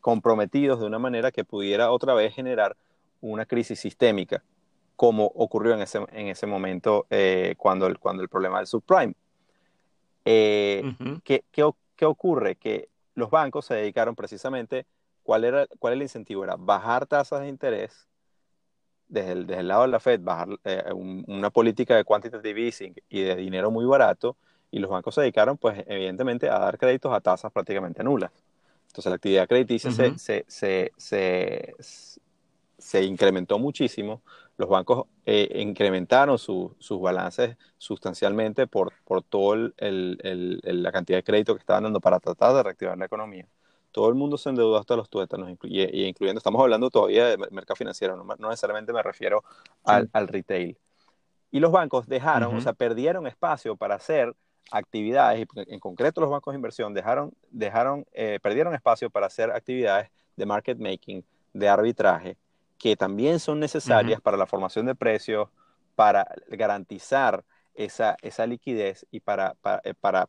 comprometidos 0.00 0.80
de 0.80 0.86
una 0.86 0.98
manera 0.98 1.30
que 1.32 1.44
pudiera 1.44 1.90
otra 1.90 2.14
vez 2.14 2.34
generar 2.34 2.76
una 3.20 3.44
crisis 3.44 3.78
sistémica, 3.78 4.42
como 4.96 5.26
ocurrió 5.26 5.74
en 5.74 5.82
ese, 5.82 5.98
en 6.12 6.28
ese 6.28 6.46
momento 6.46 7.06
cuando, 7.58 7.88
el, 7.88 7.98
cuando 7.98 8.22
el 8.22 8.30
problema 8.30 8.56
del 8.56 8.66
subprime. 8.66 9.14
Eh, 10.24 10.82
¿qué, 11.22 11.44
qué, 11.50 12.04
ocurre? 12.06 12.56
Que 12.56 12.88
los 13.14 13.30
bancos 13.30 13.66
se 13.66 13.74
dedicaron 13.74 14.14
precisamente, 14.14 14.86
¿cuál 15.22 15.44
era, 15.44 15.66
cuál 15.78 15.94
el 15.94 16.02
incentivo? 16.02 16.44
Era 16.44 16.56
bajar 16.56 17.06
tasas 17.06 17.40
de 17.40 17.48
interés 17.48 18.08
desde 19.08 19.32
el, 19.32 19.46
desde 19.46 19.60
el 19.60 19.68
lado 19.68 19.82
de 19.82 19.88
la 19.88 20.00
Fed, 20.00 20.20
bajar 20.20 20.48
eh, 20.64 20.84
una 20.92 21.50
política 21.50 21.96
de 21.96 22.04
quantitative 22.04 22.66
easing 22.66 22.94
y 23.08 23.20
de 23.20 23.36
dinero 23.36 23.70
muy 23.70 23.84
barato, 23.84 24.36
y 24.70 24.78
los 24.80 24.90
bancos 24.90 25.14
se 25.14 25.20
dedicaron, 25.20 25.56
pues, 25.56 25.84
evidentemente, 25.86 26.48
a 26.48 26.58
dar 26.58 26.78
créditos 26.78 27.12
a 27.12 27.20
tasas 27.20 27.52
prácticamente 27.52 28.02
nulas. 28.02 28.32
Entonces, 28.88 29.10
la 29.10 29.16
actividad 29.16 29.46
crediticia 29.46 29.90
se, 29.90 30.44
se, 30.48 30.92
se, 30.96 31.74
se 32.78 33.04
incrementó 33.04 33.58
muchísimo, 33.58 34.22
los 34.56 34.68
bancos 34.68 35.06
eh, 35.26 35.60
incrementaron 35.60 36.38
sus 36.38 37.00
balances 37.00 37.56
sustancialmente 37.78 38.66
por, 38.66 38.92
por 39.04 39.22
toda 39.22 39.72
la 39.78 40.92
cantidad 40.92 41.18
de 41.18 41.24
crédito 41.24 41.54
que 41.54 41.60
estaban 41.60 41.84
dando 41.84 42.00
para 42.00 42.20
tratar 42.20 42.54
de 42.54 42.62
reactivar 42.62 42.96
la 42.96 43.06
economía. 43.06 43.48
Todo 43.90 44.08
el 44.08 44.14
mundo 44.14 44.36
se 44.38 44.48
endeudó 44.48 44.76
hasta 44.76 44.96
los 44.96 45.08
tuétanos, 45.08 45.48
incluyendo, 45.50 46.38
estamos 46.38 46.60
hablando 46.60 46.90
todavía 46.90 47.26
de 47.26 47.38
mercado 47.50 47.76
financiero, 47.76 48.16
no, 48.16 48.48
necesariamente 48.48 48.92
me 48.92 49.02
refiero 49.02 49.44
al, 49.84 50.08
retail. 50.28 50.76
Y 51.52 51.60
los 51.60 51.70
bancos 51.70 52.08
dejaron, 52.08 52.56
o 52.56 52.60
sea, 52.60 52.72
perdieron 52.72 53.26
espacio 53.28 53.76
para 53.76 53.94
hacer 53.94 54.34
actividades, 54.72 55.46
en 55.54 55.78
concreto 55.78 56.20
los 56.20 56.30
bancos 56.30 56.52
de 56.52 56.56
inversión 56.56 56.94
dejaron, 56.94 57.32
dejaron, 57.50 58.04
eh, 58.12 58.40
perdieron 58.42 58.74
espacio 58.74 59.10
para 59.10 59.26
hacer 59.26 59.50
actividades 59.52 60.10
de 60.36 60.46
market 60.46 60.78
making, 60.78 61.24
de 61.52 61.68
arbitraje, 61.68 62.36
que 62.78 62.96
también 62.96 63.40
son 63.40 63.60
necesarias 63.60 64.20
para 64.20 64.36
la 64.36 64.46
formación 64.46 64.86
de 64.86 64.94
precios, 64.94 65.48
para 65.94 66.26
garantizar 66.48 67.44
esa, 67.74 68.16
esa 68.22 68.46
liquidez 68.46 69.06
y 69.10 69.20
para, 69.20 69.54
para, 69.54 69.80
eh, 69.84 69.94
para, 69.94 70.28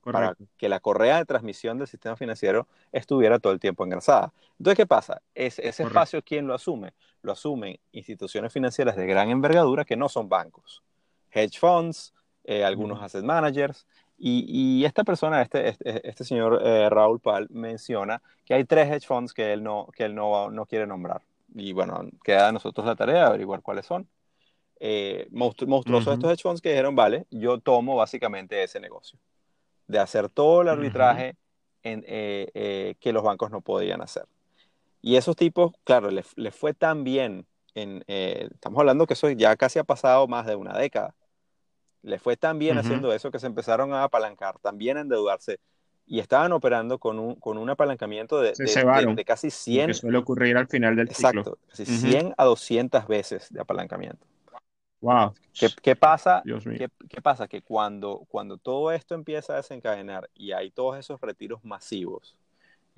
que 0.57 0.69
la 0.69 0.79
correa 0.79 1.17
de 1.17 1.25
transmisión 1.25 1.77
del 1.77 1.87
sistema 1.87 2.15
financiero 2.15 2.67
estuviera 2.91 3.39
todo 3.39 3.53
el 3.53 3.59
tiempo 3.59 3.83
engrasada. 3.83 4.33
Entonces, 4.57 4.77
¿qué 4.77 4.87
pasa? 4.87 5.21
ese 5.33 5.67
espacio, 5.67 6.21
¿quién 6.23 6.47
lo 6.47 6.53
asume? 6.53 6.93
Lo 7.21 7.31
asumen 7.31 7.77
instituciones 7.91 8.51
financieras 8.51 8.95
de 8.95 9.05
gran 9.05 9.29
envergadura 9.29 9.85
que 9.85 9.95
no 9.95 10.09
son 10.09 10.29
bancos, 10.29 10.83
hedge 11.31 11.59
funds, 11.59 12.13
eh, 12.43 12.63
algunos 12.63 13.01
asset 13.01 13.23
managers. 13.23 13.85
Y, 14.17 14.45
y, 14.47 14.85
esta 14.85 15.03
persona, 15.03 15.41
este, 15.41 15.67
este, 15.67 16.07
este 16.07 16.23
señor 16.23 16.61
eh, 16.63 16.89
Raúl 16.89 17.19
Pal, 17.19 17.47
menciona 17.49 18.21
que 18.45 18.53
hay 18.53 18.63
tres 18.63 18.89
hedge 18.89 19.05
funds 19.05 19.33
que 19.33 19.51
él 19.51 19.61
no, 19.61 19.89
que 19.93 20.05
él 20.05 20.15
no, 20.15 20.49
no 20.49 20.65
quiere 20.65 20.87
nombrar 20.87 21.21
y 21.55 21.71
bueno, 21.73 22.09
queda 22.23 22.49
a 22.49 22.51
nosotros 22.51 22.85
la 22.85 22.95
tarea 22.95 23.15
de 23.15 23.27
averiguar 23.27 23.61
cuáles 23.61 23.85
son. 23.85 24.07
Eh, 24.79 25.27
monstruosos 25.31 26.13
estos 26.13 26.31
hedge 26.31 26.41
funds 26.41 26.61
que 26.61 26.69
dijeron, 26.69 26.95
vale, 26.95 27.25
yo 27.31 27.59
tomo 27.59 27.95
básicamente 27.95 28.61
ese 28.61 28.79
negocio, 28.79 29.17
de 29.87 29.99
hacer 29.99 30.29
todo 30.29 30.61
el 30.61 30.67
arbitraje 30.67 31.37
en, 31.81 32.03
eh, 32.07 32.51
eh, 32.53 32.95
que 32.99 33.13
los 33.13 33.23
bancos 33.23 33.51
no 33.51 33.61
podían 33.61 34.01
hacer. 34.01 34.25
Y 35.01 35.15
esos 35.15 35.35
tipos, 35.35 35.73
claro, 35.85 36.11
les, 36.11 36.35
fue 36.51 36.73
tan 36.73 37.03
bien, 37.03 37.47
en, 37.73 38.03
estamos 38.07 38.79
hablando 38.79 39.07
que 39.07 39.13
eso 39.13 39.29
ya 39.29 39.55
casi 39.55 39.79
ha 39.79 39.83
pasado 39.83 40.27
más 40.27 40.45
de 40.45 40.55
una 40.55 40.77
década, 40.77 41.15
les 42.01 42.21
fue 42.21 42.35
tan 42.35 42.59
bien 42.59 42.77
haciendo 42.77 43.13
eso 43.13 43.31
que 43.31 43.39
se 43.39 43.47
empezaron 43.47 43.93
a 43.93 44.03
apalancar, 44.03 44.59
también 44.59 44.97
a 44.97 45.01
endeudarse, 45.01 45.59
y 46.07 46.19
estaban 46.19 46.51
operando 46.51 46.99
con 46.99 47.19
un, 47.19 47.35
con 47.35 47.57
un 47.57 47.69
apalancamiento 47.69 48.39
de, 48.39 48.53
de, 48.53 49.25
casi 49.25 49.49
100. 49.49 49.87
Que 49.87 49.93
suele 49.93 50.17
ocurrir 50.17 50.57
al 50.57 50.67
final 50.67 50.95
del 50.95 51.09
ciclo. 51.09 51.41
Exacto, 51.41 51.57
casi 51.67 51.85
100 51.85 52.35
a 52.37 52.45
200 52.45 53.07
veces 53.07 53.51
de 53.51 53.61
apalancamiento. 53.61 54.25
Wow. 55.01 55.33
¿Qué, 55.53 55.67
qué 55.81 55.95
pasa? 55.95 56.41
¿qué, 56.45 56.89
¿Qué, 57.09 57.21
pasa? 57.21 57.47
Que 57.47 57.61
cuando, 57.61 58.25
cuando 58.27 58.57
todo 58.57 58.91
esto 58.91 59.13
empieza 59.13 59.53
a 59.53 59.57
desencadenar 59.57 60.29
y 60.33 60.51
hay 60.51 60.71
todos 60.71 60.97
esos 60.97 61.21
retiros 61.21 61.63
masivos, 61.63 62.35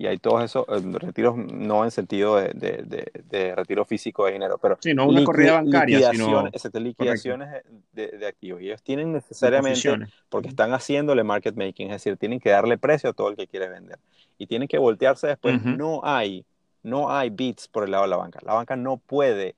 y 0.00 0.06
hay 0.06 0.18
todos 0.18 0.44
esos 0.44 0.64
eh, 0.68 0.80
retiros, 0.92 1.36
no 1.36 1.82
en 1.84 1.90
sentido 1.90 2.36
de, 2.36 2.52
de, 2.54 3.10
de, 3.28 3.54
retiro 3.56 3.84
físico 3.84 4.26
de 4.26 4.32
dinero, 4.32 4.56
pero 4.56 4.78
sí, 4.80 4.94
no 4.94 5.08
una 5.08 5.24
corrida 5.24 5.54
bancaria, 5.54 5.98
liquidaciones, 6.12 6.62
sino... 6.62 6.80
liquidaciones 6.84 7.64
de, 7.92 8.26
activos. 8.26 8.62
Y 8.62 8.66
ellos 8.66 8.80
tienen 8.80 9.12
necesariamente, 9.12 10.06
porque 10.28 10.48
están 10.48 10.72
haciéndole 10.72 11.24
market 11.24 11.56
making, 11.56 11.88
es 11.88 11.94
decir, 11.94 12.16
tienen 12.16 12.38
que 12.38 12.50
darle 12.50 12.78
precio 12.78 13.10
a 13.10 13.12
todo 13.12 13.30
el 13.30 13.36
que 13.36 13.48
quiere 13.48 13.68
vender. 13.68 13.98
Y 14.38 14.46
tienen 14.46 14.68
que 14.68 14.78
voltearse 14.78 15.26
después. 15.26 15.60
No 15.64 16.00
hay, 16.04 16.44
no 16.84 17.10
hay 17.10 17.30
bits 17.30 17.66
por 17.66 17.82
el 17.82 17.90
lado 17.90 18.04
de 18.04 18.10
la 18.10 18.16
banca. 18.16 18.38
La 18.44 18.54
banca 18.54 18.76
no 18.76 18.98
puede 18.98 19.56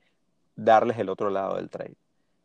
darles 0.55 0.97
el 0.97 1.09
otro 1.09 1.29
lado 1.29 1.57
del 1.57 1.69
trade. 1.69 1.93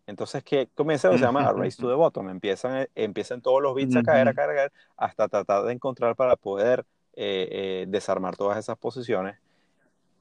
Entonces, 0.07 0.45
¿qué 0.45 0.69
comienza? 0.75 1.11
Se 1.11 1.19
llama 1.19 1.49
a 1.49 1.53
race 1.53 1.81
to 1.81 1.89
the 1.89 1.95
bottom. 1.95 2.29
Empiezan, 2.29 2.87
empiezan 2.95 3.41
todos 3.41 3.63
los 3.63 3.75
bits 3.75 3.97
a 3.97 4.03
caer, 4.03 4.29
a 4.29 4.35
caer, 4.35 4.51
a 4.51 4.55
caer, 4.55 4.73
hasta 4.99 5.29
tratar 5.29 5.65
de 5.65 5.73
encontrar 5.73 6.15
para 6.15 6.37
poder 6.37 6.85
eh, 7.17 7.49
eh, 7.51 7.87
desarmar 7.89 8.37
todas 8.37 8.59
esas 8.59 8.77
posiciones 8.79 9.39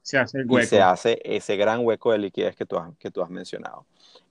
se 0.02 0.18
hace 0.18 0.38
el 0.38 0.46
hueco. 0.46 0.64
Y 0.64 0.66
se 0.66 0.80
hace 0.80 1.20
ese 1.24 1.56
gran 1.56 1.84
hueco 1.84 2.12
de 2.12 2.18
liquidez 2.18 2.56
que 2.56 2.64
tú 2.64 2.76
has, 2.78 2.96
que 2.96 3.10
tú 3.10 3.22
has 3.22 3.30
mencionado. 3.30 3.84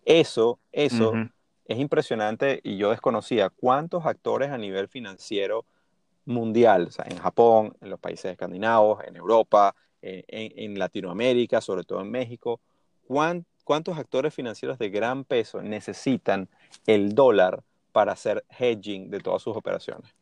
Eso, 0.04 0.60
eso 0.72 1.14
es 1.68 1.80
impresionante 1.80 2.62
y 2.64 2.78
yo 2.78 2.92
desconocía 2.92 3.50
cuántos 3.50 4.06
actores 4.06 4.52
a 4.52 4.58
nivel 4.58 4.88
financiero 4.88 5.66
mundial, 6.26 6.88
o 6.88 6.92
sea, 6.92 7.06
en 7.08 7.18
Japón, 7.18 7.76
en 7.82 7.90
los 7.90 8.00
países 8.00 8.32
escandinavos, 8.32 9.04
en 9.04 9.16
Europa, 9.16 9.76
en, 10.02 10.24
en 10.28 10.80
Latinoamérica, 10.80 11.62
sobre 11.62 11.84
todo 11.84 12.02
en 12.02 12.10
México, 12.10 12.60
cuántos 13.64 13.98
actores 13.98 14.34
financieros 14.34 14.80
de 14.80 14.90
gran 14.90 15.24
peso 15.24 15.62
necesitan 15.62 16.50
el 16.88 17.14
dólar 17.14 17.64
para 17.92 18.14
hacer 18.14 18.44
hedging 18.50 19.10
de 19.10 19.20
todas 19.20 19.42
sus 19.42 19.56
operaciones. 19.56 20.14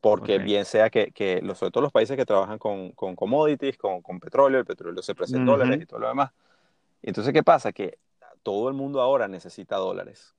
Porque 0.00 0.38
bien 0.38 0.64
sea 0.64 0.90
que, 0.90 1.10
que 1.10 1.40
los, 1.42 1.58
sobre 1.58 1.72
todo 1.72 1.82
los 1.82 1.92
países 1.92 2.16
que 2.16 2.24
trabajan 2.24 2.58
con, 2.58 2.92
con 2.92 3.16
commodities, 3.16 3.76
con, 3.76 4.00
con, 4.00 4.20
petróleo, 4.20 4.60
el 4.60 4.64
petróleo 4.64 5.02
se 5.02 5.14
presenta 5.14 5.40
en 5.40 5.46
dólares 5.46 5.80
y 5.82 5.86
todo 5.86 6.00
lo 6.00 6.08
demás. 6.08 6.30
Entonces, 7.02 7.32
¿qué 7.32 7.42
pasa? 7.42 7.72
Que 7.72 7.98
todo 8.42 8.68
el 8.68 8.74
mundo 8.74 9.00
ahora 9.00 9.26
necesita 9.26 9.76
dólares. 9.76 10.34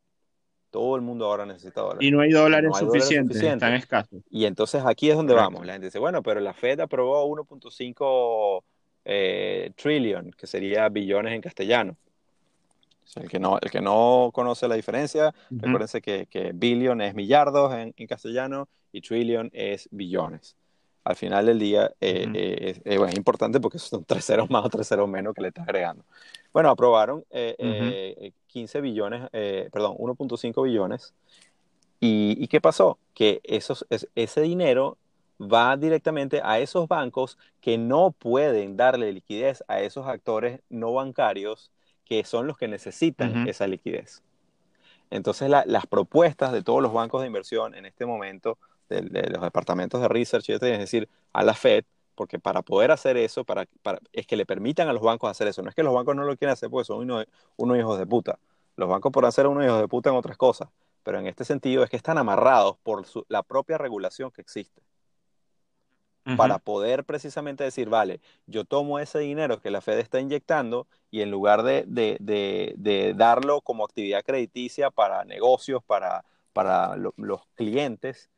Todo 0.71 0.95
el 0.95 1.01
mundo 1.01 1.25
ahora 1.25 1.45
necesita 1.45 1.81
dólares. 1.81 2.07
Y 2.07 2.11
no 2.11 2.21
hay 2.21 2.31
dólares, 2.31 2.71
suficientes, 2.77 3.41
están 3.41 3.73
escasos. 3.73 4.21
Y 4.29 4.45
entonces 4.45 4.83
aquí 4.85 5.09
es 5.09 5.15
donde 5.15 5.33
vamos. 5.33 5.65
La 5.65 5.73
gente 5.73 5.87
dice, 5.87 5.99
bueno, 5.99 6.21
pero 6.21 6.39
la 6.39 6.53
Fed 6.53 6.79
aprobó 6.79 7.25
1.5 7.27 8.63
eh, 9.05 9.71
trillion, 9.75 10.31
que 10.31 10.47
sería 10.47 10.87
billones 10.89 11.33
en 11.33 11.41
castellano. 11.41 11.97
el, 13.15 13.27
que 13.27 13.39
no, 13.39 13.57
el 13.59 13.71
que 13.71 13.81
no 13.81 14.29
conoce 14.33 14.67
la 14.67 14.75
diferencia, 14.75 15.33
recuérdense 15.49 16.01
que, 16.01 16.27
que, 16.27 16.51
billion 16.53 17.01
es 17.01 17.15
millardos 17.15 17.73
en, 17.73 17.93
en, 17.97 18.07
castellano 18.07 18.69
y 18.91 19.01
trillion 19.01 19.49
es 19.53 19.87
billones. 19.91 20.55
Al 21.03 21.15
final 21.15 21.45
del 21.45 21.59
día 21.59 21.91
eh, 22.01 22.27
eh, 22.33 22.81
es, 22.83 23.15
importante 23.15 23.59
porque 23.59 23.79
son 23.79 24.03
tres 24.05 24.25
ceros 24.25 24.49
más 24.49 24.65
o 24.65 24.69
tres 24.69 24.87
ceros 24.87 25.09
menos 25.09 25.33
que 25.33 25.41
le 25.41 25.47
estás 25.49 25.67
agregando. 25.67 26.03
Bueno, 26.51 26.69
aprobaron 26.69 27.23
15 28.47 28.81
billones, 28.81 29.29
perdón, 29.31 29.95
1.5 29.97 30.63
billones. 30.63 31.13
¿Y, 31.99 32.35
¿Y, 32.39 32.47
qué 32.47 32.61
pasó? 32.61 32.97
Que 33.13 33.41
esos, 33.43 33.85
ese 33.89 34.41
dinero 34.41 34.97
va 35.39 35.77
directamente 35.77 36.41
a 36.43 36.59
esos 36.59 36.87
bancos 36.87 37.37
que 37.61 37.77
no 37.77 38.11
pueden 38.11 38.77
darle 38.77 39.11
liquidez 39.13 39.63
a 39.67 39.81
esos 39.81 40.07
actores 40.07 40.61
no 40.69 40.93
bancarios 40.93 41.71
que 42.05 42.23
son 42.23 42.47
los 42.47 42.57
que 42.57 42.67
necesitan 42.67 43.47
esa 43.47 43.67
liquidez. 43.67 44.23
Entonces, 45.11 45.49
las 45.49 45.85
propuestas 45.87 46.51
de 46.51 46.63
todos 46.63 46.81
los 46.81 46.91
bancos 46.91 47.21
de 47.21 47.27
inversión 47.27 47.75
en 47.75 47.85
este 47.85 48.05
momento, 48.05 48.57
de, 48.89 49.29
los 49.29 49.41
departamentos 49.41 50.01
de 50.01 50.07
research, 50.07 50.49
es 50.49 50.59
decir, 50.59 51.07
a 51.33 51.43
la 51.43 51.53
Fed, 51.53 51.85
porque 52.15 52.39
para 52.39 52.61
poder 52.61 52.91
hacer 52.91 53.15
eso, 53.17 53.45
para, 53.45 53.65
es 54.11 54.27
que 54.27 54.35
le 54.35 54.45
permitan 54.45 54.89
a 54.89 54.93
los 54.93 55.01
bancos 55.01 55.29
hacer 55.29 55.47
eso. 55.47 55.61
No 55.61 55.69
es 55.69 55.75
que 55.75 55.83
los 55.83 55.93
bancos 55.93 56.15
no 56.15 56.23
lo 56.23 56.35
quieran 56.35 56.53
hacer 56.53 56.69
porque 56.69 56.85
son 56.85 56.99
unos, 56.99 57.25
unos 57.55 57.77
hijos 57.77 57.97
de 57.97 58.05
puta. 58.05 58.39
Los 58.75 58.89
bancos 58.89 59.11
por 59.11 59.25
hacer 59.25 59.47
unos 59.47 59.65
hijos 59.65 59.79
de 59.79 59.87
puta 59.87 60.09
en 60.09 60.15
otras 60.15 60.37
cosas. 60.37 60.69
Pero 61.03 61.19
en 61.19 61.27
este 61.27 61.45
sentido 61.45 61.83
es 61.83 61.89
que 61.89 61.97
están 61.97 62.17
amarrados 62.17 62.77
por 62.83 63.05
la 63.29 63.41
propia 63.41 63.77
regulación 63.77 64.31
que 64.31 64.41
existe 64.41 64.81
para 66.37 66.59
poder 66.59 67.05
precisamente 67.05 67.63
decir, 67.63 67.89
vale, 67.89 68.21
yo 68.45 68.65
tomo 68.65 68.99
ese 68.99 69.19
dinero 69.19 69.61
que 69.61 69.71
la 69.71 69.81
Fed 69.81 69.99
está 69.99 70.19
inyectando 70.19 70.87
y 71.11 71.21
en 71.21 71.31
lugar 71.31 71.63
de, 71.63 71.85
de, 71.87 72.17
de, 72.19 73.13
darlo 73.15 73.61
como 73.61 73.83
actividad 73.83 74.23
crediticia 74.23 74.91
para 74.91 75.25
negocios, 75.25 75.83
para, 75.83 76.25
para 76.53 76.95
los 76.97 77.41
clientes, 77.55 78.29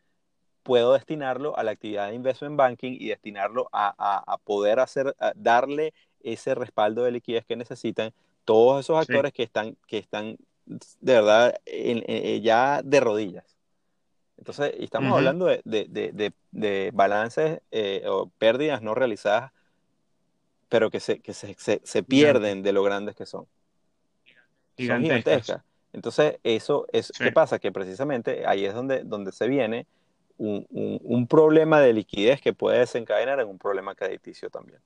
puedo 0.64 0.94
destinarlo 0.94 1.58
a 1.58 1.64
la 1.64 1.72
actividad 1.72 2.10
de 2.10 2.16
investment 2.16 2.56
banking 2.56 2.98
y 3.00 3.10
destinarlo 3.10 3.70
a, 3.72 3.94
a, 3.98 4.38
poder 4.38 4.80
hacer, 4.80 5.16
darle 5.36 5.94
ese 6.22 6.56
respaldo 6.56 7.04
de 7.04 7.12
liquidez 7.12 7.46
que 7.46 7.56
necesitan 7.56 8.14
todos 8.46 8.82
esos 8.82 9.00
actores 9.00 9.34
que, 9.34 9.44
están, 9.44 9.78
que 9.88 9.98
están 9.98 10.38
de 10.66 11.14
verdad 11.14 11.56
ya 12.42 12.82
de 12.84 13.00
rodillas. 13.00 13.58
Entonces, 14.38 14.74
estamos 14.80 15.16
hablando 15.16 15.46
de, 15.46 15.62
de, 15.64 16.34
de, 16.52 16.92
balances 16.94 17.62
eh, 17.70 18.04
o 18.08 18.28
pérdidas 18.40 18.82
no 18.82 18.96
realizadas, 18.96 19.52
pero 20.68 20.90
que 20.90 21.00
se, 21.00 21.20
que 21.20 21.34
se, 21.34 21.56
se, 21.84 22.04
pierden 22.04 22.64
de 22.64 22.72
lo 22.72 22.82
grandes 22.82 23.16
que 23.16 23.28
son. 23.28 23.46
Son 24.78 25.02
gigantescas. 25.02 25.62
Entonces, 25.94 26.40
eso 26.44 26.88
es, 26.92 27.12
¿qué 27.12 27.32
pasa? 27.32 27.60
Que 27.60 27.72
precisamente 27.72 28.48
ahí 28.48 28.66
es 28.66 28.74
donde, 28.74 29.04
donde 29.04 29.32
se 29.32 29.48
viene 29.48 29.86
un, 30.42 31.00
un, 31.04 31.28
problema 31.28 31.80
de 31.80 31.94
liquidez 31.94 32.42
que 32.42 32.54
puede 32.54 32.80
desencadenar 32.80 33.40
en 33.40 33.48
un 33.48 33.60
problema 33.60 33.94
crediticio 33.94 34.50
también. 34.50 34.80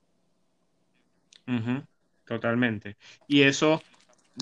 Totalmente. 2.26 2.96
Y 3.26 3.42
eso 3.42 3.82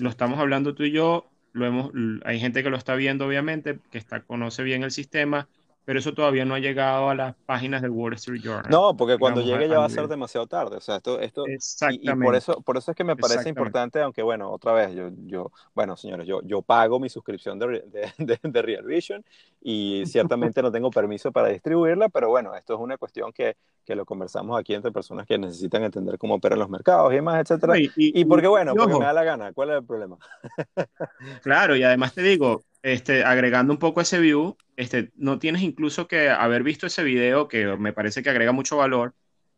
lo 0.01 0.09
estamos 0.09 0.39
hablando 0.39 0.75
tú 0.75 0.83
y 0.83 0.91
yo 0.91 1.29
hemos, 1.53 1.91
hay 2.25 2.39
gente 2.39 2.63
que 2.63 2.69
lo 2.69 2.75
está 2.75 2.95
viendo, 2.95 3.25
obviamente, 3.25 3.79
que 3.91 3.97
está, 3.97 4.21
conoce 4.21 4.63
bien 4.63 4.83
el 4.83 4.91
sistema, 4.91 5.47
pero 5.85 5.99
eso 5.99 6.13
todavía 6.13 6.45
no 6.45 6.55
ha 6.55 6.59
llegado 6.59 7.09
a 7.09 7.15
las 7.15 7.35
páginas 7.45 7.83
del 7.83 7.91
Wall 7.91 8.13
Street 8.13 8.41
Journal. 8.41 8.69
No, 8.69 8.97
porque 8.97 9.17
cuando 9.19 9.41
llegue 9.41 9.69
ya 9.69 9.77
va 9.77 9.85
a 9.85 9.89
ser 9.89 10.07
demasiado 10.07 10.47
tarde. 10.47 10.77
O 10.77 10.81
sea, 10.81 10.97
esto, 10.97 11.19
esto 11.19 11.45
y, 11.91 12.09
por 12.15 12.35
eso, 12.35 12.59
por 12.61 12.77
eso 12.77 12.91
es 12.91 12.97
que 12.97 13.03
me 13.03 13.15
parece 13.15 13.49
importante, 13.49 14.01
aunque 14.01 14.23
bueno, 14.23 14.51
otra 14.51 14.73
vez, 14.73 14.95
yo, 14.95 15.09
yo 15.27 15.51
bueno, 15.75 15.95
señores, 15.95 16.27
yo, 16.27 16.41
yo 16.43 16.63
pago 16.63 16.99
mi 16.99 17.07
suscripción 17.07 17.59
de, 17.59 17.83
de, 18.17 18.39
de, 18.41 18.61
Real 18.63 18.83
Vision 18.83 19.23
y 19.61 20.03
ciertamente 20.07 20.61
no 20.63 20.71
tengo 20.71 20.89
permiso 20.89 21.31
para 21.31 21.49
distribuirla, 21.49 22.09
pero 22.09 22.29
bueno, 22.29 22.55
esto 22.55 22.73
es 22.73 22.79
una 22.79 22.97
cuestión 22.97 23.31
que, 23.31 23.55
que 23.85 23.95
lo 23.95 24.05
conversamos 24.05 24.59
aquí 24.59 24.73
entre 24.73 24.91
personas 24.91 25.27
que 25.27 25.37
necesitan 25.37 25.83
entender 25.83 26.17
cómo 26.17 26.35
operan 26.35 26.57
los 26.57 26.69
mercados 26.69 27.11
y 27.11 27.15
demás, 27.15 27.41
etcétera. 27.41 27.77
Y, 27.77 27.91
y, 27.95 28.25
porque 28.25 28.47
bueno, 28.47 28.73
porque 28.75 28.97
me 28.97 29.05
da 29.05 29.13
la 29.13 29.23
gana. 29.23 29.53
¿Cuál 29.53 29.69
es 29.69 29.75
el 29.77 29.85
problema? 29.85 30.17
claro, 31.43 31.75
y 31.75 31.83
además 31.83 32.13
te 32.13 32.23
digo, 32.23 32.63
este, 32.85 33.23
agregando 33.23 33.73
un 33.73 33.79
poco 33.79 33.99
ese 33.99 34.19
view, 34.19 34.55
este, 34.75 35.11
no 35.15 35.39
tienes 35.39 35.63
incluso 35.63 36.07
que 36.07 36.29
haber 36.29 36.61
visto 36.61 36.85
ese 36.85 37.03
video 37.03 37.47
que 37.47 37.65
me 37.77 37.93
parece 37.93 38.21
que 38.21 38.29
agrega 38.29 38.51
mucho 38.51 38.77
valor, 38.77 39.15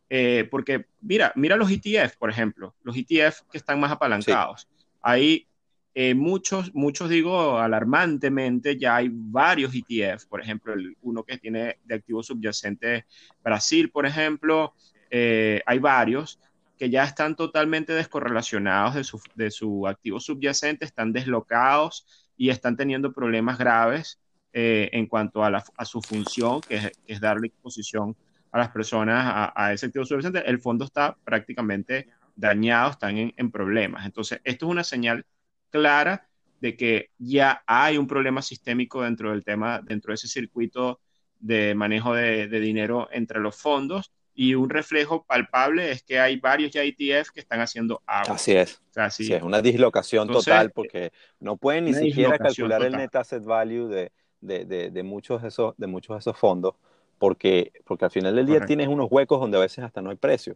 eh, 0.10 0.48
porque 0.50 0.86
mira, 1.02 1.34
mira 1.36 1.58
los 1.58 1.70
ETF, 1.70 2.16
por 2.18 2.30
ejemplo, 2.30 2.74
los 2.84 2.96
ETF 2.96 3.42
que 3.52 3.58
están 3.58 3.82
más 3.82 3.92
apalancados. 3.92 4.70
Hay 5.02 5.46
eh, 5.94 6.14
muchos, 6.16 6.74
muchos 6.74 7.10
digo 7.10 7.60
alarmantemente, 7.60 8.78
ya 8.78 8.96
hay 8.96 9.10
varios 9.12 9.74
ETF, 9.76 10.26
por 10.28 10.40
ejemplo, 10.40 10.74
el, 10.74 10.96
uno 11.02 11.24
que 11.24 11.38
tiene 11.38 11.80
de 11.84 11.96
activo 11.96 12.24
subyacente 12.24 13.08
Brasil, 13.44 13.90
por 13.90 14.06
ejemplo, 14.06 14.74
eh, 15.10 15.62
hay 15.66 15.80
varios 15.80 16.40
que 16.80 16.90
ya 16.90 17.04
están 17.04 17.36
totalmente 17.36 17.92
descorrelacionados 17.92 18.96
de 18.96 19.04
su, 19.04 19.20
de 19.36 19.52
su 19.52 19.86
activo 19.86 20.22
subyacente, 20.22 20.86
están 20.86 21.12
deslocados 21.12 22.06
y 22.38 22.50
están 22.50 22.78
teniendo 22.78 23.12
problemas 23.12 23.58
graves 23.58 24.20
eh, 24.54 24.90
en 24.94 25.08
cuanto 25.08 25.44
a, 25.44 25.86
su 25.86 26.02
función, 26.02 26.62
que 26.62 26.92
es, 27.06 27.20
darle 27.20 27.48
exposición 27.48 28.16
a 28.52 28.60
las 28.60 28.70
personas 28.70 29.52
a, 29.56 29.74
ese 29.74 29.88
activo 29.88 30.06
subyacente. 30.06 30.48
El 30.48 30.60
fondo 30.60 30.86
está 30.86 31.18
prácticamente 31.24 32.08
dañado, 32.36 32.92
están 32.92 33.18
en, 33.18 33.52
problemas. 33.52 34.06
Entonces, 34.06 34.40
esto 34.44 34.68
es 34.68 34.72
una 34.72 34.84
señal 34.84 35.26
clara 35.70 36.28
de 36.62 36.76
que 36.76 37.12
ya 37.18 37.64
hay 37.68 37.98
un 37.98 38.08
problema 38.08 38.42
sistémico 38.42 39.04
dentro 39.04 39.32
del 39.32 39.44
tema, 39.44 39.82
dentro 39.82 40.12
de 40.12 40.16
ese 40.16 40.28
circuito 40.28 41.02
de 41.40 41.76
manejo 41.76 42.14
de, 42.14 42.48
dinero 42.48 43.10
entre 43.12 43.40
los 43.40 43.56
fondos 43.56 44.12
y 44.40 44.54
un 44.54 44.70
reflejo 44.70 45.24
palpable 45.24 45.92
es 45.92 46.04
que 46.04 46.20
hay 46.20 46.38
varios 46.38 46.72
ya 46.72 46.84
ETF 46.84 47.32
que 47.32 47.40
están 47.40 47.60
haciendo 47.60 48.04
agua. 48.06 48.36
Así 48.36 48.52
es. 48.52 48.80
Así 48.96 49.34
es 49.34 49.42
una 49.42 49.64
dislocación 49.64 50.28
total 50.28 50.70
porque 50.70 51.12
no 51.40 51.58
pueden 51.58 51.86
ni 51.86 51.96
siquiera 51.96 52.38
calcular 52.38 52.84
el 52.84 52.94
net 52.94 53.16
asset 53.16 53.44
value 53.44 53.88
de, 53.88 54.12
de, 54.42 54.92
de, 54.92 55.04
muchos 55.04 55.42
de 55.42 55.48
esos, 55.48 55.74
de 55.78 55.88
muchos 55.88 56.16
de 56.16 56.20
esos 56.20 56.38
fondos 56.38 56.76
porque, 57.18 57.72
porque 57.84 58.06
al 58.06 58.12
final 58.12 58.36
del 58.36 58.46
día 58.46 58.64
tienes 58.64 58.88
unos 58.88 59.08
huecos 59.10 59.40
donde 59.40 59.58
a 59.58 59.62
veces 59.62 59.84
hasta 59.84 60.04
no 60.04 60.12
hay 60.12 60.18
precio. 60.18 60.56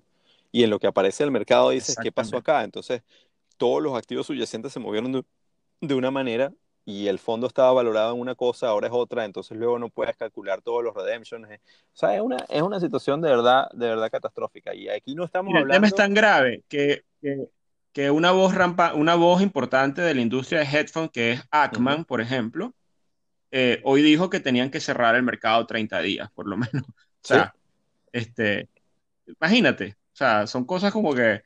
Y 0.52 0.64
en 0.64 0.70
lo 0.70 0.78
que 0.78 0.86
aparece 0.86 1.24
el 1.24 1.32
mercado 1.32 1.72
dices, 1.72 1.96
¿qué 2.02 2.12
pasó 2.12 2.38
acá? 2.38 2.64
Entonces, 2.64 3.02
todos 3.58 3.82
los 3.82 3.98
activos 3.98 4.28
subyacentes 4.28 4.72
se 4.72 4.80
movieron 4.80 5.12
de, 5.12 5.24
de 5.82 5.96
una 5.96 6.12
manera 6.12 6.54
y 6.86 7.08
el 7.08 7.20
fondo 7.20 7.48
estaba 7.48 7.72
valorado 7.72 8.14
en 8.14 8.20
una 8.20 8.36
cosa, 8.36 8.68
ahora 8.68 8.88
es 8.88 8.94
otra, 8.94 9.26
entonces 9.26 9.58
luego 9.58 9.78
no 9.78 9.90
puedes 9.90 10.16
calcular 10.18 10.62
todos 10.62 10.84
los 10.84 10.96
redemptions. 10.96 11.48
O 11.48 11.58
sea, 11.94 12.16
es 12.16 12.22
una, 12.22 12.38
es 12.50 12.62
una 12.62 12.80
situación 12.80 13.22
de 13.22 13.30
verdad, 13.30 13.70
de 13.72 13.88
verdad 13.88 14.10
catastrófica. 14.10 14.74
Y 14.74 14.90
aquí 14.90 15.14
no 15.14 15.24
estamos 15.24 15.50
hablando... 15.50 15.74
El 15.74 15.78
tema 15.78 15.88
es 15.88 15.96
tan 15.96 16.14
grave 16.14 16.64
que, 16.68 17.04
que, 17.94 18.10
una, 18.10 18.32
voz 18.32 18.56
rampa, 18.56 18.94
una 18.96 19.16
voz 19.16 19.42
importante 19.42 20.02
de 20.02 20.16
la 20.16 20.22
industria 20.22 20.60
de 20.60 20.66
headphones, 20.66 21.12
que 21.12 21.34
es 21.34 21.44
Ackman, 21.52 22.06
por 22.06 22.20
ejemplo, 22.20 22.74
eh, 23.52 23.82
hoy 23.84 24.02
dijo 24.02 24.30
que 24.30 24.40
tenían 24.40 24.72
que 24.72 24.80
cerrar 24.80 25.16
el 25.16 25.24
mercado 25.24 25.68
30 25.68 26.02
días, 26.02 26.32
por 26.32 26.48
lo 26.48 26.58
menos. 26.58 26.88
O 26.88 27.28
sea, 27.28 27.54
este, 28.12 28.70
imagínate, 29.28 29.98
o 30.14 30.16
sea, 30.16 30.48
son 30.48 30.66
cosas 30.66 30.92
como 30.92 31.14
que 31.14 31.44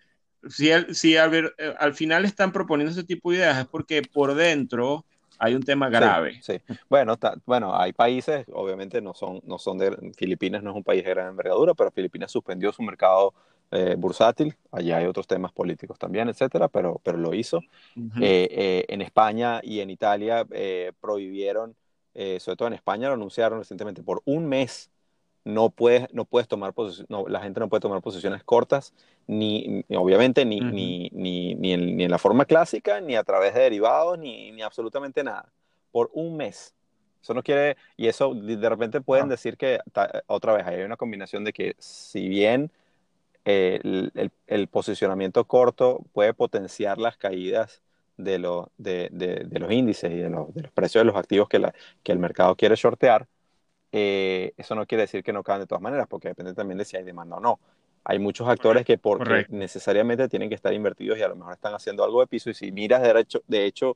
si, 0.49 0.69
si 0.93 1.17
al, 1.17 1.53
eh, 1.57 1.75
al 1.77 1.93
final 1.93 2.23
están 2.23 2.51
proponiendo 2.51 2.91
ese 2.91 3.03
tipo 3.03 3.31
de 3.31 3.37
ideas 3.37 3.57
es 3.57 3.65
porque 3.65 4.01
por 4.01 4.35
dentro 4.35 5.05
hay 5.39 5.55
un 5.55 5.63
tema 5.63 5.89
grave. 5.89 6.39
Sí, 6.41 6.59
Bueno, 6.89 7.17
bueno, 7.45 7.75
hay 7.75 7.93
países, 7.93 8.45
obviamente 8.53 9.01
no 9.01 9.13
son, 9.13 9.41
no 9.45 9.57
son 9.57 9.77
de, 9.77 10.13
Filipinas 10.17 10.63
no 10.63 10.71
es 10.71 10.75
un 10.75 10.83
país 10.83 11.03
de 11.03 11.09
gran 11.09 11.29
envergadura, 11.29 11.73
pero 11.73 11.91
Filipinas 11.91 12.31
suspendió 12.31 12.71
su 12.71 12.81
mercado 12.83 13.33
eh, 13.71 13.95
bursátil. 13.97 14.55
Allí 14.71 14.91
hay 14.91 15.05
otros 15.05 15.27
temas 15.27 15.51
políticos 15.51 15.97
también, 15.99 16.29
etcétera, 16.29 16.67
pero, 16.67 17.01
pero 17.03 17.17
lo 17.17 17.33
hizo. 17.33 17.61
en 17.95 19.01
España 19.01 19.59
y 19.63 19.79
en 19.79 19.89
Italia 19.89 20.45
prohibieron, 20.99 21.75
sobre 22.13 22.55
todo 22.55 22.67
en 22.67 22.73
España, 22.73 23.07
lo 23.09 23.15
anunciaron 23.15 23.59
recientemente 23.59 24.03
por 24.03 24.21
un 24.25 24.45
mes 24.45 24.91
no 25.45 25.69
puedes, 25.69 26.11
no 26.11 26.25
puedes 26.25 26.47
tomar 26.47 26.73
no, 27.07 27.27
la 27.27 27.39
gente 27.39 27.59
no 27.59 27.69
puede 27.69 27.79
tomar 27.79 28.01
posiciones 28.01 28.43
cortas, 28.43 28.93
ni, 29.27 29.85
obviamente 29.95 30.43
ni, 30.43 30.59
ni, 30.59 31.09
ni, 31.13 31.53
ni, 31.55 31.71
en, 31.71 31.95
ni, 31.95 32.03
en, 32.03 32.11
la 32.11 32.17
forma 32.17 32.45
clásica, 32.45 32.99
ni 32.99 33.15
a 33.15 33.23
través 33.23 33.53
de 33.53 33.61
derivados, 33.61 34.17
ni, 34.17 34.51
ni 34.51 34.63
absolutamente 34.63 35.23
nada, 35.23 35.47
por 35.91 36.09
un 36.13 36.35
mes. 36.35 36.73
Eso 37.21 37.33
no 37.33 37.43
quiere, 37.43 37.77
y 37.95 38.07
eso 38.07 38.33
de 38.33 38.69
repente 38.69 39.01
pueden 39.01 39.29
decir 39.29 39.55
que, 39.55 39.79
otra 40.27 40.53
vez, 40.53 40.65
hay 40.65 40.81
una 40.81 40.97
combinación 40.97 41.43
de 41.43 41.53
que 41.53 41.75
si 41.77 42.27
bien 42.27 42.71
eh, 43.45 43.79
el, 43.83 44.31
el, 44.47 44.67
posicionamiento 44.67 45.45
corto 45.45 46.03
puede 46.11 46.33
potenciar 46.33 46.97
las 46.97 47.17
caídas 47.17 47.83
de, 48.17 48.39
lo, 48.39 48.71
de, 48.77 49.09
de, 49.11 49.59
los 49.59 49.71
índices 49.71 50.11
y 50.11 50.17
de, 50.17 50.29
los 50.29 50.49
precios 50.73 51.01
de 51.01 51.05
los 51.05 51.15
activos 51.15 51.47
que, 51.49 51.59
la, 51.59 51.73
que 52.01 52.11
el 52.11 52.19
mercado 52.19 52.55
quiere 52.55 52.75
shortear, 52.75 53.27
eh, 53.97 54.51
eso 54.57 54.75
no 54.75 54.85
quiere 54.85 55.03
decir 55.03 55.23
que 55.23 55.31
no 55.31 55.41
caen 55.41 55.61
de 55.61 55.67
todas 55.67 55.81
maneras, 55.81 56.05
porque 56.09 56.27
depende 56.27 56.53
también 56.53 56.77
de 56.77 56.83
si 56.83 56.97
hay 56.97 57.03
demanda 57.05 57.37
o 57.37 57.39
no. 57.39 57.59
Hay 58.03 58.19
muchos 58.19 58.45
actores 58.45 58.83
que 58.83 58.97
porque 58.97 59.45
necesariamente 59.47 60.27
tienen 60.27 60.49
que 60.49 60.55
estar 60.55 60.73
invertidos 60.73 61.17
y 61.17 61.21
a 61.21 61.29
lo 61.29 61.37
mejor 61.37 61.53
están 61.53 61.73
haciendo 61.73 62.03
algo 62.03 62.19
de 62.19 62.27
piso. 62.27 62.49
Y 62.49 62.53
si 62.53 62.73
miras, 62.73 63.01
de 63.01 63.17
hecho, 63.17 63.41
de 63.47 63.65
hecho, 63.65 63.95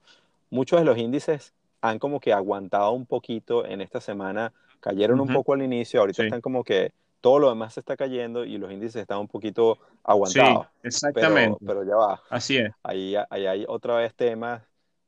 muchos 0.52 0.80
de 0.80 0.86
los 0.86 0.98
índices 0.98 1.54
han 1.82 2.00
como 2.00 2.22
que 2.22 2.32
aguantado 2.32 2.92
un 2.92 3.06
poquito 3.06 3.66
en 3.66 3.82
esta 3.82 4.00
semana, 4.00 4.54
cayeron 4.80 5.20
un 5.20 5.34
poco 5.34 5.52
al 5.52 5.64
inicio, 5.64 6.00
ahorita 6.00 6.24
están 6.24 6.40
como 6.40 6.64
que 6.64 6.94
todo 7.20 7.40
lo 7.40 7.50
demás 7.50 7.74
se 7.74 7.82
está 7.82 7.98
cayendo 7.98 8.46
y 8.46 8.58
los 8.58 8.72
índices 8.72 9.02
están 9.02 9.20
un 9.20 9.28
poquito 9.28 9.80
aguantados. 10.06 10.68
Sí, 10.82 10.88
exactamente. 10.88 11.58
Pero, 11.66 11.84
ya 11.84 11.98
va. 11.98 12.22
Así 12.30 12.56
es. 12.56 12.72
Ahí, 12.84 13.16
ahí 13.30 13.46
hay 13.48 13.66
otra 13.68 13.98
vez 13.98 14.14
temas 14.14 14.62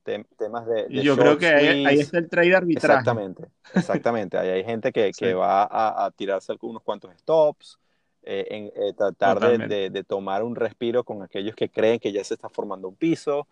temas 0.04 0.66
de, 0.66 0.88
Yo 1.04 1.16
creo 1.16 1.38
que 1.38 1.48
ahí, 1.48 2.00
está 2.00 2.18
el 2.18 2.30
trade 2.30 2.56
arbitraje. 2.56 3.00
Exactamente, 3.00 3.44
exactamente. 3.74 4.38
ahí 4.38 4.50
hay 4.50 4.64
gente 4.64 4.92
que, 4.92 5.12
que 5.18 5.34
va 5.34 5.64
a, 5.64 6.06
a, 6.06 6.12
tirarse 6.12 6.54
unos 6.62 6.82
cuantos 6.82 7.12
stops, 7.18 7.80
eh, 8.24 8.46
en 8.50 8.66
eh, 8.76 8.94
tratar 8.94 9.40
de, 9.68 9.90
de, 9.90 10.04
tomar 10.04 10.44
un 10.44 10.56
respiro 10.56 11.04
con 11.04 11.24
aquellos 11.24 11.56
que 11.56 11.70
creen 11.70 12.00
que 12.00 12.12
ya 12.12 12.24
se 12.24 12.36
está 12.36 12.50
formando 12.50 12.88
un 12.88 12.96
piso. 12.96 13.48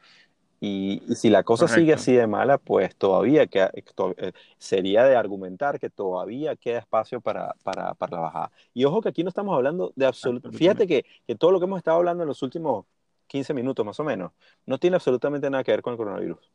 Y, 0.61 1.01
y 1.07 1.15
si 1.15 1.29
la 1.29 1.43
cosa 1.43 1.67
sigue 1.67 1.93
así 1.93 2.13
de 2.13 2.27
mala, 2.27 2.57
pues 2.57 2.93
todavía 2.95 3.47
queda, 3.47 3.71
eh, 3.73 4.31
sería 4.57 5.05
de 5.05 5.15
argumentar 5.15 5.79
que 5.79 5.89
todavía 5.89 6.55
queda 6.57 6.79
espacio 6.79 7.21
para, 7.21 7.55
para, 7.63 7.93
para 7.93 8.17
la 8.17 8.19
bajada. 8.19 8.51
Y 8.73 8.83
ojo 8.83 9.01
que 9.01 9.09
aquí 9.09 9.23
no 9.23 9.29
estamos 9.29 9.55
hablando 9.55 9.93
de 9.95 10.05
absoluto. 10.05 10.51
Fíjate 10.51 10.85
que, 10.85 11.05
que 11.25 11.35
todo 11.35 11.51
lo 11.51 11.59
que 11.59 11.65
hemos 11.65 11.77
estado 11.77 11.97
hablando 11.97 12.23
en 12.23 12.27
los 12.27 12.43
últimos 12.43 12.85
15 13.29 13.53
minutos 13.53 13.85
más 13.85 13.99
o 13.99 14.03
menos, 14.03 14.33
no 14.65 14.77
tiene 14.77 14.95
absolutamente 14.95 15.49
nada 15.49 15.63
que 15.63 15.71
ver 15.71 15.81
con 15.81 15.93
el 15.93 15.97
coronavirus. 15.97 16.51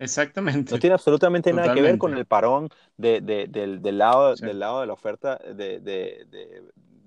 Exactamente. 0.00 0.72
No 0.72 0.78
tiene 0.78 0.94
absolutamente 0.94 1.52
nada 1.52 1.74
que 1.74 1.82
ver 1.82 1.98
con 1.98 2.16
el 2.16 2.24
parón 2.24 2.70
de, 2.96 3.20
del, 3.20 3.98
lado, 3.98 4.34
del 4.34 4.58
lado 4.58 4.80
de 4.80 4.86
la 4.86 4.92
oferta 4.92 5.36
de, 5.36 6.64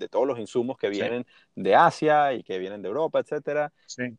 todos 0.10 0.28
los 0.28 0.40
insumos 0.40 0.78
que 0.78 0.90
vienen 0.90 1.26
de 1.56 1.76
Asia 1.76 2.34
y 2.34 2.44
que 2.44 2.60
vienen 2.60 2.82
de 2.82 2.90
Europa, 2.90 3.20
etcétera, 3.20 3.72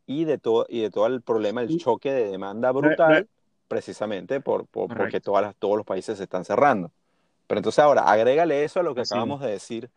y 0.06 0.24
de 0.24 0.38
todo 0.38 0.66
y 0.68 0.80
de 0.80 0.90
todo 0.90 1.06
el 1.06 1.22
problema, 1.22 1.62
el 1.62 1.78
choque 1.78 2.12
de 2.12 2.30
demanda 2.30 2.72
brutal, 2.72 3.28
precisamente 3.68 4.40
por, 4.40 4.66
porque 4.66 5.20
todas 5.20 5.54
todos 5.56 5.76
los 5.76 5.86
países 5.86 6.18
se 6.18 6.24
están 6.24 6.44
cerrando. 6.44 6.90
Pero 7.46 7.58
entonces 7.58 7.80
ahora, 7.80 8.02
agrégale 8.02 8.64
eso 8.64 8.80
a 8.80 8.82
lo 8.82 8.94
que 8.94 9.02
acabamos 9.02 9.40
de 9.42 9.50
decir 9.50 9.90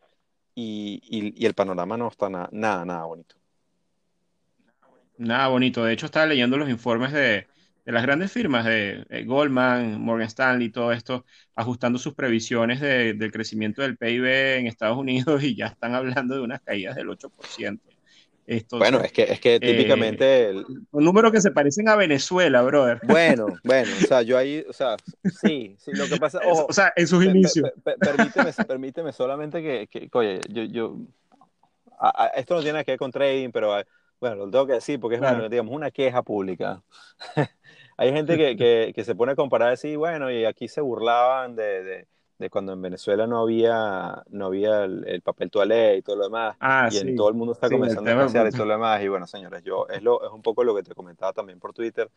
y, 0.55 1.01
y, 1.03 1.45
el 1.45 1.53
panorama 1.53 1.97
no 1.97 2.07
está 2.07 2.29
nada, 2.29 2.49
nada 2.51 3.05
bonito. 3.05 3.35
Nada 5.17 5.47
bonito. 5.47 5.83
De 5.83 5.93
hecho, 5.93 6.05
estaba 6.05 6.25
leyendo 6.25 6.57
los 6.57 6.69
informes 6.69 7.11
de, 7.11 7.47
las 7.85 8.03
grandes 8.03 8.31
firmas 8.31 8.65
de 8.65 9.23
Goldman, 9.25 10.01
Morgan 10.01 10.27
Stanley, 10.27 10.69
todo 10.69 10.91
esto, 10.91 11.25
ajustando 11.55 11.99
sus 11.99 12.13
previsiones 12.13 12.81
del 12.81 13.31
crecimiento 13.31 13.81
del 13.81 13.97
PIB 13.97 14.57
en 14.57 14.67
Estados 14.67 14.97
Unidos 14.97 15.43
y 15.43 15.55
ya 15.55 15.67
están 15.67 15.95
hablando 15.95 16.35
de 16.35 16.41
unas 16.41 16.61
caídas 16.61 16.95
del 16.95 17.07
8%. 17.07 17.79
bueno, 18.71 19.01
es 19.01 19.11
que, 19.11 19.23
es 19.23 19.39
que 19.39 19.59
típicamente... 19.59 20.49
Eh, 20.49 20.63
un 20.91 21.03
número 21.03 21.31
que 21.31 21.41
se 21.41 21.51
parecen 21.51 21.87
a 21.87 21.95
Venezuela, 21.95 22.61
brother. 22.61 22.99
Bueno, 23.07 23.47
bueno, 23.63 23.91
o 24.03 24.07
sea, 24.07 24.21
yo 24.23 24.37
ahí, 24.37 24.65
o 24.67 24.73
sea, 24.73 24.97
sí, 25.41 25.75
sí, 25.79 25.91
lo 25.93 26.07
que 26.07 26.17
pasa... 26.17 26.39
o 26.45 26.73
sea, 26.73 26.91
en 26.95 27.07
sus 27.07 27.23
inicios. 27.23 27.71
permíteme, 27.83 28.51
permíteme 28.67 29.13
solamente 29.13 29.61
que, 29.61 29.87
que 29.87 30.09
oye, 30.11 30.39
yo, 30.49 30.63
yo 30.63 30.97
esto 32.35 32.55
no 32.55 32.61
tiene 32.61 32.83
que 32.83 32.91
ver 32.91 32.99
con 32.99 33.11
trading, 33.11 33.51
pero 33.51 33.75
bueno, 34.19 34.35
lo 34.35 34.49
tengo 34.49 34.67
que 34.67 34.73
decir 34.73 34.99
porque 34.99 35.15
es 35.15 35.21
una, 35.21 35.47
digamos, 35.49 35.73
una 35.73 35.91
queja 35.91 36.21
pública. 36.21 36.81
Hay 37.97 38.11
gente 38.11 38.37
que, 38.37 38.57
que, 38.57 38.91
que, 38.93 39.03
se 39.03 39.15
pone 39.15 39.33
a 39.33 39.35
comparar 39.35 39.71
así, 39.71 39.95
bueno, 39.95 40.29
y 40.29 40.45
aquí 40.45 40.67
se 40.67 40.81
burlaban 40.81 41.55
de, 41.55 41.83
de, 41.83 42.07
de 42.37 42.49
cuando 42.49 42.73
en 42.73 42.81
Venezuela 42.81 43.25
no 43.27 43.39
había, 43.39 44.23
no 44.29 44.47
había 44.47 44.83
el, 44.83 45.21
papel 45.21 45.49
toalé 45.49 45.97
y 45.97 46.01
todo 46.01 46.17
lo 46.17 46.23
demás. 46.25 46.57
Ah, 46.59 46.89
y 46.91 46.97
en 46.97 47.15
todo 47.15 47.29
el 47.29 47.35
mundo 47.35 47.53
está 47.53 47.69
comenzando 47.69 48.11
a 48.11 48.15
pasear 48.15 48.47
y 48.47 48.51
todo 48.51 48.65
lo 48.65 48.73
demás. 48.73 49.01
Y 49.01 49.07
bueno, 49.07 49.25
señores, 49.27 49.63
yo, 49.63 49.87
es, 49.87 50.03
lo, 50.03 50.25
es 50.25 50.31
un 50.31 50.41
poco 50.41 50.63
lo 50.63 50.75
que 50.75 50.83
te 50.83 50.93
comentaba 50.93 51.31
también 51.31 51.59
por 51.59 51.73
Twitter. 51.73 52.09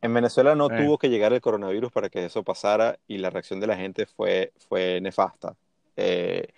En 0.00 0.12
Venezuela 0.12 0.56
no 0.56 0.68
tuvo 0.68 0.98
que 0.98 1.08
llegar 1.08 1.32
el 1.32 1.40
coronavirus 1.40 1.92
para 1.92 2.08
que 2.08 2.24
eso 2.24 2.42
pasara 2.42 2.98
y 3.06 3.18
la 3.18 3.30
reacción 3.30 3.60
de 3.60 3.68
la 3.68 3.76
gente 3.76 4.06
fue, 4.06 4.52
fue 4.68 5.00
nefasta. 5.00 5.54
Eh, 5.96 6.48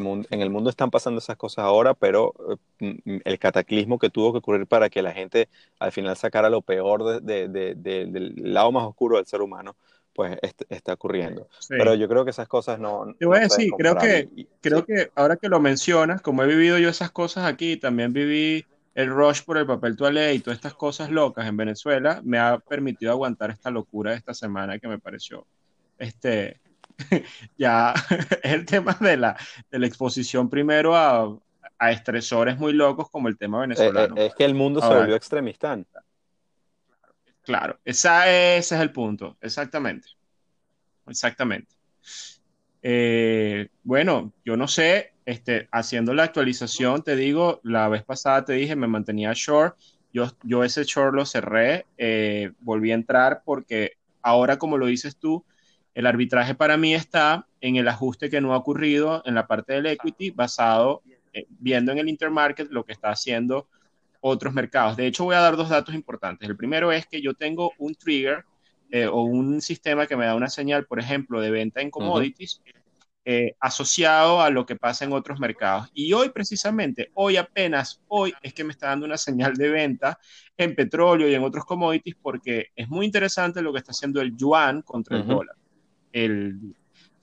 mundo, 0.00 0.26
en 0.30 0.40
el 0.40 0.50
mundo 0.50 0.70
están 0.70 0.90
pasando 0.90 1.18
esas 1.18 1.36
cosas 1.36 1.64
ahora, 1.64 1.94
pero 1.94 2.34
eh, 2.80 3.20
el 3.24 3.38
cataclismo 3.38 3.98
que 3.98 4.10
tuvo 4.10 4.32
que 4.32 4.38
ocurrir 4.38 4.66
para 4.66 4.88
que 4.90 5.02
la 5.02 5.12
gente 5.12 5.48
al 5.78 5.92
final 5.92 6.16
sacara 6.16 6.50
lo 6.50 6.62
peor 6.62 7.22
del 7.22 8.34
lado 8.36 8.72
más 8.72 8.84
oscuro 8.84 9.16
del 9.16 9.26
ser 9.26 9.42
humano, 9.42 9.76
pues 10.14 10.38
está 10.68 10.94
ocurriendo. 10.94 11.48
Pero 11.68 11.94
yo 11.94 12.08
creo 12.08 12.24
que 12.24 12.30
esas 12.30 12.48
cosas 12.48 12.78
no... 12.78 13.14
Te 13.18 13.26
voy 13.26 13.38
a 13.38 13.42
decir, 13.42 13.70
creo, 13.76 13.96
que, 13.96 14.46
creo 14.60 14.84
que 14.84 15.10
ahora 15.14 15.36
que 15.36 15.48
lo 15.48 15.60
mencionas, 15.60 16.22
como 16.22 16.42
he 16.42 16.46
vivido 16.46 16.78
yo 16.78 16.88
esas 16.88 17.10
cosas 17.10 17.44
aquí, 17.44 17.76
también 17.76 18.12
viví 18.12 18.64
el 18.94 19.10
rush 19.10 19.42
por 19.42 19.58
el 19.58 19.66
papel 19.66 19.96
toalé 19.96 20.34
y 20.34 20.38
todas 20.38 20.56
estas 20.56 20.74
cosas 20.74 21.10
locas 21.10 21.46
en 21.46 21.56
Venezuela, 21.56 22.20
me 22.24 22.38
ha 22.38 22.58
permitido 22.58 23.10
aguantar 23.10 23.50
esta 23.50 23.70
locura 23.70 24.12
de 24.12 24.18
esta 24.18 24.34
semana 24.34 24.78
que 24.78 24.86
me 24.86 25.00
pareció 25.00 25.46
este, 25.98 26.60
ya 27.58 27.94
es 28.42 28.52
el 28.52 28.66
tema 28.66 28.96
de 29.00 29.16
la, 29.16 29.36
de 29.70 29.78
la 29.78 29.86
exposición 29.86 30.48
primero 30.48 30.96
a, 30.96 31.36
a, 31.78 31.90
estresores 31.90 32.58
muy 32.58 32.72
locos 32.72 33.10
como 33.10 33.28
el 33.28 33.36
tema 33.36 33.60
venezolano. 33.60 34.16
Eh, 34.16 34.22
eh, 34.22 34.26
es 34.26 34.34
que 34.34 34.44
el 34.44 34.54
mundo 34.54 34.80
se 34.80 34.88
volvió 34.88 35.16
extremista. 35.16 35.78
Claro, 37.42 37.78
esa, 37.84 38.30
ese 38.30 38.74
es 38.74 38.80
el 38.80 38.90
punto, 38.90 39.36
exactamente. 39.40 40.08
Exactamente. 41.06 41.74
Eh, 42.80 43.68
bueno, 43.82 44.32
yo 44.44 44.56
no 44.56 44.68
sé, 44.68 45.12
este, 45.26 45.68
haciendo 45.70 46.14
la 46.14 46.24
actualización, 46.24 47.02
te 47.02 47.16
digo, 47.16 47.60
la 47.62 47.88
vez 47.88 48.02
pasada 48.02 48.44
te 48.44 48.54
dije, 48.54 48.76
me 48.76 48.86
mantenía 48.86 49.32
short, 49.34 49.76
yo, 50.12 50.30
yo 50.42 50.64
ese 50.64 50.84
short 50.84 51.14
lo 51.14 51.26
cerré, 51.26 51.86
volví 52.60 52.92
a 52.92 52.94
entrar 52.94 53.42
porque 53.44 53.92
ahora, 54.22 54.58
como 54.58 54.78
lo 54.78 54.86
dices 54.86 55.16
tú, 55.16 55.44
el 55.94 56.06
arbitraje 56.06 56.54
para 56.54 56.76
mí 56.76 56.94
está 56.94 57.46
en 57.60 57.76
el 57.76 57.88
ajuste 57.88 58.28
que 58.28 58.40
no 58.40 58.52
ha 58.52 58.58
ocurrido 58.58 59.22
en 59.24 59.34
la 59.34 59.46
parte 59.46 59.74
del 59.74 59.86
equity 59.86 60.30
basado, 60.30 61.02
eh, 61.32 61.46
viendo 61.48 61.92
en 61.92 61.98
el 61.98 62.08
intermarket 62.08 62.70
lo 62.70 62.84
que 62.84 62.92
está 62.92 63.10
haciendo 63.10 63.68
otros 64.20 64.52
mercados. 64.52 64.96
De 64.96 65.06
hecho, 65.06 65.24
voy 65.24 65.36
a 65.36 65.40
dar 65.40 65.56
dos 65.56 65.68
datos 65.68 65.94
importantes. 65.94 66.48
El 66.48 66.56
primero 66.56 66.90
es 66.90 67.06
que 67.06 67.22
yo 67.22 67.34
tengo 67.34 67.72
un 67.78 67.94
trigger 67.94 68.44
eh, 68.90 69.06
o 69.06 69.22
un 69.22 69.60
sistema 69.60 70.06
que 70.06 70.16
me 70.16 70.26
da 70.26 70.34
una 70.34 70.48
señal, 70.48 70.86
por 70.86 70.98
ejemplo, 70.98 71.40
de 71.40 71.50
venta 71.50 71.80
en 71.80 71.90
commodities. 71.90 72.60
Eh, 73.26 73.54
asociado 73.58 74.42
a 74.42 74.50
lo 74.50 74.66
que 74.66 74.76
pasa 74.76 75.06
en 75.06 75.14
otros 75.14 75.40
mercados. 75.40 75.88
Y 75.94 76.12
hoy 76.12 76.28
precisamente, 76.28 77.10
hoy 77.14 77.38
apenas, 77.38 78.02
hoy 78.06 78.34
es 78.42 78.52
que 78.52 78.64
me 78.64 78.72
está 78.72 78.88
dando 78.88 79.06
una 79.06 79.16
señal 79.16 79.54
de 79.54 79.70
venta 79.70 80.18
en 80.58 80.74
petróleo 80.74 81.26
y 81.26 81.34
en 81.34 81.42
otros 81.42 81.64
commodities 81.64 82.16
porque 82.20 82.66
es 82.76 82.86
muy 82.90 83.06
interesante 83.06 83.62
lo 83.62 83.72
que 83.72 83.78
está 83.78 83.92
haciendo 83.92 84.20
el 84.20 84.36
yuan 84.36 84.82
contra 84.82 85.16
el 85.16 85.26
dólar 85.26 85.56
el, 86.14 86.74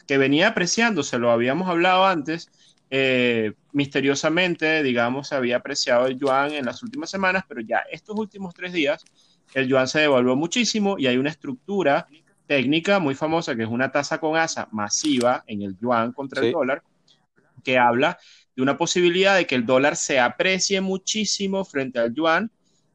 que 0.06 0.18
venía 0.18 0.50
apreciándose, 0.50 1.18
lo 1.18 1.32
habíamos 1.32 1.70
hablado 1.70 2.06
antes, 2.06 2.52
eh, 2.90 3.54
misteriosamente, 3.72 4.84
digamos, 4.84 5.30
se 5.30 5.36
había 5.36 5.56
apreciado 5.58 6.08
el 6.08 6.20
yuan 6.20 6.52
en 6.52 6.66
las 6.66 6.84
últimas 6.84 7.10
semanas, 7.10 7.46
pero 7.48 7.62
ya 7.62 7.80
estos 7.90 8.18
últimos 8.20 8.54
tres 8.54 8.74
días 8.74 9.04
el 9.54 9.68
yuan 9.68 9.88
se 9.88 10.02
devaluó 10.02 10.36
muchísimo 10.36 10.98
y 11.00 11.08
hay 11.08 11.18
una 11.18 11.30
estructura 11.30 12.08
técnica 12.48 13.00
muy 13.00 13.16
famosa 13.16 13.56
que 13.56 13.64
es 13.64 13.70
una 13.70 13.92
tasa 13.92 14.20
con 14.20 14.36
asa 14.36 14.68
masiva 14.72 15.44
en 15.48 15.62
el 15.62 15.78
yuan 15.80 16.12
contra 16.12 16.46
el 16.46 16.52
dólar, 16.52 16.84
que 17.64 17.78
habla 17.78 18.18
de 18.56 18.62
una 18.62 18.78
posibilidad 18.78 19.38
de 19.38 19.48
que 19.48 19.56
el 19.56 19.66
dólar 19.66 19.96
se 19.96 20.20
aprecie 20.20 20.82
muchísimo 20.82 21.64
frente 21.64 22.00
al 22.00 22.14
yuan 22.14 22.52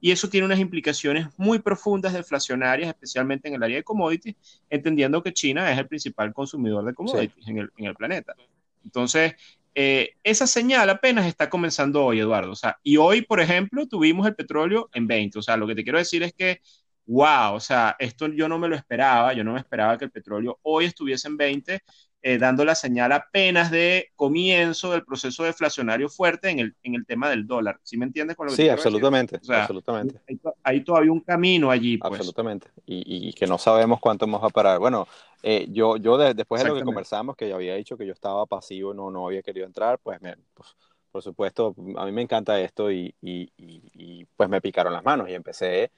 y 0.06 0.12
eso 0.12 0.28
tiene 0.28 0.46
unas 0.46 0.60
implicaciones 0.60 1.26
muy 1.36 1.58
profundas 1.58 2.12
deflacionarias, 2.12 2.90
especialmente 2.90 3.48
en 3.48 3.54
el 3.54 3.62
área 3.64 3.78
de 3.78 3.82
commodities, 3.82 4.36
entendiendo 4.70 5.20
que 5.20 5.32
China 5.32 5.72
es 5.72 5.76
el 5.76 5.88
principal 5.88 6.32
consumidor 6.32 6.84
de 6.84 6.94
commodities 6.94 7.48
en, 7.48 7.58
el, 7.58 7.94
planeta. 7.96 8.36
Entonces, 8.84 9.34
eh, 9.74 10.10
esa 10.22 10.46
señal 10.46 10.90
apenas 10.90 11.26
está 11.26 11.50
comenzando 11.50 12.04
hoy, 12.04 12.20
Eduardo. 12.20 12.52
O 12.52 12.54
sea, 12.54 12.78
y 12.84 12.98
hoy, 12.98 13.22
por 13.22 13.40
ejemplo, 13.40 13.88
tuvimos 13.88 14.28
el 14.28 14.36
petróleo 14.36 14.88
en 14.94 15.08
20. 15.08 15.40
O 15.40 15.42
sea, 15.42 15.56
lo 15.56 15.66
que 15.66 15.74
te 15.74 15.82
quiero 15.82 15.98
decir 15.98 16.22
es 16.22 16.32
que, 16.32 16.60
wow, 17.06 17.54
o 17.54 17.60
sea, 17.60 17.96
esto 17.98 18.26
yo 18.28 18.48
no 18.48 18.58
me 18.58 18.68
lo 18.68 18.76
esperaba. 18.76 19.32
Yo 19.32 19.44
no 19.44 19.52
me 19.52 19.60
esperaba 19.60 19.96
que 19.96 20.06
el 20.06 20.10
petróleo 20.10 20.58
hoy 20.62 20.86
estuviese 20.86 21.28
en 21.28 21.36
20 21.36 21.82
eh, 22.28 22.38
dando 22.38 22.64
la 22.64 22.74
señal 22.74 23.12
apenas 23.12 23.70
de 23.70 24.08
comienzo 24.16 24.90
del 24.90 25.04
proceso 25.04 25.44
deflacionario 25.44 26.08
fuerte 26.08 26.50
en 26.50 26.58
el, 26.58 26.74
en 26.82 26.96
el 26.96 27.06
tema 27.06 27.30
del 27.30 27.46
dólar. 27.46 27.78
¿Sí 27.84 27.96
me 27.96 28.04
entiendes 28.04 28.36
con 28.36 28.46
lo 28.46 28.50
que 28.50 28.56
Sí, 28.56 28.68
absolutamente, 28.68 29.38
absolutamente. 29.48 30.20
Hay, 30.64 30.80
todavía 30.82 31.12
un 31.12 31.20
camino 31.20 31.70
allí. 31.70 31.98
Pues. 31.98 32.14
Absolutamente. 32.14 32.66
Y, 32.84 33.28
y, 33.28 33.32
que 33.32 33.46
no 33.46 33.58
sabemos 33.58 34.00
cuánto 34.00 34.26
vamos 34.26 34.42
a 34.42 34.48
parar. 34.48 34.80
Bueno, 34.80 35.06
eh, 35.40 35.68
yo, 35.70 35.98
yo 35.98 36.18
después 36.18 36.64
de 36.64 36.68
lo 36.68 36.74
que 36.74 36.82
conversamos, 36.82 37.36
que 37.36 37.48
yo 37.48 37.54
había 37.54 37.76
dicho 37.76 37.96
que 37.96 38.06
yo 38.06 38.12
estaba 38.12 38.44
pasivo, 38.46 38.92
no, 38.92 39.08
no 39.08 39.28
había 39.28 39.42
querido 39.42 39.64
entrar, 39.64 40.00
pues, 40.00 40.20
me, 40.20 40.34
pues, 40.52 40.74
por 41.12 41.22
supuesto, 41.22 41.76
a 41.96 42.04
mí 42.06 42.10
me 42.10 42.22
encanta 42.22 42.60
esto 42.60 42.90
y, 42.90 43.14
y, 43.22 43.52
y, 43.56 44.24
pues 44.36 44.48
me 44.48 44.60
picaron 44.60 44.92
las 44.92 45.04
manos 45.04 45.28
y 45.28 45.34
empecé 45.34 45.92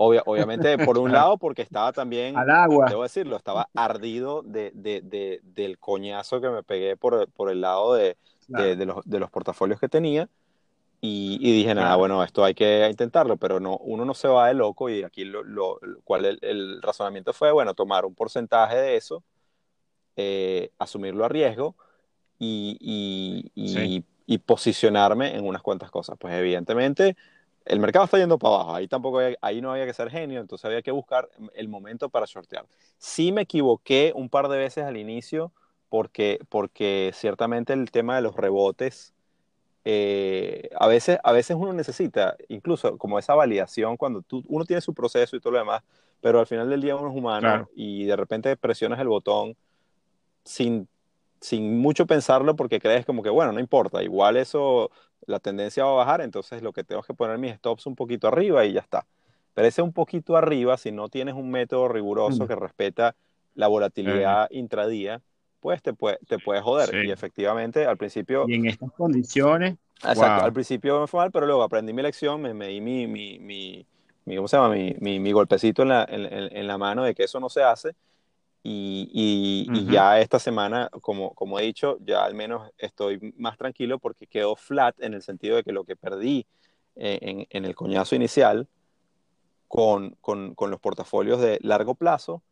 obviamente, 0.00 0.78
por 0.78 0.98
un 0.98 1.12
lado, 1.12 1.36
porque 1.36 1.62
estaba 1.62 1.92
también, 1.92 2.36
Al 2.36 2.50
agua. 2.50 2.86
debo 2.88 3.02
decirlo, 3.02 3.36
estaba 3.36 3.68
ardido 3.74 4.42
de, 4.42 4.70
de, 4.74 5.02
de, 5.02 5.40
del 5.42 5.78
coñazo 5.78 6.40
que 6.40 6.48
me 6.48 6.62
pegué 6.62 6.96
por, 6.96 7.30
por 7.32 7.50
el 7.50 7.60
lado 7.60 7.94
de, 7.94 8.16
los, 8.48 9.04
de 9.04 9.20
los 9.20 9.30
portafolios 9.30 9.78
que 9.78 9.88
tenía. 9.88 10.28
Y, 11.02 11.38
y 11.40 11.52
dije, 11.52 11.74
nada, 11.74 11.96
bueno, 11.96 12.22
esto 12.22 12.44
hay 12.44 12.54
que 12.54 12.86
intentarlo, 12.90 13.38
pero 13.38 13.58
no, 13.58 13.76
uno 13.78 14.04
no 14.04 14.12
se 14.12 14.28
va 14.28 14.48
de 14.48 14.54
loco 14.54 14.90
y 14.90 15.02
aquí 15.02 15.24
lo, 15.24 15.42
lo 15.42 15.78
cual 16.04 16.26
el, 16.26 16.38
el, 16.42 16.82
razonamiento 16.82 17.32
fue, 17.32 17.52
bueno, 17.52 17.72
tomar 17.74 18.04
un 18.04 18.14
porcentaje 18.14 18.76
de 18.76 18.96
eso, 18.96 19.22
eh, 20.16 20.70
asumirlo 20.78 21.24
a 21.24 21.28
riesgo 21.28 21.74
y, 22.38 22.76
y, 22.80 23.50
y, 23.54 24.04
y, 24.26 24.38
posicionarme 24.38 25.34
en 25.34 25.46
unas 25.46 25.62
cuantas 25.62 25.90
cosas. 25.90 26.18
Pues 26.18 26.34
evidentemente 26.34 27.16
el 27.64 27.80
mercado 27.80 28.04
está 28.04 28.18
yendo 28.18 28.38
para 28.38 28.54
abajo, 28.54 28.74
ahí 28.74 28.88
tampoco 28.88 29.20
ahí 29.40 29.60
no 29.60 29.72
había 29.72 29.86
que 29.86 29.92
ser 29.92 30.10
genio, 30.10 30.40
entonces 30.40 30.64
había 30.64 30.82
que 30.82 30.90
buscar 30.90 31.28
el 31.54 31.68
momento 31.68 32.08
para 32.08 32.26
shortear. 32.26 32.66
Sí 32.98 33.32
me 33.32 33.42
equivoqué 33.42 34.12
un 34.14 34.28
par 34.28 34.48
de 34.48 34.58
veces 34.58 34.84
al 34.84 34.96
inicio 34.96 35.52
porque, 35.88 36.38
porque 36.48 37.10
ciertamente 37.14 37.72
el 37.72 37.90
tema 37.90 38.16
de 38.16 38.22
los 38.22 38.36
rebotes, 38.36 39.12
eh, 39.84 40.68
a, 40.78 40.86
veces, 40.86 41.18
a 41.22 41.32
veces 41.32 41.56
uno 41.58 41.72
necesita 41.72 42.36
incluso 42.48 42.98
como 42.98 43.18
esa 43.18 43.34
validación 43.34 43.96
cuando 43.96 44.22
tú, 44.22 44.42
uno 44.48 44.64
tiene 44.64 44.80
su 44.80 44.94
proceso 44.94 45.36
y 45.36 45.40
todo 45.40 45.52
lo 45.52 45.58
demás, 45.58 45.82
pero 46.20 46.40
al 46.40 46.46
final 46.46 46.68
del 46.68 46.80
día 46.80 46.96
uno 46.96 47.10
es 47.10 47.16
humano 47.16 47.68
y 47.74 48.04
de 48.04 48.16
repente 48.16 48.56
presionas 48.56 49.00
el 49.00 49.08
botón 49.08 49.56
sin 50.44 50.88
sin 51.40 51.78
mucho 51.78 52.06
pensarlo 52.06 52.54
porque 52.54 52.80
crees 52.80 53.06
como 53.06 53.22
que, 53.22 53.30
bueno, 53.30 53.52
no 53.52 53.60
importa, 53.60 54.02
igual 54.02 54.36
eso, 54.36 54.90
la 55.26 55.38
tendencia 55.38 55.84
va 55.84 55.90
a 55.90 56.04
bajar, 56.04 56.20
entonces 56.20 56.62
lo 56.62 56.72
que 56.72 56.84
tengo 56.84 57.00
es 57.00 57.06
que 57.06 57.14
poner 57.14 57.38
mis 57.38 57.54
stops 57.56 57.86
un 57.86 57.94
poquito 57.94 58.28
arriba 58.28 58.64
y 58.64 58.72
ya 58.72 58.80
está. 58.80 59.06
Pero 59.54 59.66
ese 59.68 59.82
un 59.82 59.92
poquito 59.92 60.36
arriba, 60.36 60.76
si 60.76 60.92
no 60.92 61.08
tienes 61.08 61.34
un 61.34 61.50
método 61.50 61.88
riguroso 61.88 62.46
que 62.46 62.54
respeta 62.54 63.14
la 63.54 63.68
volatilidad 63.68 64.48
intradía, 64.50 65.20
pues 65.60 65.82
te 65.82 65.92
puede, 65.92 66.18
te 66.28 66.38
puede 66.38 66.60
joder. 66.60 67.04
Y 67.04 67.10
efectivamente, 67.10 67.84
al 67.84 67.96
principio... 67.96 68.44
Y 68.48 68.54
en 68.54 68.66
estas 68.66 68.92
condiciones... 68.92 69.76
Exacto, 70.02 70.44
al 70.46 70.52
principio 70.52 70.98
me 70.98 71.06
fue 71.06 71.20
mal, 71.20 71.30
pero 71.30 71.44
luego 71.44 71.62
aprendí 71.62 71.92
mi 71.92 72.00
lección, 72.00 72.40
me, 72.40 72.54
me 72.54 72.68
di 72.68 72.80
mi, 72.80 73.06
mi, 73.06 73.38
mi, 73.38 74.36
¿cómo 74.36 74.48
se 74.48 74.56
llama? 74.56 74.70
Mi, 74.70 75.20
mi, 75.20 75.32
golpecito 75.32 75.82
en 75.82 75.88
la, 75.88 76.06
en, 76.08 76.26
en 76.26 76.66
la 76.66 76.78
mano 76.78 77.04
de 77.04 77.14
que 77.14 77.24
eso 77.24 77.38
no 77.38 77.50
se 77.50 77.62
hace 77.62 77.94
y, 78.62 79.86
ya 79.90 80.20
esta 80.20 80.38
semana, 80.38 80.90
como, 81.00 81.34
como 81.34 81.58
he 81.58 81.62
dicho, 81.62 81.98
ya 82.00 82.24
al 82.24 82.34
menos 82.34 82.70
estoy 82.76 83.34
más 83.36 83.56
tranquilo 83.56 83.98
porque 83.98 84.26
quedó 84.26 84.54
flat 84.56 85.00
en 85.00 85.14
el 85.14 85.22
sentido 85.22 85.56
de 85.56 85.62
que 85.62 85.72
lo 85.72 85.84
que 85.84 85.96
perdí 85.96 86.46
eh, 86.96 87.46
en, 87.48 87.64
el 87.64 87.74
coñazo 87.74 88.16
inicial 88.16 88.68
con, 89.66 90.16
con, 90.20 90.54
con, 90.54 90.70
los 90.70 90.80
portafolios 90.80 91.40
de 91.40 91.58
largo 91.62 91.94
plazo, 91.94 92.42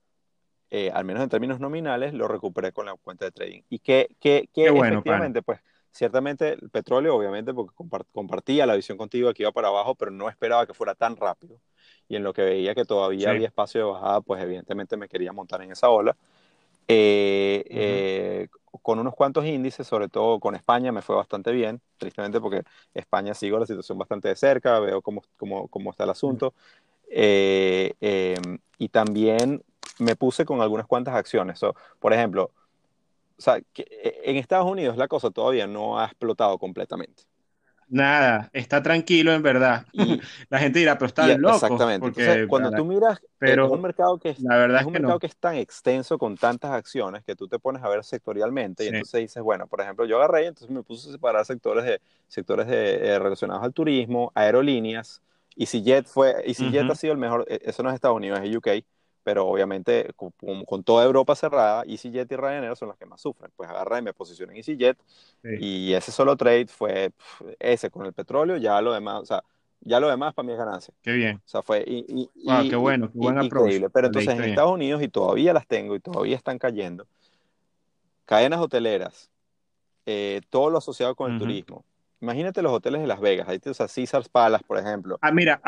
eh, 0.71 0.91
al 0.93 1.05
menos 1.05 1.23
en 1.23 1.29
términos 1.29 1.61
nominales, 1.61 2.15
lo 2.15 2.29
recuperé 2.29 2.73
con 2.73 2.87
la 2.87 2.95
cuenta 2.95 3.27
de 3.27 3.33
trading. 3.33 3.63
Y 3.69 3.81
que, 3.81 4.09
que, 4.19 4.49
que 4.53 4.67
efectivamente, 4.67 5.43
pues 5.43 5.61
ciertamente 5.91 6.55
el 6.55 6.71
petróleo, 6.71 7.17
obviamente, 7.17 7.53
porque 7.53 7.75
compartía 8.13 8.65
la 8.65 8.77
visión 8.77 8.97
contigo 8.97 9.33
que 9.35 9.43
iba 9.43 9.53
para 9.53 9.69
abajo, 9.69 9.95
pero 9.95 10.11
no 10.11 10.31
esperaba 10.31 10.67
que 10.67 10.75
fuera 10.75 10.95
tan 10.95 11.17
rápido 11.17 11.61
y 12.09 12.17
en 12.17 12.25
lo 12.25 12.33
que 12.33 12.43
veía 12.43 12.75
que 12.75 12.85
todavía 12.85 13.31
había 13.31 13.47
espacio 13.47 13.81
de 13.81 13.93
bajada, 13.93 14.21
pues 14.21 14.43
evidentemente 14.43 14.97
me 14.97 15.09
quería 15.09 15.33
montar 15.33 15.63
en 15.63 15.73
esa 15.73 15.91
ola. 15.91 16.17
Eh, 16.91 17.65
eh, 17.69 18.49
con 18.81 18.99
unos 18.99 19.15
cuantos 19.15 19.45
índices, 19.45 19.87
sobre 19.87 20.09
todo 20.09 20.41
con 20.41 20.55
España, 20.55 20.91
me 20.91 21.03
fue 21.03 21.17
bastante 21.17 21.53
bien, 21.53 21.83
tristemente 21.99 22.41
porque 22.41 22.63
España 22.95 23.35
sigo 23.35 23.59
la 23.59 23.67
situación 23.67 23.99
bastante 23.99 24.29
de 24.29 24.37
cerca, 24.37 24.81
veo 24.81 25.03
cómo, 25.03 25.23
cómo, 25.37 25.69
cómo 25.69 25.91
está 25.91 26.05
el 26.05 26.11
asunto. 26.11 26.55
Eh, 27.11 27.93
em, 28.01 28.59
y 28.79 28.89
también 28.89 29.63
me 29.99 30.17
puse 30.17 30.47
con 30.47 30.63
algunas 30.63 30.87
cuantas 30.87 31.15
acciones. 31.15 31.61
por 31.99 32.13
ejemplo, 32.15 32.51
o 33.37 33.43
sea, 33.43 33.61
que 33.73 33.87
en 34.25 34.37
Estados 34.37 34.71
Unidos 34.71 34.97
la 34.97 35.09
cosa 35.09 35.31
todavía 35.31 35.67
no 35.67 35.99
ha 35.99 36.07
explotado 36.07 36.59
completamente. 36.59 37.28
Nada, 37.91 38.51
está 38.53 38.82
tranquilo 38.82 39.32
en 39.32 39.43
verdad. 39.43 39.86
Y, 39.93 40.20
la 40.51 40.59
gente 40.59 40.78
dirá, 40.78 40.99
pero 40.99 41.07
está 41.07 41.26
loco. 41.36 41.55
Exactamente. 41.55 42.01
Porque, 42.01 42.47
cuando 42.49 42.70
tú 42.70 42.84
miras 42.84 43.18
pero, 43.39 43.66
es 43.66 43.72
un 43.72 43.80
mercado 43.80 44.18
que 44.18 44.30
es, 44.30 44.41
la 44.41 44.57
verdad 44.57 44.80
es, 44.80 44.86
un 44.86 44.93
mercado 44.93 45.18
que 45.18 45.26
es 45.26 45.36
tan 45.36 45.55
extenso 45.57 46.18
con 46.18 46.36
tantas 46.36 46.72
acciones 46.72 47.24
que 47.24 47.34
tú 47.34 47.49
te 47.49 47.59
pones 47.59 47.82
a 47.82 47.89
ver 47.89 48.05
sectorialmente 48.05 48.84
y 48.84 48.89
entonces 48.89 49.20
dices, 49.20 49.43
bueno, 49.43 49.66
por 49.66 49.80
ejemplo, 49.80 50.05
yo 50.05 50.16
agarré 50.16 50.45
y 50.45 50.47
entonces 50.47 50.70
me 50.70 50.82
puse 50.82 51.09
a 51.09 51.12
separar 51.12 51.45
sectores 51.45 51.84
de 51.84 52.01
sectores 52.26 52.66
de, 52.66 52.95
eh, 52.97 53.18
relacionados 53.18 53.64
al 53.64 53.72
turismo, 53.72 54.32
aerolíneas. 54.34 55.22
EasyJet 55.57 56.07
fue, 56.07 56.34
EasyJet 56.47 56.91
ha 56.91 56.95
sido 56.95 57.12
el 57.12 57.18
mejor, 57.18 57.47
e, 57.49 57.61
eso 57.64 57.82
no 57.82 57.89
es 57.89 57.95
Estados 57.95 58.16
Unidos, 58.16 58.41
es 58.43 58.55
UK 58.55 58.68
pero 59.29 59.47
obviamente 59.47 60.11
con, 60.16 60.33
con, 60.64 60.83
toda 60.83 61.05
Europa 61.05 61.35
cerrada, 61.35 61.83
EasyJet 61.87 62.33
y 62.33 62.37
Ryanair 62.37 62.74
son 62.76 62.89
los 62.89 62.97
que 62.97 63.05
más 63.05 63.20
sufren. 63.20 63.51
Pues 63.55 63.68
agarra 63.68 63.99
y 63.99 64.03
me 64.03 64.14
posicioné 64.14 64.53
en 64.53 64.57
EasyJet 64.57 64.97
y 65.61 65.93
ese 65.93 66.12
solo 66.12 66.35
trade 66.35 66.66
fue 66.66 67.12
ese 67.59 67.91
con 67.91 68.07
el 68.07 68.14
petróleo, 68.14 68.57
ya 68.57 68.81
lo 68.81 68.91
demás, 68.91 69.20
o 69.20 69.26
sea, 69.26 69.45
ya 69.83 70.01
lo 70.01 70.09
demás 70.09 70.33
para 70.33 70.47
mí 70.47 70.53
es 70.53 70.59
ganancia. 70.59 70.95
Qué 71.03 71.12
bien. 71.12 71.37
O 71.37 71.43
sea, 71.45 71.61
fue 71.61 71.85
y, 71.87 72.07
y, 72.09 72.70
qué 72.70 72.76
bueno, 72.76 73.12
qué 73.12 73.18
buen 73.18 73.43
increíble. 73.43 73.91
Pero 73.91 74.07
entonces 74.07 74.35
en 74.35 74.45
Estados 74.45 74.72
Unidos, 74.72 75.03
y 75.03 75.09
todavía 75.09 75.53
las 75.53 75.66
tengo 75.66 75.95
y 75.95 76.01
todavía 76.01 76.35
están 76.35 76.59
cayendo, 76.59 77.07
cadenas 78.24 78.61
hoteleras, 78.61 79.31
eh, 80.07 80.41
todo 80.49 80.70
lo 80.70 80.79
asociado 80.79 81.14
con 81.14 81.35
el 81.35 81.39
turismo. 81.39 81.85
Imagínate 82.22 82.62
los 82.62 82.72
hoteles 82.72 83.03
de 83.03 83.07
Las 83.07 83.20
Vegas, 83.20 83.47
ahí 83.47 83.61
o 83.62 83.74
sea, 83.74 83.89
Caesars 83.95 84.31
Palace, 84.31 84.64
por 84.66 84.79
ejemplo. 84.79 85.18
Ah, 85.20 85.33
mira, 85.33 85.61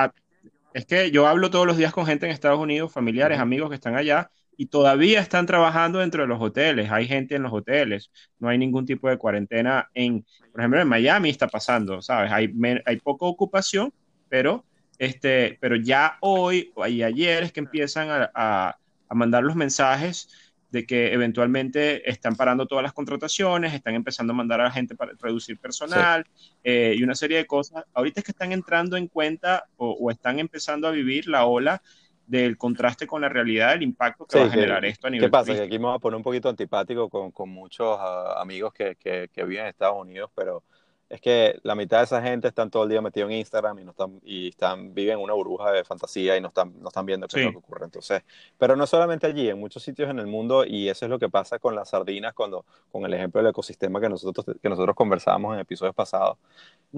es 0.74 0.86
que 0.86 1.10
yo 1.10 1.26
hablo 1.26 1.50
todos 1.50 1.66
los 1.66 1.76
días 1.76 1.92
con 1.92 2.06
gente 2.06 2.26
en 2.26 2.32
Estados 2.32 2.58
Unidos, 2.60 2.92
familiares, 2.92 3.38
amigos 3.38 3.68
que 3.68 3.74
están 3.74 3.96
allá, 3.96 4.30
y 4.56 4.66
todavía 4.66 5.20
están 5.20 5.46
trabajando 5.46 6.00
dentro 6.00 6.22
de 6.22 6.28
los 6.28 6.40
hoteles. 6.40 6.90
Hay 6.90 7.06
gente 7.08 7.34
en 7.34 7.42
los 7.42 7.52
hoteles. 7.52 8.10
No 8.38 8.48
hay 8.48 8.58
ningún 8.58 8.84
tipo 8.84 9.08
de 9.08 9.16
cuarentena. 9.16 9.88
En, 9.94 10.24
por 10.52 10.60
ejemplo, 10.60 10.80
en 10.80 10.88
Miami 10.88 11.30
está 11.30 11.48
pasando, 11.48 12.02
¿sabes? 12.02 12.30
Hay, 12.30 12.52
hay 12.84 12.96
poca 12.96 13.24
ocupación, 13.24 13.92
pero, 14.28 14.66
este, 14.98 15.56
pero 15.62 15.76
ya 15.76 16.18
hoy 16.20 16.72
y 16.88 17.02
ayer 17.02 17.42
es 17.42 17.52
que 17.52 17.60
empiezan 17.60 18.10
a, 18.10 18.30
a, 18.34 18.76
a 19.08 19.14
mandar 19.14 19.44
los 19.44 19.56
mensajes 19.56 20.49
de 20.70 20.86
que 20.86 21.12
eventualmente 21.12 22.08
están 22.08 22.36
parando 22.36 22.66
todas 22.66 22.82
las 22.82 22.92
contrataciones, 22.92 23.74
están 23.74 23.94
empezando 23.94 24.32
a 24.32 24.36
mandar 24.36 24.60
a 24.60 24.64
la 24.64 24.70
gente 24.70 24.94
para 24.94 25.12
reducir 25.20 25.58
personal 25.58 26.24
eh, 26.62 26.94
y 26.96 27.02
una 27.02 27.14
serie 27.14 27.38
de 27.38 27.46
cosas. 27.46 27.84
Ahorita 27.92 28.20
es 28.20 28.24
que 28.24 28.32
están 28.32 28.52
entrando 28.52 28.96
en 28.96 29.08
cuenta 29.08 29.64
o, 29.76 30.10
están 30.10 30.38
empezando 30.38 30.86
a 30.86 30.90
vivir 30.90 31.26
la 31.28 31.46
ola 31.46 31.82
del 32.26 32.56
contraste 32.56 33.08
con 33.08 33.22
la 33.22 33.28
realidad, 33.28 33.70
del 33.70 33.82
impacto 33.82 34.24
que 34.24 34.38
va 34.38 34.46
a 34.46 34.50
generar 34.50 34.84
esto 34.84 35.08
a 35.08 35.10
nivel. 35.10 35.26
¿Qué 35.26 35.30
pasa? 35.30 35.52
Que 35.52 35.62
aquí 35.62 35.78
me 35.78 35.86
voy 35.86 35.96
a 35.96 35.98
poner 35.98 36.16
un 36.16 36.22
poquito 36.22 36.48
antipático 36.48 37.08
con, 37.08 37.32
con 37.32 37.48
muchos 37.48 37.98
uh, 37.98 38.38
amigos 38.38 38.72
que, 38.72 38.94
que, 38.94 39.28
que 39.32 39.44
viven 39.44 39.64
en 39.64 39.70
Estados 39.70 40.00
Unidos, 40.00 40.30
pero 40.36 40.62
es 41.10 41.20
que 41.20 41.58
la 41.64 41.74
mitad 41.74 41.98
de 41.98 42.04
esa 42.04 42.22
gente 42.22 42.46
están 42.46 42.70
todo 42.70 42.84
el 42.84 42.88
día 42.88 43.02
metidos 43.02 43.28
en 43.30 43.38
Instagram 43.38 43.80
y 43.80 43.84
no 43.84 43.90
están 43.90 44.20
y 44.22 44.50
están 44.50 44.94
viven 44.94 45.18
una 45.18 45.34
burbuja 45.34 45.72
de 45.72 45.82
fantasía 45.82 46.36
y 46.36 46.40
no 46.40 46.48
están 46.48 46.72
no 46.80 46.86
están 46.86 47.04
viendo 47.04 47.26
qué 47.26 47.40
es 47.40 47.46
lo 47.46 47.50
que 47.50 47.58
ocurre. 47.58 47.84
Entonces 47.84 48.22
pero 48.56 48.76
no 48.76 48.86
solamente 48.86 49.26
allí 49.26 49.48
en 49.48 49.58
muchos 49.58 49.82
sitios 49.82 50.08
en 50.08 50.20
el 50.20 50.28
mundo 50.28 50.64
y 50.64 50.88
eso 50.88 51.06
es 51.06 51.10
lo 51.10 51.18
que 51.18 51.28
pasa 51.28 51.58
con 51.58 51.74
las 51.74 51.90
sardinas 51.90 52.32
cuando 52.32 52.64
con 52.92 53.04
el 53.04 53.12
ejemplo 53.12 53.42
del 53.42 53.50
ecosistema 53.50 54.00
que 54.00 54.08
nosotros 54.08 54.56
que 54.62 54.68
nosotros 54.68 54.94
conversábamos 54.94 55.54
en 55.54 55.60
episodios 55.60 55.96
pasados 55.96 56.38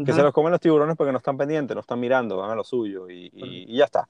que 0.04 0.12
se 0.12 0.22
los 0.22 0.32
comen 0.34 0.52
los 0.52 0.60
tiburones 0.60 0.94
porque 0.94 1.10
no 1.10 1.18
están 1.18 1.38
pendientes 1.38 1.74
no 1.74 1.80
están 1.80 1.98
mirando 1.98 2.36
van 2.36 2.50
a 2.50 2.54
lo 2.54 2.64
suyo 2.64 3.08
y, 3.08 3.30
y, 3.34 3.76
ya 3.76 3.86
está. 3.86 4.08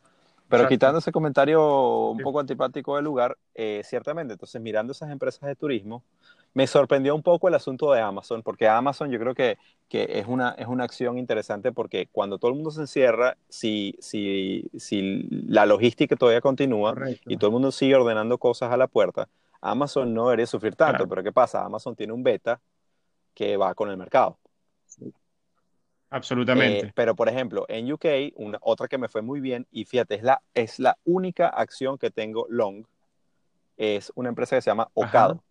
Pero 0.48 0.68
quitando 0.68 0.98
ese 0.98 1.12
comentario 1.12 2.10
un 2.10 2.18
poco 2.18 2.40
antipático 2.40 2.96
del 2.96 3.04
lugar 3.04 3.38
eh, 3.54 3.82
ciertamente 3.84 4.32
entonces 4.32 4.60
mirando 4.60 4.90
esas 4.90 5.10
empresas 5.10 5.48
de 5.48 5.54
turismo 5.54 6.02
me 6.54 6.66
sorprendió 6.66 7.14
un 7.14 7.22
poco 7.22 7.48
el 7.48 7.54
asunto 7.54 7.92
de 7.92 8.00
Amazon, 8.00 8.42
porque 8.42 8.68
Amazon 8.68 9.10
yo 9.10 9.18
creo 9.18 9.34
que, 9.34 9.58
que 9.88 10.06
es, 10.18 10.26
una, 10.26 10.50
es 10.58 10.66
una 10.66 10.84
acción 10.84 11.18
interesante 11.18 11.72
porque 11.72 12.08
cuando 12.12 12.38
todo 12.38 12.50
el 12.50 12.56
mundo 12.56 12.70
se 12.70 12.82
encierra, 12.82 13.36
si, 13.48 13.96
si, 14.00 14.70
si 14.76 15.22
la 15.30 15.66
logística 15.66 16.16
todavía 16.16 16.40
continúa 16.40 16.94
y 17.26 17.36
todo 17.36 17.48
el 17.48 17.52
mundo 17.52 17.72
sigue 17.72 17.94
ordenando 17.94 18.38
cosas 18.38 18.70
a 18.72 18.76
la 18.76 18.86
puerta, 18.86 19.28
Amazon 19.60 20.12
no 20.12 20.24
debería 20.26 20.46
sufrir 20.46 20.74
tanto, 20.74 21.08
pero 21.08 21.22
¿qué 21.22 21.32
pasa? 21.32 21.64
Amazon 21.64 21.94
tiene 21.94 22.12
un 22.12 22.22
beta 22.22 22.60
que 23.32 23.56
va 23.56 23.74
con 23.74 23.90
el 23.90 23.96
mercado. 23.96 24.38
Absolutamente. 26.10 26.88
Eh, 26.88 26.92
pero, 26.94 27.14
por 27.14 27.28
ejemplo, 27.28 27.64
en 27.68 27.90
UK, 27.90 28.04
una, 28.36 28.58
otra 28.60 28.86
que 28.86 28.98
me 28.98 29.08
fue 29.08 29.22
muy 29.22 29.40
bien, 29.40 29.66
y 29.70 29.86
fíjate, 29.86 30.16
es 30.16 30.22
la, 30.22 30.42
es 30.52 30.78
la 30.78 30.98
única 31.04 31.48
acción 31.48 31.96
que 31.96 32.10
tengo 32.10 32.46
long, 32.50 32.84
es 33.78 34.12
una 34.14 34.28
empresa 34.28 34.56
que 34.56 34.62
se 34.62 34.70
llama 34.70 34.88
Ocado, 34.92 35.42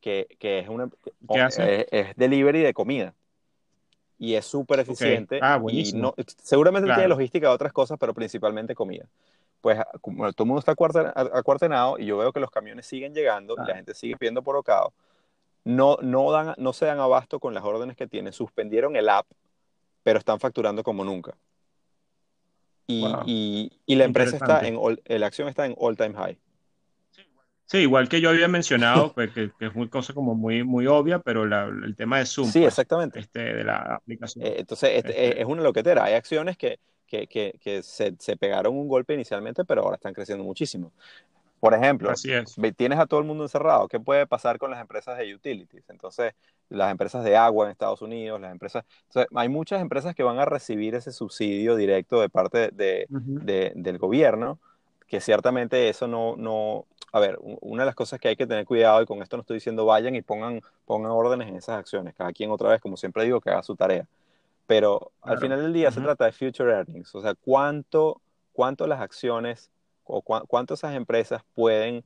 que, 0.00 0.26
que, 0.38 0.60
es 0.60 0.68
una 0.68 0.88
¿Qué 1.28 1.86
Es, 1.90 2.16
delivery 2.16 2.60
de 2.60 2.74
comida. 2.74 3.14
Y 4.18 4.34
es 4.34 4.44
súper 4.44 4.80
eficiente. 4.80 5.38
Ah, 5.42 5.60
y 5.68 5.92
no, 5.92 6.14
seguramente 6.42 6.92
tiene 6.92 7.08
logística 7.08 7.48
de 7.48 7.54
otras 7.54 7.72
cosas, 7.72 7.98
pero 7.98 8.12
principalmente 8.12 8.74
comida. 8.74 9.06
Pues 9.60 9.78
como 10.00 10.30
todo 10.32 10.44
el 10.44 10.48
mundo 10.48 10.60
está 10.60 10.72
acuartenado 10.72 11.98
y 11.98 12.06
yo 12.06 12.18
veo 12.18 12.32
que 12.32 12.40
los 12.40 12.50
camiones 12.50 12.86
siguen 12.86 13.14
llegando 13.14 13.54
y 13.62 13.68
la 13.68 13.76
gente 13.76 13.94
sigue 13.94 14.16
pidiendo 14.16 14.42
por 14.42 14.56
Ocado, 14.56 14.92
no, 15.64 15.98
no, 16.00 16.30
dan, 16.32 16.54
no 16.56 16.72
se 16.72 16.86
dan 16.86 16.98
abasto 16.98 17.38
con 17.40 17.54
las 17.54 17.64
órdenes 17.64 17.96
que 17.96 18.06
tienen. 18.06 18.32
Suspendieron 18.32 18.96
el 18.96 19.08
app 19.08 19.26
pero 20.02 20.18
están 20.18 20.40
facturando 20.40 20.82
como 20.82 21.04
nunca. 21.04 21.36
Y, 22.86 23.70
y, 23.86 23.94
la 23.94 24.04
empresa 24.04 24.36
está 24.36 24.66
en, 24.66 24.76
la 25.06 25.26
acción 25.26 25.46
está 25.48 25.64
en 25.64 25.74
all 25.78 25.96
time 25.96 26.14
high. 26.14 26.36
Sí, 27.70 27.78
igual 27.78 28.08
que 28.08 28.20
yo 28.20 28.30
había 28.30 28.48
mencionado, 28.48 29.12
pues, 29.14 29.30
que, 29.30 29.52
es 29.60 29.74
una 29.76 29.88
cosa 29.88 30.12
como 30.12 30.34
muy, 30.34 30.64
muy 30.64 30.88
obvia, 30.88 31.20
pero 31.20 31.44
el 31.44 31.94
tema 31.94 32.18
de 32.18 32.26
Zoom. 32.26 32.48
Sí, 32.48 32.58
pues, 32.58 32.72
exactamente. 32.72 33.20
Este, 33.20 33.38
de 33.38 33.62
la 33.62 33.76
aplicación. 33.94 34.44
Eh, 34.44 34.56
entonces, 34.58 34.90
este, 34.92 35.28
este 35.28 35.40
es 35.40 35.46
una 35.46 35.62
loquetera. 35.62 36.02
Hay 36.02 36.14
acciones 36.14 36.56
que, 36.56 36.80
que, 37.06 37.28
que 37.28 37.82
se, 37.84 38.16
se, 38.18 38.36
pegaron 38.36 38.76
un 38.76 38.88
golpe 38.88 39.14
inicialmente, 39.14 39.64
pero 39.64 39.82
ahora 39.82 39.94
están 39.94 40.12
creciendo 40.12 40.42
muchísimo. 40.42 40.92
Por 41.60 41.74
ejemplo, 41.74 42.10
tienes 42.76 42.98
a 42.98 43.06
todo 43.06 43.20
el 43.20 43.26
mundo 43.26 43.44
encerrado. 43.44 43.86
¿Qué 43.86 44.00
puede 44.00 44.26
pasar 44.26 44.58
con 44.58 44.72
las 44.72 44.80
empresas 44.80 45.16
de 45.16 45.32
utilities? 45.32 45.88
Entonces, 45.90 46.32
las 46.70 46.90
empresas 46.90 47.22
de 47.22 47.36
agua 47.36 47.66
en 47.66 47.70
Estados 47.70 48.02
Unidos, 48.02 48.40
las 48.40 48.50
empresas... 48.50 48.84
hay 49.32 49.48
muchas 49.48 49.80
empresas 49.80 50.16
que 50.16 50.24
van 50.24 50.40
a 50.40 50.44
recibir 50.44 50.96
ese 50.96 51.12
subsidio 51.12 51.76
directo 51.76 52.20
de 52.20 52.30
parte 52.30 52.70
de, 52.72 53.06
del 53.76 53.98
gobierno, 53.98 54.58
que 55.10 55.20
ciertamente 55.20 55.88
eso 55.88 56.06
no, 56.06 56.36
no... 56.36 56.86
A 57.12 57.18
ver, 57.18 57.36
una 57.42 57.82
de 57.82 57.86
las 57.86 57.96
cosas 57.96 58.20
que 58.20 58.28
hay 58.28 58.36
que 58.36 58.46
tener 58.46 58.64
cuidado, 58.64 59.02
y 59.02 59.06
con 59.06 59.20
esto 59.20 59.36
no 59.36 59.40
estoy 59.40 59.56
diciendo 59.56 59.84
vayan 59.84 60.14
y 60.14 60.22
pongan, 60.22 60.60
pongan 60.86 61.10
órdenes 61.10 61.48
en 61.48 61.56
esas 61.56 61.76
acciones, 61.76 62.14
cada 62.14 62.32
quien 62.32 62.52
otra 62.52 62.68
vez, 62.68 62.80
como 62.80 62.96
siempre 62.96 63.24
digo, 63.24 63.40
que 63.40 63.50
haga 63.50 63.64
su 63.64 63.74
tarea. 63.74 64.06
Pero 64.68 65.10
al 65.22 65.38
final 65.38 65.60
del 65.60 65.72
día 65.72 65.90
se 65.90 66.00
trata 66.00 66.26
de 66.26 66.32
future 66.32 66.70
earnings, 66.70 67.12
o 67.16 67.20
sea, 67.20 67.34
cuánto, 67.34 68.20
cuánto 68.52 68.86
las 68.86 69.00
acciones 69.00 69.68
o 70.04 70.22
cuánto 70.22 70.74
esas 70.74 70.94
empresas 70.94 71.42
pueden 71.56 72.04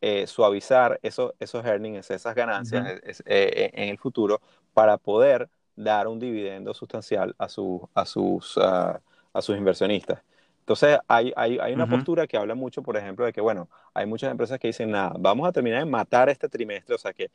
eh, 0.00 0.28
suavizar 0.28 1.00
esos, 1.02 1.34
esos 1.40 1.64
earnings, 1.64 2.08
esas 2.12 2.36
ganancias 2.36 2.86
eh, 2.86 3.16
eh, 3.26 3.70
en 3.74 3.88
el 3.88 3.98
futuro 3.98 4.40
para 4.72 4.96
poder 4.96 5.48
dar 5.74 6.06
un 6.06 6.20
dividendo 6.20 6.72
sustancial 6.72 7.34
a, 7.36 7.48
su, 7.48 7.88
a, 7.94 8.06
sus, 8.06 8.56
a 8.58 9.00
sus 9.40 9.56
inversionistas. 9.56 10.22
Entonces, 10.64 10.98
hay, 11.08 11.30
hay, 11.36 11.58
hay 11.60 11.74
una 11.74 11.86
postura 11.86 12.26
que 12.26 12.38
habla 12.38 12.54
mucho, 12.54 12.82
por 12.82 12.96
ejemplo, 12.96 13.26
de 13.26 13.34
que, 13.34 13.42
bueno, 13.42 13.68
hay 13.92 14.06
muchas 14.06 14.30
empresas 14.30 14.58
que 14.58 14.68
dicen, 14.68 14.90
nada, 14.90 15.12
vamos 15.18 15.46
a 15.46 15.52
terminar 15.52 15.80
de 15.80 15.84
matar 15.84 16.30
este 16.30 16.48
trimestre, 16.48 16.94
o 16.94 16.98
sea, 16.98 17.12
que 17.12 17.30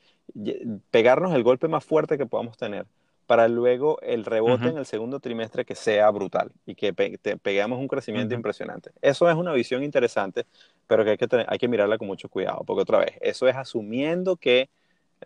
pegarnos 0.89 1.35
el 1.35 1.43
golpe 1.43 1.67
más 1.67 1.85
fuerte 1.85 2.17
que 2.17 2.25
podamos 2.25 2.57
tener 2.57 2.87
para 3.27 3.47
luego 3.47 4.01
el 4.01 4.25
rebote 4.25 4.69
en 4.69 4.79
el 4.79 4.87
segundo 4.87 5.19
trimestre 5.19 5.63
que 5.63 5.75
sea 5.75 6.09
brutal 6.09 6.51
y 6.65 6.73
que 6.73 6.91
peguemos 6.91 7.77
un 7.77 7.87
crecimiento 7.87 8.33
impresionante. 8.33 8.89
Eso 8.99 9.29
es 9.29 9.35
una 9.35 9.53
visión 9.53 9.83
interesante, 9.83 10.47
pero 10.87 11.03
que 11.03 11.11
hay 11.11 11.17
que, 11.17 11.45
hay 11.47 11.59
que 11.59 11.67
mirarla 11.67 11.99
con 11.99 12.07
mucho 12.07 12.29
cuidado, 12.29 12.63
porque 12.65 12.81
otra 12.81 12.97
vez, 12.97 13.11
eso 13.21 13.47
es 13.47 13.55
asumiendo 13.55 14.37
que 14.37 14.71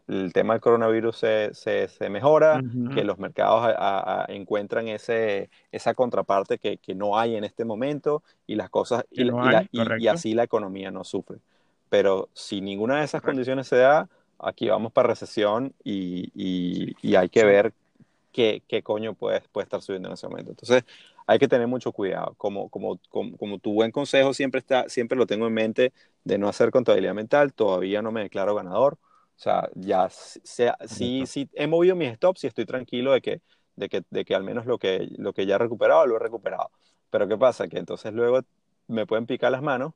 el 0.08 0.34
tema 0.34 0.54
del 0.54 0.62
coronavirus 0.62 1.18
se, 1.18 1.54
se, 1.54 2.10
mejora, 2.10 2.62
que 2.94 3.04
los 3.04 3.20
mercados 3.20 3.74
encuentran 4.28 4.88
ese, 4.88 5.50
esa 5.72 5.94
contraparte 5.94 6.58
que, 6.58 6.78
que, 6.78 6.96
no 6.96 7.18
hay 7.18 7.36
en 7.36 7.44
este 7.44 7.66
momento 7.66 8.24
y 8.48 8.56
las 8.56 8.70
cosas, 8.70 9.06
y, 9.12 9.30
y, 9.72 10.08
así 10.08 10.34
la 10.34 10.44
economía 10.44 10.92
no 10.92 11.04
sufre. 11.04 11.38
Pero 11.90 12.30
si 12.34 12.62
ninguna 12.62 13.00
de 13.00 13.06
esas 13.06 13.22
condiciones 13.22 13.68
se 13.68 13.78
da, 13.78 14.10
aquí 14.40 14.68
vamos 14.68 14.92
para 14.92 15.10
recesión 15.10 15.74
y, 15.84 16.32
y 16.36 17.16
hay 17.16 17.30
que 17.30 17.46
ver 17.46 17.74
qué, 18.34 18.64
qué 18.68 18.84
coño 18.84 19.14
puede, 19.14 19.42
puede 19.54 19.64
estar 19.64 19.82
subiendo 19.82 20.10
en 20.10 20.16
ese 20.16 20.28
momento. 20.28 20.52
Entonces, 20.52 20.84
hay 21.26 21.40
que 21.40 21.48
tener 21.48 21.68
mucho 21.68 21.94
cuidado. 21.94 22.34
Como, 22.38 22.68
como, 22.70 23.00
como, 23.10 23.38
como, 23.38 23.60
tu 23.60 23.74
buen 23.74 23.92
consejo 23.92 24.34
siempre, 24.34 24.60
está, 24.60 24.90
siempre 24.90 25.18
lo 25.18 25.26
tengo 25.26 25.48
en 25.48 25.54
mente 25.54 25.94
de 26.26 26.38
no 26.38 26.50
hacer 26.50 26.72
contabilidad 26.72 27.14
mental, 27.14 27.54
todavía 27.54 28.02
no 28.02 28.12
me 28.12 28.24
declaro 28.24 28.56
ganador. 28.56 28.98
O 29.36 29.40
sea, 29.44 29.70
ya 29.76 30.08
sea, 30.10 30.78
sí, 30.86 31.26
sí 31.26 31.50
he 31.54 31.68
movido 31.68 31.96
mis 31.96 32.14
stops 32.16 32.44
y 32.44 32.48
estoy 32.48 32.66
tranquilo 32.66 33.14
de 33.14 33.22
que, 33.22 33.42
de 33.76 33.90
que, 33.90 34.04
de 34.10 34.26
que 34.26 34.36
al 34.36 34.44
menos 34.44 34.66
lo 34.66 34.78
que, 34.78 35.10
lo 35.18 35.34
que 35.34 35.46
ya 35.46 35.56
he 35.56 35.58
recuperado, 35.58 36.06
lo 36.06 36.16
he 36.16 36.20
recuperado. 36.20 36.70
Pero 37.10 37.28
¿qué 37.28 37.38
pasa? 37.38 37.68
Que 37.68 37.80
entonces 37.80 38.14
luego 38.14 38.42
me 38.88 39.06
pueden 39.06 39.26
picar 39.26 39.52
las 39.52 39.62
manos 39.62 39.94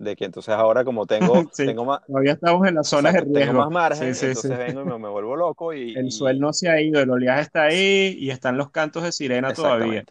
de 0.00 0.16
que 0.16 0.24
entonces 0.24 0.54
ahora 0.54 0.82
como 0.82 1.06
tengo, 1.06 1.44
tengo 1.56 1.84
más... 1.84 2.00
Todavía 2.06 2.32
estamos 2.32 2.66
en 2.66 2.74
las 2.74 2.88
zonas 2.88 3.12
de 3.12 3.20
riesgo. 3.20 3.38
Tengo 3.38 3.58
más 3.60 3.70
margen, 3.70 4.08
entonces 4.08 4.58
vengo 4.58 4.82
y 4.82 4.98
me, 4.98 5.08
vuelvo 5.08 5.36
loco 5.36 5.74
y... 5.74 5.94
El 5.94 6.10
suelo 6.10 6.40
no 6.40 6.52
se 6.52 6.70
ha 6.70 6.80
ido, 6.80 7.00
el 7.00 7.10
oleaje 7.10 7.42
está 7.42 7.64
ahí 7.64 8.16
y 8.18 8.30
están 8.30 8.56
los 8.56 8.70
cantos 8.70 9.02
de 9.02 9.12
sirena 9.12 9.52
todavía. 9.52 10.04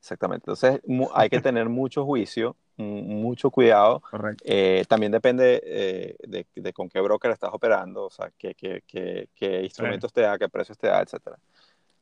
Exactamente, 0.00 0.44
entonces 0.50 0.80
hay 1.14 1.28
que 1.28 1.40
tener 1.40 1.68
mucho 1.68 2.04
juicio, 2.04 2.56
mucho 2.76 3.50
cuidado. 3.50 4.02
Eh, 4.44 4.84
también 4.88 5.12
depende 5.12 5.62
eh, 5.64 6.16
de, 6.26 6.46
de, 6.54 6.72
con 6.72 6.88
qué 6.88 7.00
broker 7.00 7.30
estás 7.30 7.50
operando, 7.52 8.06
o 8.06 8.10
sea, 8.10 8.30
qué, 8.36 8.54
qué, 8.54 8.82
qué, 8.86 9.28
qué 9.34 9.62
instrumentos 9.62 10.12
te 10.12 10.22
da, 10.22 10.38
qué 10.38 10.48
precios 10.48 10.78
te 10.78 10.88
da, 10.88 11.00
etcétera. 11.00 11.38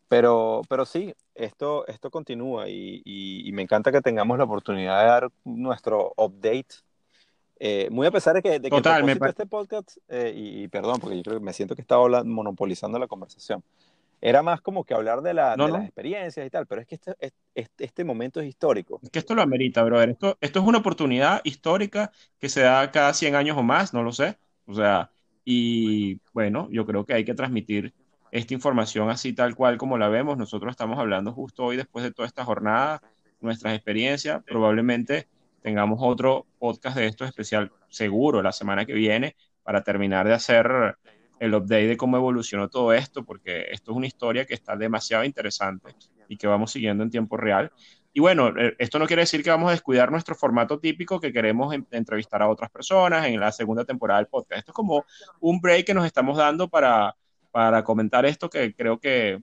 Pero, 0.08 0.62
pero 0.68 0.84
sí, 0.84 1.14
esto, 1.34 1.86
esto 1.86 2.10
continúa 2.10 2.68
y, 2.68 3.02
y, 3.04 3.48
y, 3.48 3.52
me 3.52 3.62
encanta 3.62 3.90
que 3.90 4.00
tengamos 4.02 4.36
la 4.36 4.44
oportunidad 4.44 5.00
de 5.00 5.06
dar 5.06 5.28
nuestro 5.44 6.12
update 6.16 6.76
eh, 7.60 7.88
muy 7.90 8.06
a 8.06 8.10
pesar 8.10 8.34
de 8.34 8.42
que, 8.42 8.58
de 8.58 8.68
que 8.68 8.76
Total, 8.76 9.08
este 9.08 9.46
podcast, 9.46 9.96
eh, 10.08 10.32
y, 10.34 10.68
perdón, 10.68 10.98
porque 11.00 11.16
yo 11.16 11.22
creo 11.22 11.38
que 11.38 11.44
me 11.44 11.52
siento 11.52 11.74
que 11.74 11.82
estaba 11.82 12.24
monopolizando 12.24 12.98
la 12.98 13.06
conversación, 13.06 13.62
era 14.20 14.42
más 14.42 14.60
como 14.60 14.84
que 14.84 14.94
hablar 14.94 15.20
de, 15.20 15.34
la, 15.34 15.56
de 15.56 15.68
las 15.68 15.84
experiencias 15.84 16.46
y 16.46 16.50
tal, 16.50 16.66
pero 16.66 16.80
es 16.80 16.86
que 16.86 16.94
este, 16.94 17.14
este, 17.54 17.84
este, 17.84 18.04
momento 18.04 18.40
es 18.40 18.48
histórico. 18.48 19.00
Es 19.02 19.10
que 19.10 19.18
esto 19.18 19.34
lo 19.34 19.42
amerita, 19.42 19.82
brother. 19.82 20.10
Esto, 20.10 20.38
esto 20.40 20.60
es 20.60 20.66
una 20.66 20.78
oportunidad 20.78 21.40
histórica 21.44 22.10
que 22.38 22.48
se 22.48 22.62
da 22.62 22.90
cada 22.90 23.12
100 23.12 23.34
años 23.34 23.58
o 23.58 23.62
más, 23.62 23.92
no 23.92 24.02
lo 24.02 24.12
sé. 24.12 24.38
O 24.66 24.74
sea, 24.74 25.10
y 25.44 26.20
bueno, 26.32 26.68
yo 26.70 26.86
creo 26.86 27.04
que 27.04 27.14
hay 27.14 27.24
que 27.24 27.34
transmitir 27.34 27.92
esta 28.30 28.54
información 28.54 29.10
así 29.10 29.32
tal 29.32 29.54
cual 29.54 29.78
como 29.78 29.98
la 29.98 30.08
vemos. 30.08 30.36
Nosotros 30.36 30.70
estamos 30.70 30.98
hablando 30.98 31.32
justo 31.32 31.64
hoy, 31.64 31.76
después 31.76 32.02
de 32.02 32.12
toda 32.12 32.26
esta 32.26 32.44
jornada, 32.44 33.02
nuestras 33.40 33.74
experiencias. 33.74 34.42
Probablemente 34.44 35.28
tengamos 35.62 35.98
otro 36.02 36.46
podcast 36.58 36.96
de 36.96 37.06
esto 37.06 37.24
especial 37.24 37.72
seguro 37.88 38.42
la 38.42 38.52
semana 38.52 38.84
que 38.84 38.94
viene 38.94 39.36
para 39.62 39.82
terminar 39.82 40.26
de 40.26 40.34
hacer 40.34 40.96
el 41.44 41.54
update 41.54 41.86
de 41.86 41.96
cómo 41.96 42.16
evolucionó 42.16 42.68
todo 42.68 42.92
esto, 42.92 43.24
porque 43.24 43.66
esto 43.70 43.92
es 43.92 43.96
una 43.96 44.06
historia 44.06 44.44
que 44.44 44.54
está 44.54 44.76
demasiado 44.76 45.24
interesante 45.24 45.94
y 46.28 46.36
que 46.36 46.46
vamos 46.46 46.72
siguiendo 46.72 47.04
en 47.04 47.10
tiempo 47.10 47.36
real. 47.36 47.70
Y 48.12 48.20
bueno, 48.20 48.48
eh, 48.56 48.74
esto 48.78 48.98
no 48.98 49.06
quiere 49.06 49.22
decir 49.22 49.42
que 49.42 49.50
vamos 49.50 49.68
a 49.68 49.72
descuidar 49.72 50.10
nuestro 50.10 50.34
formato 50.34 50.78
típico 50.78 51.20
que 51.20 51.32
queremos 51.32 51.74
entrevistar 51.90 52.42
a 52.42 52.48
otras 52.48 52.70
personas 52.70 53.26
en 53.26 53.40
la 53.40 53.50
segunda 53.52 53.84
temporada 53.84 54.20
del 54.20 54.28
podcast. 54.28 54.60
Esto 54.60 54.70
es 54.70 54.76
como 54.76 55.04
un 55.40 55.60
break 55.60 55.86
que 55.86 55.94
nos 55.94 56.06
estamos 56.06 56.36
dando 56.36 56.68
para, 56.68 57.14
para 57.50 57.82
comentar 57.82 58.24
esto 58.24 58.48
que 58.48 58.74
creo 58.74 58.98
que 58.98 59.42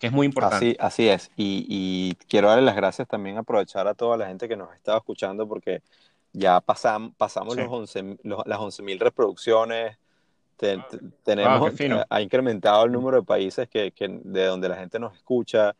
que 0.00 0.06
es 0.06 0.12
muy 0.14 0.26
importante. 0.26 0.56
Así, 0.56 0.76
así 0.80 1.08
es. 1.08 1.30
Y, 1.36 2.14
quiero 2.26 2.48
darle 2.48 2.64
las 2.64 2.74
gracias 2.74 3.06
también, 3.06 3.36
aprovechar 3.36 3.86
a 3.86 3.94
toda 3.94 4.16
la 4.16 4.26
gente 4.28 4.48
que 4.48 4.56
nos 4.56 4.74
estaba 4.74 4.96
escuchando, 4.96 5.46
porque 5.46 5.82
ya 6.32 6.60
pasamos 6.62 7.14
los 7.54 7.68
11, 7.68 8.18
las 8.22 8.58
11.000 8.58 8.98
reproducciones. 8.98 9.98
Tenemos, 11.22 11.80
eh, 11.80 12.04
ha 12.08 12.20
incrementado 12.20 12.84
el 12.84 12.92
número 12.92 13.18
de 13.18 13.22
países 13.22 13.68
que, 13.68 13.92
de 13.98 14.44
donde 14.44 14.68
la 14.68 14.76
gente 14.76 14.98
nos 14.98 15.14
escucha 15.14 15.74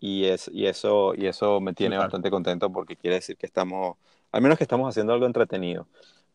y, 0.00 0.24
es, 0.24 0.50
y, 0.52 0.66
eso, 0.66 1.14
y 1.14 1.26
eso 1.26 1.60
me 1.60 1.72
tiene 1.72 1.96
bastante 1.96 2.30
contento 2.30 2.70
porque 2.70 2.96
quiere 2.96 3.16
decir 3.16 3.36
que 3.36 3.46
estamos, 3.46 3.96
al 4.32 4.42
menos 4.42 4.58
que 4.58 4.64
estamos 4.64 4.88
haciendo 4.88 5.12
algo 5.12 5.26
entretenido. 5.26 5.86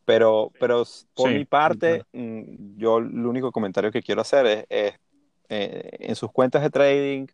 Pero, 0.05 0.51
pero 0.59 0.83
por 1.13 1.31
mi 1.31 1.45
parte, 1.45 2.03
mm, 2.13 2.77
yo 2.77 2.97
el 2.97 3.25
único 3.25 3.51
comentario 3.51 3.91
que 3.91 4.01
quiero 4.01 4.21
hacer 4.21 4.65
es 4.69 4.93
eh, 5.49 5.89
en 5.99 6.15
sus 6.15 6.31
cuentas 6.31 6.63
de 6.63 6.69
trading 6.69 7.27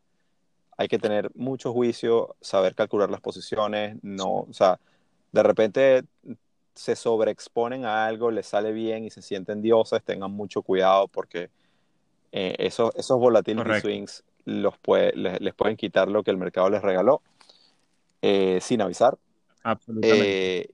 hay 0.78 0.88
que 0.88 1.00
tener 1.00 1.32
mucho 1.36 1.72
juicio, 1.72 2.36
saber 2.42 2.76
calcular 2.76 3.10
las 3.10 3.22
posiciones, 3.22 3.98
no, 4.02 4.40
o 4.40 4.54
sea, 4.54 4.80
de 5.32 5.44
repente 5.44 6.04
se 6.76 6.96
sobreexponen 6.96 7.86
a 7.86 8.06
algo, 8.06 8.32
les 8.32 8.46
sale 8.46 8.72
bien 8.72 9.06
y 9.06 9.10
se 9.10 9.22
sienten 9.22 9.62
dioses, 9.62 10.04
tengan 10.04 10.32
mucho 10.32 10.62
cuidado 10.62 11.08
porque 11.08 11.50
eh, 12.32 12.56
esos, 12.60 12.94
esos 12.96 13.18
volatility 13.20 13.80
swings 13.80 14.24
los 14.44 14.78
puede, 14.78 15.14
les, 15.16 15.54
pueden 15.54 15.78
quitar 15.78 16.10
lo 16.10 16.24
que 16.24 16.32
el 16.32 16.38
mercado 16.38 16.70
les 16.70 16.82
regaló 16.82 17.22
eh, 18.22 18.60
sin 18.62 18.82
avisar. 18.82 19.18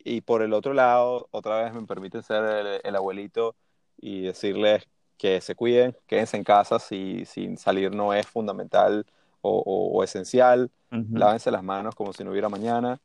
y 0.04 0.22
por 0.22 0.41
el 0.41 0.54
otro 0.54 0.74
lado, 0.74 1.28
otra 1.32 1.64
vez 1.64 1.74
me 1.74 1.86
permite 1.86 2.22
ser 2.22 2.43
el, 2.43 2.82
el 2.84 2.95
abuelito 2.95 3.56
y 4.02 4.22
decirles 4.22 4.88
que 5.18 5.39
se 5.39 5.54
cuiden, 5.54 5.95
quédense 6.08 6.36
en 6.36 6.43
casa 6.43 6.80
si, 6.80 7.26
sin 7.26 7.56
salir 7.56 7.93
no 7.93 8.12
es 8.12 8.26
fundamental 8.26 9.06
o, 9.43 10.04
esencial, 10.04 10.72
lávense 10.89 11.52
las 11.52 11.64
manos 11.64 11.95
como 11.95 12.12
si 12.12 12.24
no 12.24 12.32
hubiera 12.32 12.49
mañana 12.49 12.99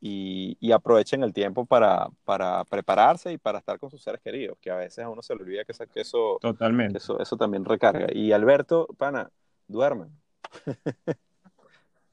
y, 0.00 0.72
aprovechen 0.72 1.22
el 1.22 1.32
tiempo 1.32 1.66
para, 1.66 2.08
para, 2.24 2.64
prepararse 2.64 3.32
y 3.32 3.38
para 3.38 3.58
estar 3.58 3.78
con 3.78 3.90
sus 3.90 4.02
seres 4.02 4.20
queridos, 4.20 4.58
que 4.60 4.70
a 4.70 4.76
veces 4.76 5.04
a 5.04 5.08
uno 5.08 5.22
se 5.22 5.34
le 5.34 5.42
olvida 5.42 5.64
que, 5.64 5.72
eso, 6.00 6.38
Totalmente. 6.40 6.98
eso, 6.98 7.20
eso 7.20 7.36
también 7.36 7.64
recarga. 7.64 8.06
Y 8.12 8.32
Alberto, 8.32 8.86
pana, 8.96 9.30
duermen. 9.66 10.10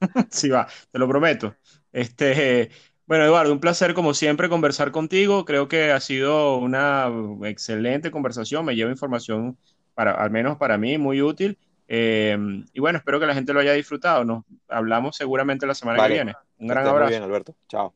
sí, 0.30 0.48
va, 0.48 0.66
te 0.90 0.98
lo 0.98 1.08
prometo. 1.08 1.54
Este, 1.92 2.70
bueno, 3.06 3.24
Eduardo, 3.24 3.52
un 3.52 3.60
placer 3.60 3.94
como 3.94 4.14
siempre 4.14 4.48
conversar 4.48 4.90
contigo. 4.90 5.44
Creo 5.44 5.68
que 5.68 5.92
ha 5.92 6.00
sido 6.00 6.56
una 6.58 7.08
excelente 7.44 8.10
conversación. 8.10 8.64
Me 8.64 8.74
lleva 8.74 8.90
información, 8.90 9.56
para, 9.94 10.12
al 10.12 10.30
menos 10.30 10.56
para 10.58 10.76
mí, 10.76 10.98
muy 10.98 11.22
útil. 11.22 11.58
Eh, 11.88 12.36
y 12.72 12.80
bueno, 12.80 12.98
espero 12.98 13.20
que 13.20 13.26
la 13.26 13.34
gente 13.34 13.52
lo 13.52 13.60
haya 13.60 13.72
disfrutado. 13.72 14.24
Nos 14.24 14.44
hablamos 14.68 15.16
seguramente 15.16 15.66
la 15.66 15.74
semana 15.74 16.06
que 16.06 16.12
viene. 16.12 16.34
Un 16.58 16.68
gran 16.68 16.86
abrazo. 16.86 17.04
Muy 17.04 17.10
bien, 17.10 17.22
Alberto. 17.22 17.54
Chao. 17.68 17.94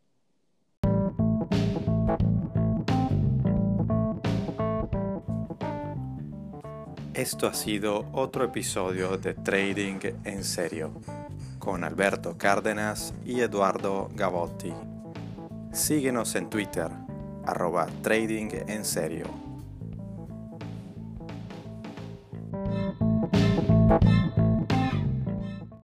Esto 7.14 7.48
ha 7.48 7.54
sido 7.54 8.06
otro 8.12 8.44
episodio 8.44 9.18
de 9.18 9.34
Trading 9.34 9.98
en 10.24 10.42
Serio 10.42 10.92
con 11.58 11.84
Alberto 11.84 12.38
Cárdenas 12.38 13.12
y 13.26 13.40
Eduardo 13.40 14.10
Gavotti. 14.14 14.72
Síguenos 15.70 16.34
en 16.34 16.48
Twitter, 16.48 16.88
arroba 17.44 17.86
Trading 18.02 18.48
en 18.66 18.84
Serio. 18.84 19.49
Thank 23.90 24.04
you. 24.04 24.29